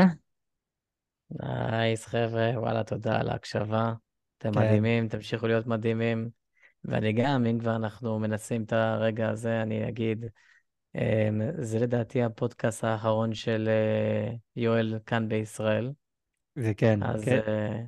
[1.31, 3.93] nice, חבר'ה, וואלה, תודה על ההקשבה.
[4.39, 4.61] אתם כן.
[4.61, 6.29] מדהימים, תמשיכו להיות מדהימים.
[6.85, 10.25] ואני גם, אם כבר אנחנו מנסים את הרגע הזה, אני אגיד,
[10.95, 15.93] אמ, זה לדעתי הפודקאסט האחרון של אה, יואל כאן בישראל.
[16.57, 17.85] זה כן, אז כן.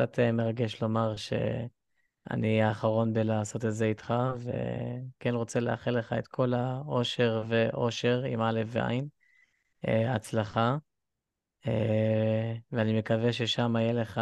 [0.00, 6.12] אה, קצת אה, מרגש לומר שאני האחרון בלעשות את זה איתך, וכן רוצה לאחל לך
[6.12, 9.08] את כל האושר ואושר עם א' ועין,
[9.84, 10.76] הצלחה.
[12.72, 14.20] ואני מקווה ששם יהיה לך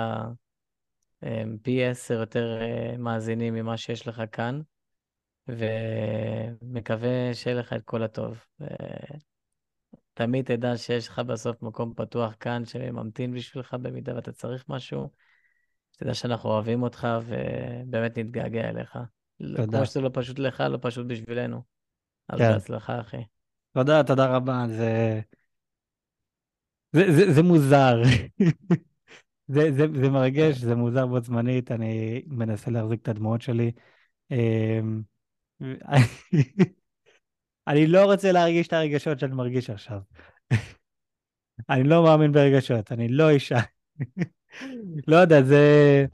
[1.63, 2.59] פי עשר יותר
[2.99, 4.61] מאזינים ממה שיש לך כאן.
[5.49, 8.39] ומקווה שיהיה לך את כל הטוב.
[10.15, 15.26] תמיד תדע שיש לך בסוף מקום פתוח כאן שממתין בשבילך במידה ואתה צריך משהו.
[15.97, 18.99] שתדע שאנחנו אוהבים אותך ובאמת נתגעגע אליך.
[19.57, 19.79] תודה.
[19.79, 21.63] כמו שזה לא פשוט לך, לא פשוט בשבילנו.
[22.29, 22.53] אז כן.
[22.53, 23.23] בהצלחה, אחי.
[23.73, 24.65] תודה, תודה רבה.
[24.69, 25.21] זה,
[26.93, 28.03] זה, זה, זה מוזר.
[29.49, 33.73] זה, זה, זה מרגש, זה מוזר בו זמנית, אני מנסה להחזיק את הדמעות שלי.
[34.31, 35.03] אמ,
[37.69, 40.01] אני לא רוצה להרגיש את הרגשות שאני מרגיש עכשיו.
[41.71, 43.59] אני לא מאמין ברגשות, אני לא אישה.
[45.07, 46.07] לא יודע, זה...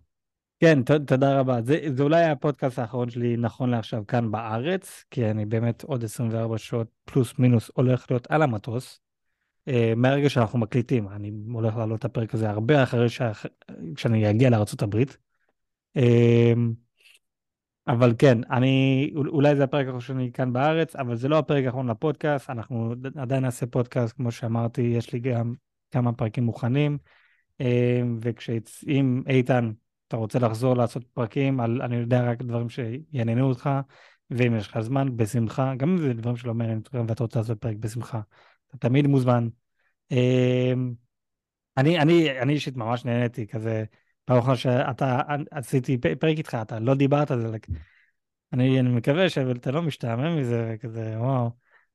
[0.61, 1.63] כן, ת, תודה רבה.
[1.63, 6.59] זה, זה אולי הפודקאסט האחרון שלי נכון לעכשיו כאן בארץ, כי אני באמת עוד 24
[6.59, 9.01] שעות פלוס מינוס הולך להיות על המטוס.
[9.69, 13.23] Uh, מהרגע שאנחנו מקליטים, אני הולך לעלות את הפרק הזה הרבה אחרי ש...
[13.97, 15.03] שאני אגיע לארה"ב.
[15.99, 16.01] Uh,
[17.87, 21.91] אבל כן, אני, אולי זה הפרק האחרון שלי כאן בארץ, אבל זה לא הפרק האחרון
[21.91, 25.55] לפודקאסט, אנחנו עדיין נעשה פודקאסט, כמו שאמרתי, יש לי גם
[25.91, 27.22] כמה פרקים מוכנים, אה,
[28.21, 29.73] וכשאם איתן,
[30.09, 33.71] אתה רוצה לחזור לעשות פרקים, על, אני יודע רק דברים שיעניינו אותך,
[34.31, 37.59] ואם יש לך זמן, בשמחה, גם אם זה דברים שלא מעניינים אותך ואתה רוצה לעשות
[37.59, 38.21] פרק, בשמחה.
[38.69, 39.49] אתה תמיד מוזמן.
[40.13, 40.73] אה,
[41.77, 43.85] אני, אני, אני אישית ממש נהניתי, כזה,
[44.25, 45.21] פעם אחרונה שאתה,
[45.51, 47.57] עשיתי פרק איתך, אתה לא דיברת על זה,
[48.53, 51.51] אני, אני מקווה שאתה לא משתעמם מזה, כזה, וואו.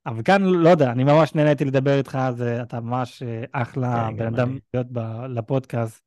[0.08, 4.18] אבל כאן, לא יודע, אני ממש נהניתי לדבר איתך, אז אתה ממש אה, אחלה כן,
[4.18, 4.88] בן אדם להיות
[5.30, 6.04] לפודקאסט.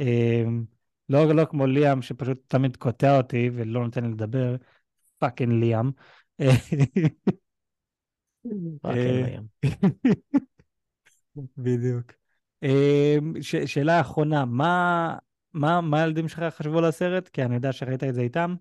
[0.00, 0.64] אמ,
[1.08, 4.56] לא, לא כמו ליאם, שפשוט תמיד קוטע אותי ולא נותן לי לדבר.
[5.18, 5.90] פאקינג ליאם.
[8.84, 9.44] ליאם.
[11.56, 12.12] בדיוק.
[12.62, 13.32] אמ,
[13.66, 15.18] שאלה אחרונה, מה
[15.92, 17.28] הילדים שלך חשבו על הסרט?
[17.28, 18.54] כי אני יודע שראית את זה איתם.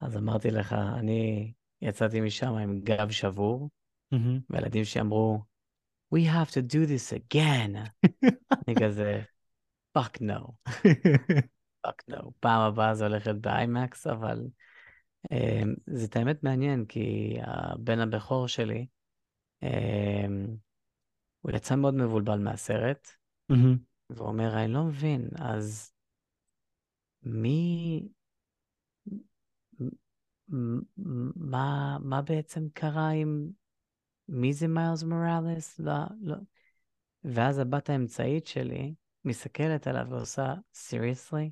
[0.00, 1.52] אז אמרתי לך, אני
[1.82, 3.70] יצאתי משם עם גב שבור,
[4.14, 4.40] mm-hmm.
[4.50, 5.42] והילדים שאמרו,
[6.14, 7.76] We have to do this again.
[8.68, 9.22] אני כזה,
[9.98, 10.52] fuck no.
[11.86, 12.30] fuck no.
[12.40, 14.46] פעם הבאה זה הולך להיות באיימקס, אבל
[15.32, 18.86] um, זה האמת מעניין, כי הבן הבכור שלי,
[19.64, 20.50] um,
[21.40, 23.08] הוא יצא מאוד מבולבל מהסרט,
[23.52, 23.76] mm-hmm.
[24.10, 25.92] והוא אומר, אני לא מבין, אז
[27.22, 28.08] מי...
[31.36, 33.50] מה, מה בעצם קרה עם...
[34.28, 35.78] מי זה מיילס מוראלס?
[35.78, 36.36] לא, לא.
[37.24, 41.50] ואז הבת האמצעית שלי מסתכלת עליו ועושה, seriously?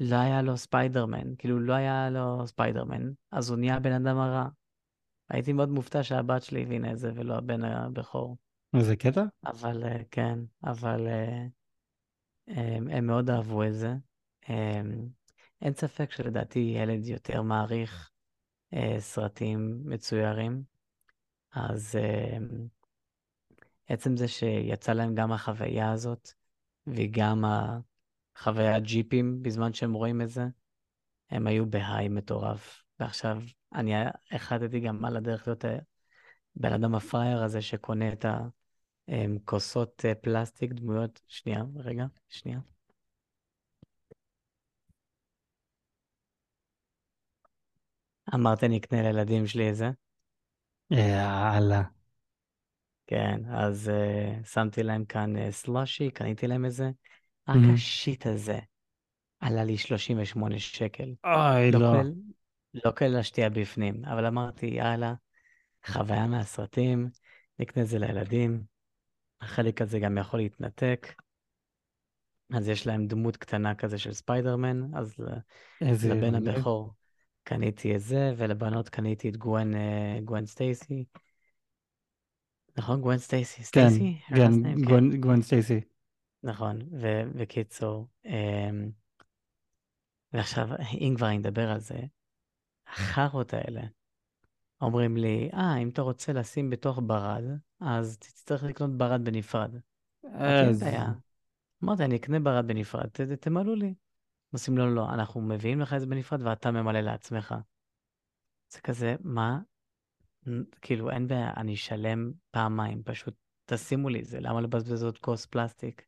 [0.00, 4.48] לא היה לו ספיידרמן, כאילו לא היה לו ספיידרמן, אז הוא נהיה בן אדם הרע.
[5.28, 8.36] הייתי מאוד מופתע שהבת שלי הבינה את זה ולא הבן הבכור.
[8.76, 9.24] איזה קטע?
[9.46, 11.46] אבל אה, כן, אבל אה,
[12.46, 13.94] הם, הם מאוד אהבו את זה.
[14.46, 15.08] הם,
[15.62, 18.10] אין ספק שלדעתי ילד יותר מעריך
[18.74, 20.62] אה, סרטים מצוירים,
[21.52, 21.98] אז
[23.88, 26.32] עצם זה שיצא להם גם החוויה הזאת
[26.86, 27.44] וגם
[28.38, 30.44] חוויית ג'יפים בזמן שהם רואים את זה,
[31.30, 32.82] הם היו בהיי מטורף.
[33.00, 33.42] ועכשיו
[33.74, 33.92] אני
[34.30, 35.64] החלטתי גם על הדרך להיות
[36.56, 38.24] הבן אדם הפראייר הזה שקונה את
[39.08, 42.58] הכוסות אה, פלסטיק, דמויות, שנייה, רגע, שנייה.
[48.34, 49.90] אמרת אני אקנה לילדים שלי איזה?
[50.90, 51.82] יאללה.
[53.06, 56.90] כן, אז uh, שמתי להם כאן uh, סלושי, קניתי להם איזה.
[57.48, 57.74] רק Mhm.
[57.74, 58.58] השיט הזה
[59.40, 61.14] עלה לי 38 שקל.
[61.24, 61.90] אוי, לא לא.
[61.90, 62.12] כולל,
[62.84, 65.14] לא כולל השתייה בפנים, אבל אמרתי, יאללה,
[65.86, 67.08] חוויה מהסרטים,
[67.58, 68.62] נקנה את זה לילדים.
[69.40, 71.14] החלק הזה גם יכול להתנתק.
[72.54, 75.20] אז יש להם דמות קטנה כזה של ספיידרמן, אז
[76.08, 76.34] לבן.
[76.34, 76.94] הבכור
[77.50, 81.04] קניתי את זה, ולבנות קניתי את גוון, אה, גוון סטייסי.
[82.76, 83.00] נכון?
[83.00, 83.62] גוון סטייסי?
[83.62, 84.16] כן, סטייסי?
[84.28, 84.88] her כן, last name?
[84.88, 85.20] כן.
[85.20, 85.80] גוון סטייסי.
[86.42, 88.90] נכון, ובקיצור, אמ,
[90.32, 90.68] ועכשיו,
[91.00, 91.98] אם כבר אני אדבר על זה,
[92.86, 93.82] החארות האלה
[94.80, 97.42] אומרים לי, אה, אם אתה רוצה לשים בתוך ברד,
[97.80, 99.74] אז תצטרך לקנות ברד בנפרד.
[100.34, 100.84] אז...
[101.84, 103.94] אמרתי, אני אקנה ברד בנפרד, ת- תמלאו לי.
[104.52, 107.54] עושים, לא, לא, אנחנו מביאים לך את זה בנפרד ואתה ממלא לעצמך.
[108.72, 109.58] זה כזה, מה?
[110.80, 115.46] כאילו, אין בעיה, אני אשלם פעמיים, פשוט תשימו לי את זה, למה לבזבז עוד כוס
[115.46, 116.02] פלסטיק?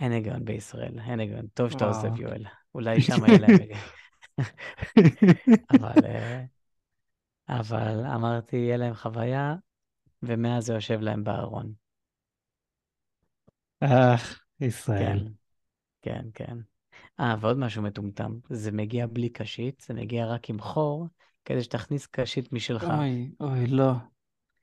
[0.00, 1.46] אין היגיון בישראל, אין היגיון.
[1.46, 2.20] טוב שאתה עוזב.
[2.20, 2.44] יואל.
[2.74, 3.80] אולי שם יהיה להם היגיון.
[5.70, 6.44] אבל, אה,
[7.48, 9.54] אבל אמרתי, יהיה להם חוויה,
[10.22, 11.72] ומאז זה יושב להם בארון.
[13.80, 15.28] אך, כן, ישראל.
[16.02, 16.58] כן, כן.
[17.20, 21.06] אה, ועוד משהו מטומטם, זה מגיע בלי קשית, זה מגיע רק עם חור,
[21.44, 22.84] כדי שתכניס קשית משלך.
[22.98, 23.92] אוי, אוי, לא.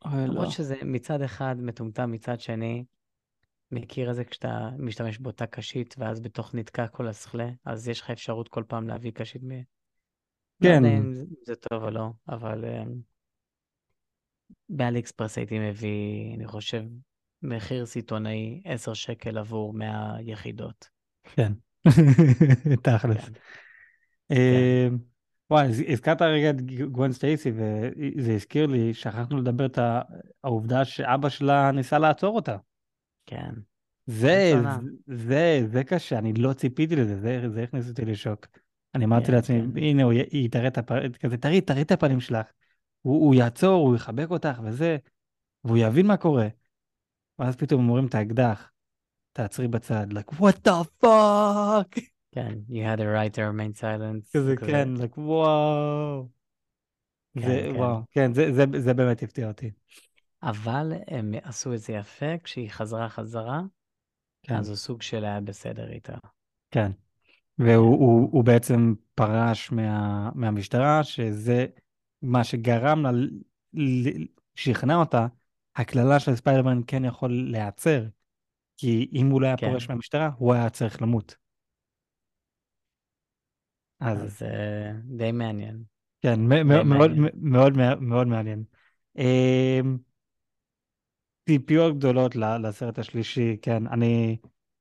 [0.06, 0.52] אוי, למרות לא.
[0.52, 2.86] שזה מצד אחד מטומטם, מצד שני,
[3.72, 8.10] מכיר את זה כשאתה משתמש באותה קשית, ואז בתוך נתקע כל הסכלה, אז יש לך
[8.10, 9.52] אפשרות כל פעם להביא קשית מ...
[9.52, 9.60] לא
[10.70, 12.84] כן, יודע אם זה- טוב או לא, אבל אה,
[14.70, 16.84] באלי אקספרס הייתי מביא, אני חושב,
[17.42, 20.90] מחיר סיטונאי 10 שקל עבור 100 יחידות.
[21.24, 21.54] כן.
[22.84, 23.26] תכלס.
[23.26, 23.34] כן,
[24.30, 24.88] כן, אה,
[25.50, 29.80] וואי, הז- הזכרת רגע את גוון סטייסי, וזה הזכיר לי, שכחנו לדבר את
[30.44, 32.58] העובדה שאבא שלה ניסה לעצור אותה.
[33.26, 33.52] כן.
[34.06, 34.54] זה.
[35.08, 38.48] זה, זה קשה, אני לא ציפיתי לזה, זה, זה הכניס אותי לשוק.
[38.96, 42.20] אני אמרתי כן, לעצמי, הנה, הוא היא תראה את הפנים, כזה, תראי, תראי את הפנים
[42.20, 42.48] שלך.
[43.02, 44.98] הוא, הוא יעצור, הוא יחבק אותך וזה,
[45.64, 46.48] והוא יבין מה קורה.
[47.40, 48.72] ואז פתאום הם אומרים את האקדח,
[49.36, 52.00] תעצרי בצד, like, what the fuck?
[52.32, 52.54] כן.
[52.70, 54.34] You had a right to remain silent.
[54.34, 56.28] כזה, כן, like, וואו.
[57.34, 57.80] כן, זה, כן.
[57.80, 59.72] וואו, כן, זה, זה, זה באמת הפתיע אותי.
[60.44, 63.62] אבל הם עשו את זה יפה, כשהיא חזרה חזרה,
[64.44, 66.18] כן, אז הוא סוג של היה בסדר איתה.
[66.72, 66.92] כן.
[66.92, 66.92] כן,
[67.64, 71.66] והוא הוא, הוא בעצם פרש מה, מהמשטרה, שזה
[72.22, 73.12] מה שגרם לה,
[74.56, 75.28] שכנע אותה,
[75.76, 78.04] הקללה של ספיידרמן כן יכול להיעצר,
[78.78, 79.70] כי אם הוא לא היה כן.
[79.70, 81.36] פורש מהמשטרה, הוא היה צריך למות.
[84.00, 85.84] אז אז אה, די מעניין.
[86.22, 87.28] כן, די מאוד, מעניין.
[87.34, 88.64] מאוד, מאוד, מאוד מעניין.
[89.18, 89.98] אמ,
[91.50, 94.38] ציפיות גדולות לסרט השלישי, כן, אני,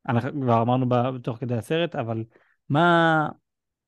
[0.09, 2.25] אנחנו כבר אמרנו תוך כדי הסרט, אבל
[2.69, 3.29] מה,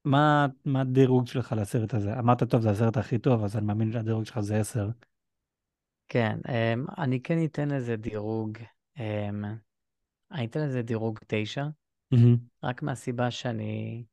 [0.05, 2.19] מה, מה הדירוג שלך לסרט הזה?
[2.19, 4.89] אמרת, טוב, זה הסרט הכי טוב, אז אני מאמין שהדירוג שלך זה 10.
[6.09, 8.59] כן, אמ, אני כן אתן לזה דירוג,
[10.44, 11.66] אתן לזה דירוג 9,
[12.11, 14.05] מהמם, רק מהסיבה שאני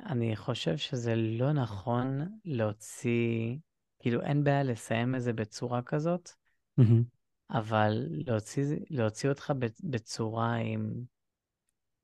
[0.00, 3.56] אני חושב שזה לא נכון להוציא,
[3.98, 6.30] כאילו אין בעיה לסיים את זה בצורה כזאת,
[6.76, 7.04] מהמם,
[7.50, 9.52] אבל להוציא, להוציא אותך
[9.84, 11.04] בצורה עם,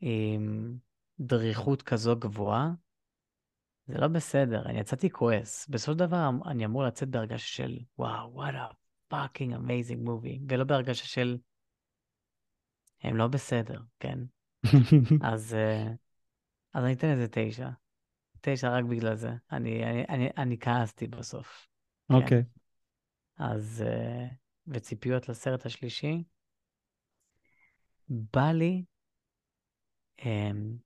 [0.00, 0.76] עם
[1.20, 2.70] דריכות כזו גבוהה,
[3.86, 5.68] זה לא בסדר, אני יצאתי כועס.
[5.68, 8.74] בסופו של דבר אני אמור לצאת בהרגשה של וואו, what a
[9.14, 11.38] fucking amazing movie, ולא בהרגשה של
[13.02, 14.18] הם לא בסדר, כן?
[15.32, 15.86] אז, אה,
[16.74, 17.68] אז אני אתן לזה תשע.
[18.40, 19.30] תשע רק בגלל זה.
[19.52, 21.68] אני, אני, אני, אני כעסתי בסוף.
[22.08, 22.14] כן.
[22.14, 22.42] אוקיי,
[23.36, 24.26] אז, אה,
[24.66, 26.24] וציפיות לסרט השלישי,
[28.08, 28.84] בא לי
[30.24, 30.76] אמ,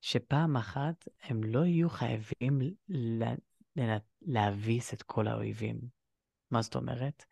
[0.00, 2.58] שפעם אחת הם לא יהיו חייבים
[4.22, 5.80] להביס את כל האויבים.
[6.50, 7.24] מה זאת אומרת?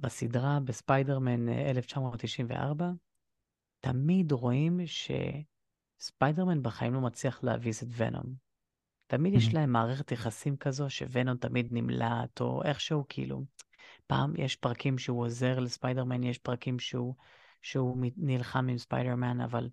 [0.00, 2.90] בסדרה בספיידרמן אה, 1994,
[3.80, 4.80] תמיד רואים
[6.00, 8.34] שספיידרמן בחיים לא מצליח להביס את ונום.
[9.06, 13.44] תמיד יש מהמם, להם מערכת יחסים כזו שוונום תמיד נמלט, או איכשהו כאילו.
[14.06, 17.14] פעם יש פרקים שהוא עוזר לספיידרמן, יש פרקים שהוא,
[17.62, 19.68] שהוא נלחם עם ספיידרמן, אבל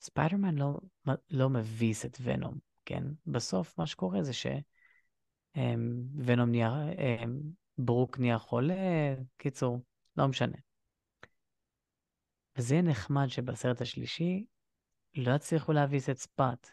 [0.00, 0.80] ספיידרמן לא,
[1.30, 2.54] לא מביס את ונום,
[2.84, 3.04] כן?
[3.26, 4.60] בסוף מה שקורה זה שוונום
[5.56, 7.40] אמ, נהיה, אמ,
[7.78, 9.82] ברוק נהיה חולה, קיצור,
[10.16, 10.56] לא משנה.
[12.56, 14.44] וזה יהיה נחמד שבסרט השלישי
[15.14, 16.70] לא יצליחו להביס את ספאט,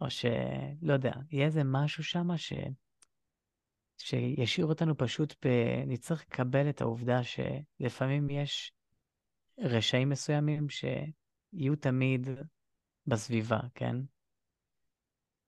[0.00, 2.52] או שלא יודע, יהיה איזה משהו שם ש...
[3.98, 5.48] שישאיר אותנו פשוט ב...
[5.86, 8.72] נצטרך לקבל את העובדה שלפעמים יש
[9.58, 12.28] רשעים מסוימים שיהיו תמיד
[13.06, 13.96] בסביבה, כן?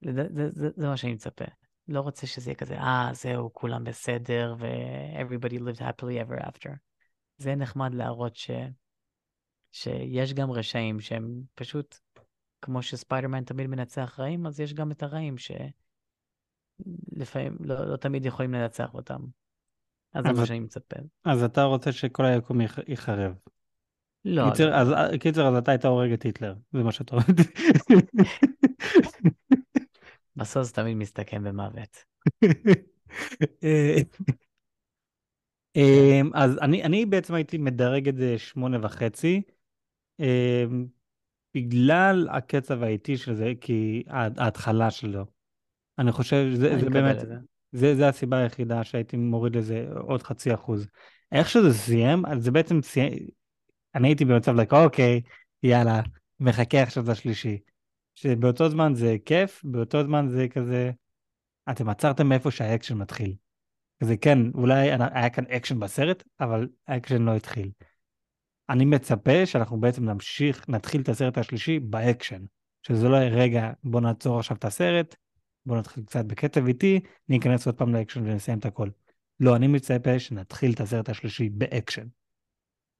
[0.04, 1.44] זה, זה, זה, זה מה שאני מצפה.
[1.88, 6.70] לא רוצה שזה יהיה כזה, אה, זהו, כולם בסדר, ו-everybody lived happily ever after.
[7.36, 8.50] זה נחמד להראות ש...
[9.72, 11.98] שיש גם רשעים שהם פשוט,
[12.62, 15.34] כמו שספיידרמן תמיד מנצח רעים, אז יש גם את הרעים
[17.16, 19.20] שלפעמים לא, לא תמיד יכולים לנצח אותם.
[20.14, 20.96] אז זה מה שאני מצפה.
[21.24, 23.34] אז אתה רוצה שכל היקום ייחרב.
[24.24, 24.50] לא.
[24.50, 24.74] קיצר, לא.
[24.74, 24.88] אז,
[25.20, 27.26] קיצר, אז אתה היית הורג את היטלר, זה מה שאתה אומר.
[30.38, 32.04] בסוף זה תמיד מסתכם במוות.
[33.64, 33.96] אה,
[35.76, 39.42] אה, אז אני, אני בעצם הייתי מדרג את זה שמונה וחצי,
[40.20, 40.64] אה,
[41.54, 45.24] בגלל הקצב האיטי של זה, כי ההתחלה שלו.
[45.98, 47.16] אני חושב שזה זה באמת,
[47.72, 50.86] זה, זה הסיבה היחידה שהייתי מוריד לזה עוד חצי אחוז.
[51.32, 53.12] איך שזה סיים, זה בעצם סיים,
[53.94, 55.20] אני הייתי במצב like, אוקיי,
[55.62, 56.00] יאללה,
[56.40, 57.58] מחכה עכשיו לשלישי.
[58.20, 60.90] שבאותו זמן זה כיף, באותו זמן זה כזה,
[61.70, 63.34] אתם עצרתם מאיפה שהאקשן מתחיל.
[64.02, 67.70] כזה כן, אולי היה כאן אקשן בסרט, אבל האקשן לא התחיל.
[68.70, 72.44] אני מצפה שאנחנו בעצם נמשיך, נתחיל את הסרט השלישי באקשן.
[72.82, 75.16] שזה לא יהיה רגע, בוא נעצור עכשיו את הסרט,
[75.66, 78.88] בוא נתחיל קצת בקצב איטי, ניכנס עוד פעם לאקשן ונסיים את הכל.
[79.40, 82.06] לא, אני מצפה שנתחיל את הסרט השלישי באקשן.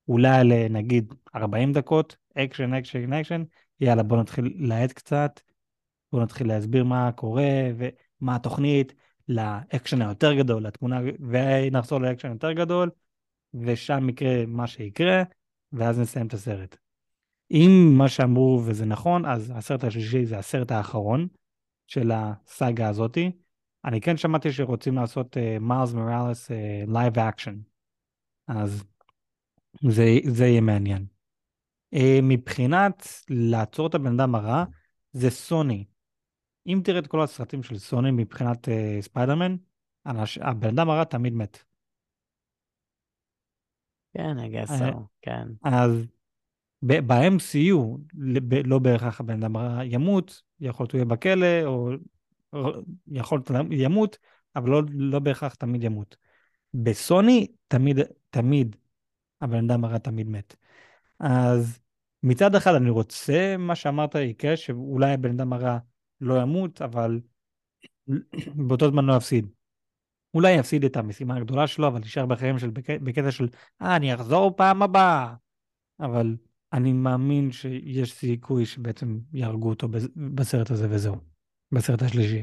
[0.08, 3.42] אולי לנגיד 40 דקות, אקשן, אקשן, אקשן,
[3.80, 5.40] יאללה בוא נתחיל להאט קצת,
[6.12, 8.94] בוא נתחיל להסביר מה קורה ומה התוכנית
[9.28, 11.00] לאקשן היותר גדול, לתמונה,
[11.30, 12.90] ונחזור לאקשן יותר גדול,
[13.54, 15.22] ושם יקרה מה שיקרה,
[15.72, 16.76] ואז נסיים את הסרט.
[17.50, 21.28] אם מה שאמרו וזה נכון, אז הסרט השלישי זה הסרט האחרון
[21.86, 23.32] של הסאגה הזאתי.
[23.84, 26.50] אני כן שמעתי שרוצים לעשות מיילס מוראלס
[26.86, 27.56] live action,
[28.48, 28.84] אז
[29.88, 31.17] זה, זה יהיה מעניין.
[31.94, 34.64] Uh, מבחינת לעצור את הבן אדם הרע,
[35.12, 35.84] זה סוני.
[36.66, 38.70] אם תראה את כל הסרטים של סוני מבחינת uh,
[39.00, 39.56] ספיידרמן,
[40.40, 41.58] הבן אדם הרע תמיד מת.
[44.14, 45.48] כן, I guess so, כן.
[45.64, 46.06] אז
[46.82, 47.98] ב-MCU,
[48.64, 51.90] לא בהכרח הבן אדם הרע ימות, יכול להיות הוא יהיה בכלא, או
[53.06, 54.18] יכול להיות ימות,
[54.56, 56.16] אבל לא, לא בהכרח תמיד ימות.
[56.74, 57.98] בסוני, תמיד,
[58.30, 58.76] תמיד
[59.40, 60.56] הבן אדם הרע תמיד מת.
[61.20, 61.80] אז
[62.22, 65.78] מצד אחד אני רוצה מה שאמרת יקרה, שאולי הבן אדם הרע
[66.20, 67.20] לא ימות, אבל
[68.66, 69.46] באותו זמן לא יפסיד.
[70.34, 72.70] אולי יפסיד את המשימה הגדולה שלו, אבל נשאר בחיים של
[73.02, 73.48] בקטע של,
[73.82, 75.34] אה, אני אחזור פעם הבאה.
[76.00, 76.36] אבל
[76.72, 79.88] אני מאמין שיש סיכוי שבעצם יהרגו אותו
[80.34, 81.16] בסרט הזה וזהו,
[81.72, 82.42] בסרט השלישי.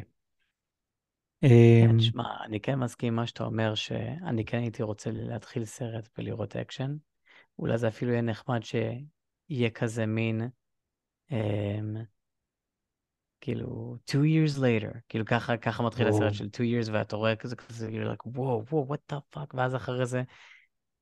[1.41, 5.65] כן, אמ, שמע, אני כן מסכים עם מה שאתה אומר, שאני כן הייתי רוצה להתחיל
[5.65, 6.95] סרט ולראות אקשן.
[7.59, 10.49] אולי זה אפילו יהיה נחמד שיהיה כזה מין,
[11.31, 11.35] um,
[13.41, 17.55] כאילו, two years later, כאילו ככה, ככה מתחיל הסרט של two years, ואתה רואה כזה
[17.55, 20.23] כזה, כאילו, like, וואו, וואו, what the fuck, ואז אחרי זה,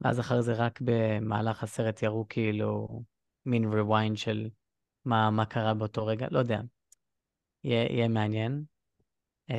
[0.02, 3.02] ואז אחרי זה רק במהלך הסרט יראו כאילו
[3.46, 4.50] מין rewind של
[5.06, 6.62] מה, מה קרה באותו רגע, לא יודע.
[7.64, 8.64] יהיה, יהיה מעניין.
[9.52, 9.54] Um,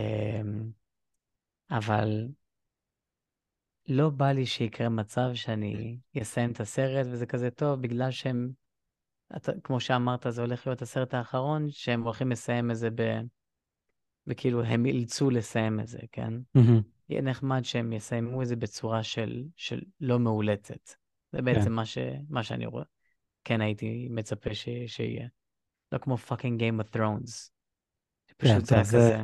[1.70, 2.28] אבל
[3.88, 8.50] לא בא לי שיקרה מצב שאני אסיים את הסרט וזה כזה טוב, בגלל שהם,
[9.36, 13.20] אתה, כמו שאמרת, זה הולך להיות הסרט האחרון, שהם הולכים לסיים את זה ב...
[14.26, 16.34] וכאילו הם אילצו לסיים את זה, כן?
[16.58, 16.82] Mm-hmm.
[17.08, 20.90] יהיה נחמד שהם יסיימו את זה בצורה של, של לא מאולצת.
[21.32, 21.64] זה בעצם yeah.
[21.64, 21.72] כן.
[21.72, 21.98] מה, ש,
[22.28, 22.84] מה שאני רואה.
[23.44, 25.28] כן הייתי מצפה ש, שיהיה.
[25.92, 27.50] לא כמו fucking Game of Thrones.
[28.36, 29.18] פשוט yeah, כן, זה כזה...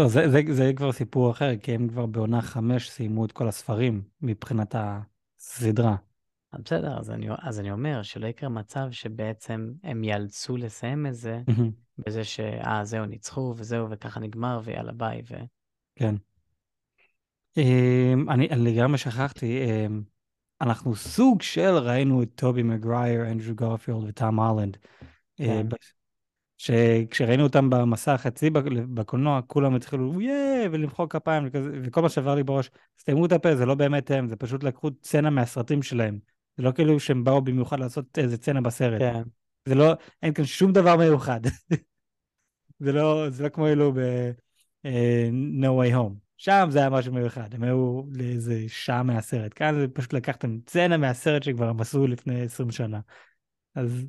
[0.00, 3.48] לא, זה, זה, זה כבר סיפור אחר, כי הם כבר בעונה חמש סיימו את כל
[3.48, 5.96] הספרים מבחינת הסדרה.
[6.52, 11.40] בסדר, אז אני, אז אני אומר שלא יקרה מצב שבעצם הם יאלצו לסיים את זה
[11.98, 15.22] בזה שאה, זהו, ניצחו וזהו, וככה נגמר, ויאללה ביי.
[15.30, 15.34] ו...
[15.96, 16.14] כן.
[17.56, 20.02] אמ, אני לגמרי שכחתי, אמ,
[20.60, 24.76] אנחנו סוג של ראינו את טובי מגרייר, אנדרו גורפילד וטאם הולנד.
[26.70, 27.02] אה.
[27.04, 28.50] שכשראינו אותם במסך אצלי
[28.94, 32.70] בקולנוע, כולם התחילו יאה, ולמחוא כפיים, וכזה, וכל מה שעבר לי בראש,
[33.00, 36.18] סתיימו את הפה, זה לא באמת הם, זה פשוט לקחו סצנה מהסרטים שלהם.
[36.56, 39.00] זה לא כאילו שהם באו במיוחד לעשות איזה צנע בסרט.
[39.00, 39.22] כן.
[39.64, 39.92] זה לא,
[40.22, 41.40] אין כאן שום דבר מיוחד.
[42.84, 43.98] זה לא, זה לא כמו אלו ב...
[44.86, 45.30] uh,
[45.60, 46.30] No way home.
[46.36, 49.52] שם זה היה משהו מיוחד, הם היו לאיזה שעה מהסרט.
[49.54, 53.00] כאן זה פשוט לקחתם צנע מהסרט שכבר הם עשו לפני 20 שנה.
[53.74, 54.06] אז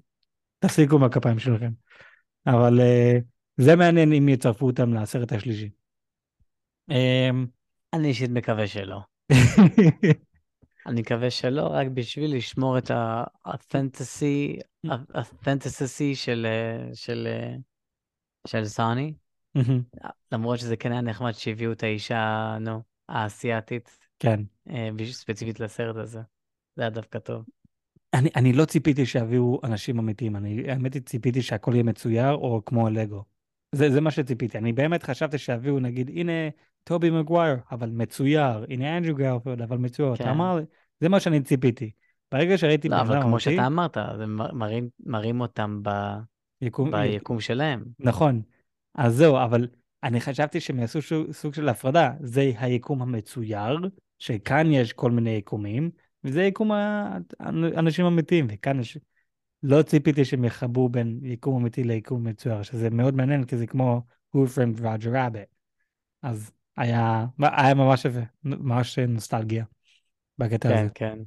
[0.59, 1.71] תפסיקו מהכפיים שלכם.
[2.47, 3.23] אבל uh,
[3.57, 5.69] זה מעניין אם יצרפו אותם לסרט השלישי.
[6.91, 6.95] Um,
[7.93, 8.99] אני אישית מקווה שלא.
[10.87, 12.91] אני מקווה שלא, רק בשביל לשמור את
[13.43, 14.59] האותנטסי
[16.15, 17.55] של, אה, של, אה,
[18.47, 19.13] של סאני.
[20.31, 23.97] למרות שזה כן היה נחמד שהביאו את האישה, נו, האסייתית.
[24.19, 24.39] כן.
[24.69, 26.21] אה, ספציפית לסרט הזה.
[26.75, 27.45] זה היה דווקא טוב.
[28.13, 32.61] אני, אני לא ציפיתי שיביאו אנשים אמיתיים, אני האמת היא ציפיתי שהכל יהיה מצויר או
[32.65, 33.23] כמו הלגו.
[33.71, 36.31] זה, זה מה שציפיתי, אני באמת חשבתי שיביאו נגיד הנה
[36.83, 40.23] טובי מגווייר, אבל מצויר, הנה אנג'ו גרפרד, אבל מצויר, כן.
[40.23, 40.59] אתה אמר,
[40.99, 41.91] זה מה שאני ציפיתי.
[42.31, 42.89] ברגע שראיתי...
[42.89, 45.89] לא, אבל כמו אמרתי, שאתה אמרת, זה מראים, מראים אותם ב...
[46.61, 47.83] יקום, ביקום שלהם.
[47.99, 48.41] נכון,
[48.95, 49.67] אז זהו, אבל
[50.03, 50.99] אני חשבתי שהם יעשו
[51.31, 53.79] סוג של הפרדה, זה היקום המצויר,
[54.19, 55.91] שכאן יש כל מיני יקומים,
[56.23, 56.71] וזה יקום
[57.39, 58.97] האנשים אמיתיים, וכאן יש...
[59.63, 64.01] לא ציפיתי שהם יחברו בין יקום אמיתי ליקום מצויר, שזה מאוד מעניין, כי זה כמו
[64.35, 65.55] Who Framed Roger Rabbit.
[66.21, 68.05] אז היה, היה ממש,
[68.43, 69.65] ממש נוסטלגיה
[70.37, 70.89] בקטע כן, הזה.
[70.93, 71.23] כן, כן.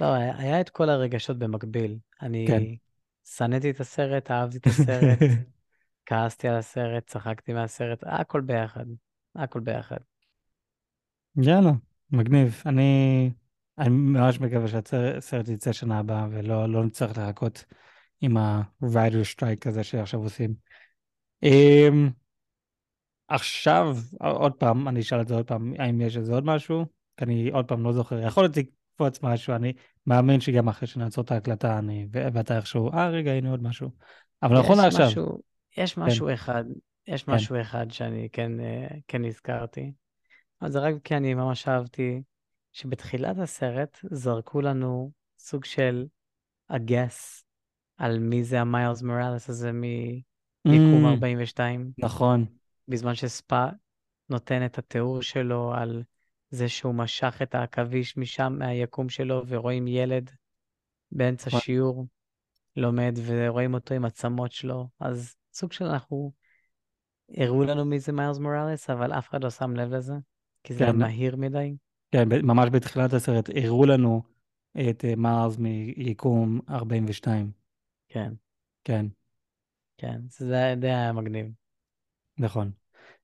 [0.00, 1.98] לא, היה את כל הרגשות במקביל.
[2.22, 2.62] אני כן.
[3.24, 5.18] שנאתי את הסרט, אהבתי את הסרט,
[6.06, 8.84] כעסתי על הסרט, צחקתי מהסרט, הכל ביחד.
[9.36, 9.96] הכל ביחד.
[11.36, 11.70] יאללה,
[12.10, 12.62] מגניב.
[12.66, 13.30] אני,
[13.78, 17.64] אני ממש מקווה שהסרט יצא שנה הבאה ולא לא נצטרך לחכות
[18.20, 20.54] עם ה-Rider Strike הזה שעכשיו עושים.
[21.44, 22.10] Um,
[23.28, 26.86] עכשיו, עוד פעם, אני אשאל את זה עוד פעם, האם יש איזה עוד משהו?
[27.16, 28.18] כי אני עוד פעם לא זוכר.
[28.18, 29.72] יכול להיות לקפוץ משהו, אני
[30.06, 33.90] מאמין שגם אחרי שנעצור את ההקלטה, אני, ואתה איכשהו, אה, רגע, הנה עוד משהו.
[34.42, 35.06] אבל נכון לעכשיו.
[35.06, 35.38] משהו,
[35.76, 35.98] יש.
[35.98, 36.32] משהו כן.
[36.32, 36.64] אחד,
[37.06, 37.32] יש כן.
[37.32, 39.92] משהו אחד שאני כן, אה, כן הזכרתי.
[40.62, 42.22] אבל זה רק כי אני ממש אהבתי
[42.74, 46.06] שבתחילת הסרט זרקו לנו סוג של
[46.70, 47.44] הגס
[47.96, 51.90] על מי זה המיילס מוראלס הזה מיקום mm, 42.
[51.98, 52.44] נכון.
[52.88, 53.68] בזמן שספא
[54.28, 56.02] נותן את התיאור שלו על
[56.50, 60.30] זה שהוא משך את העכביש משם, מהיקום שלו, ורואים ילד
[61.12, 61.60] באמצע נכון.
[61.60, 62.06] שיעור
[62.76, 66.32] לומד, ורואים אותו עם עצמות שלו, אז סוג של אנחנו,
[67.28, 70.14] הראו לנו מי זה מיילס מוראלס, אבל אף אחד לא שם לב לזה,
[70.64, 70.96] כי זה כן.
[70.96, 71.76] מהיר מדי.
[72.14, 74.22] כן, ממש בתחילת הסרט הראו לנו
[74.90, 77.50] את אה, מיילס מיקום 42.
[78.08, 78.32] כן.
[78.84, 79.06] כן.
[79.98, 81.46] כן, זה די היה מגניב.
[82.38, 82.70] נכון.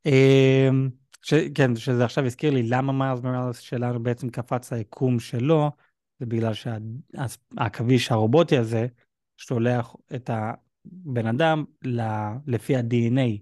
[0.07, 0.91] אמ,
[1.23, 5.71] ש, כן, שזה עכשיו הזכיר לי למה מיילס מוראלס שלנו בעצם קפץ ליקום שלו,
[6.19, 8.87] זה בגלל שהעכביש הרובוטי הזה
[9.37, 12.01] שולח את הבן אדם ל,
[12.47, 13.39] לפי ה-DNA,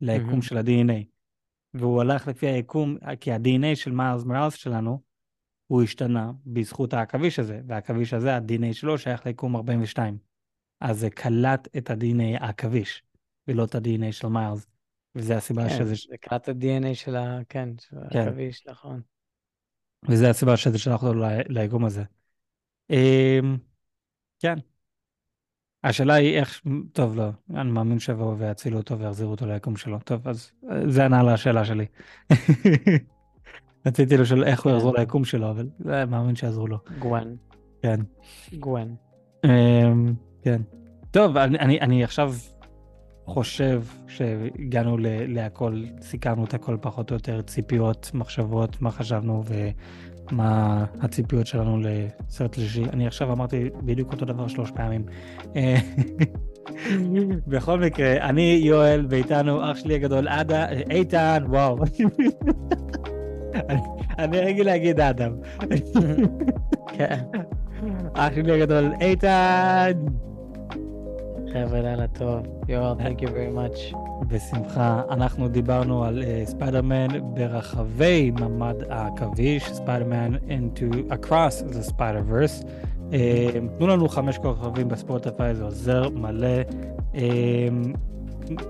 [0.00, 0.42] ליקום mm-hmm.
[0.42, 1.13] של ה-DNA.
[1.74, 5.00] והוא הלך לפי היקום, כי ה-DNA של מיילס מוראלס שלנו,
[5.66, 10.18] הוא השתנה בזכות העכביש הזה, והעכביש הזה, ה-DNA שלו שייך ליקום 42.
[10.80, 13.02] אז זה קלט את ה-DNA העכביש,
[13.48, 14.66] ולא את ה-DNA של מיילס.
[15.14, 15.94] וזה הסיבה כן, שזה...
[16.08, 17.38] זה קלט ה-DNA של ה...
[17.48, 18.18] כן, של כן.
[18.18, 19.00] העכביש, נכון.
[20.08, 22.02] וזה הסיבה שזה שלח אותו ליקום הזה.
[22.90, 23.56] אמ,
[24.38, 24.54] כן.
[25.84, 26.60] השאלה היא איך,
[26.92, 29.98] טוב, לא, אני מאמין שיבואו ויצילו אותו ויחזירו אותו ליקום שלו.
[30.04, 31.86] טוב, אז אה, זה ענה לשאלה שלי.
[33.86, 35.00] רציתי לשאול איך הוא יחזור כן.
[35.00, 36.78] ליקום שלו, אבל אני מאמין שיעזרו לו.
[36.98, 37.36] גוון.
[37.82, 38.00] כן.
[38.58, 38.94] גוון.
[39.44, 40.62] אמ, כן.
[41.10, 42.34] טוב, אני עכשיו
[43.26, 44.96] חושב שהגענו
[45.28, 49.42] להכל, סיכמנו את הכל פחות או יותר, ציפיות, מחשבות, מה חשבנו
[50.32, 52.84] ומה הציפיות שלנו לסרט שלישי.
[52.92, 55.04] אני עכשיו אמרתי בדיוק אותו דבר שלוש פעמים.
[57.46, 61.78] בכל מקרה, אני יואל, ואיתנו אח שלי הגדול עדה, איתן, וואו.
[64.18, 65.32] אני רגיל להגיד אדם.
[66.98, 67.20] כן.
[68.14, 69.92] אח שלי הגדול, איתן.
[71.54, 72.46] חבר'ה, לילה טוב.
[72.68, 73.96] יואל, thank you very much.
[74.28, 75.02] בשמחה.
[75.10, 82.64] אנחנו דיברנו על uh, ספיידרמן ברחבי ממד העכביש, ספיידרמן into across the spider-verse.
[83.10, 83.14] Uh,
[83.78, 86.62] תנו לנו חמש כוכבים בספוטיפיי, זה עוזר מלא.
[87.12, 87.18] Uh,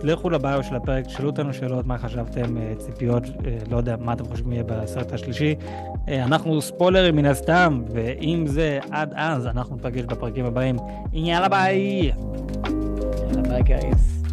[0.03, 3.23] לכו ל bio של הפרק, שאלו אותנו שאלות, מה חשבתם, ציפיות,
[3.71, 5.55] לא יודע, מה אתם חושבים יהיה בסרט השלישי.
[6.09, 10.77] אנחנו ספוילרים מן הסתם, ואם זה עד אז, אנחנו נפגש בפרקים הבאים.
[11.13, 12.13] יאללה ביי!
[13.55, 14.24] Bye, guys.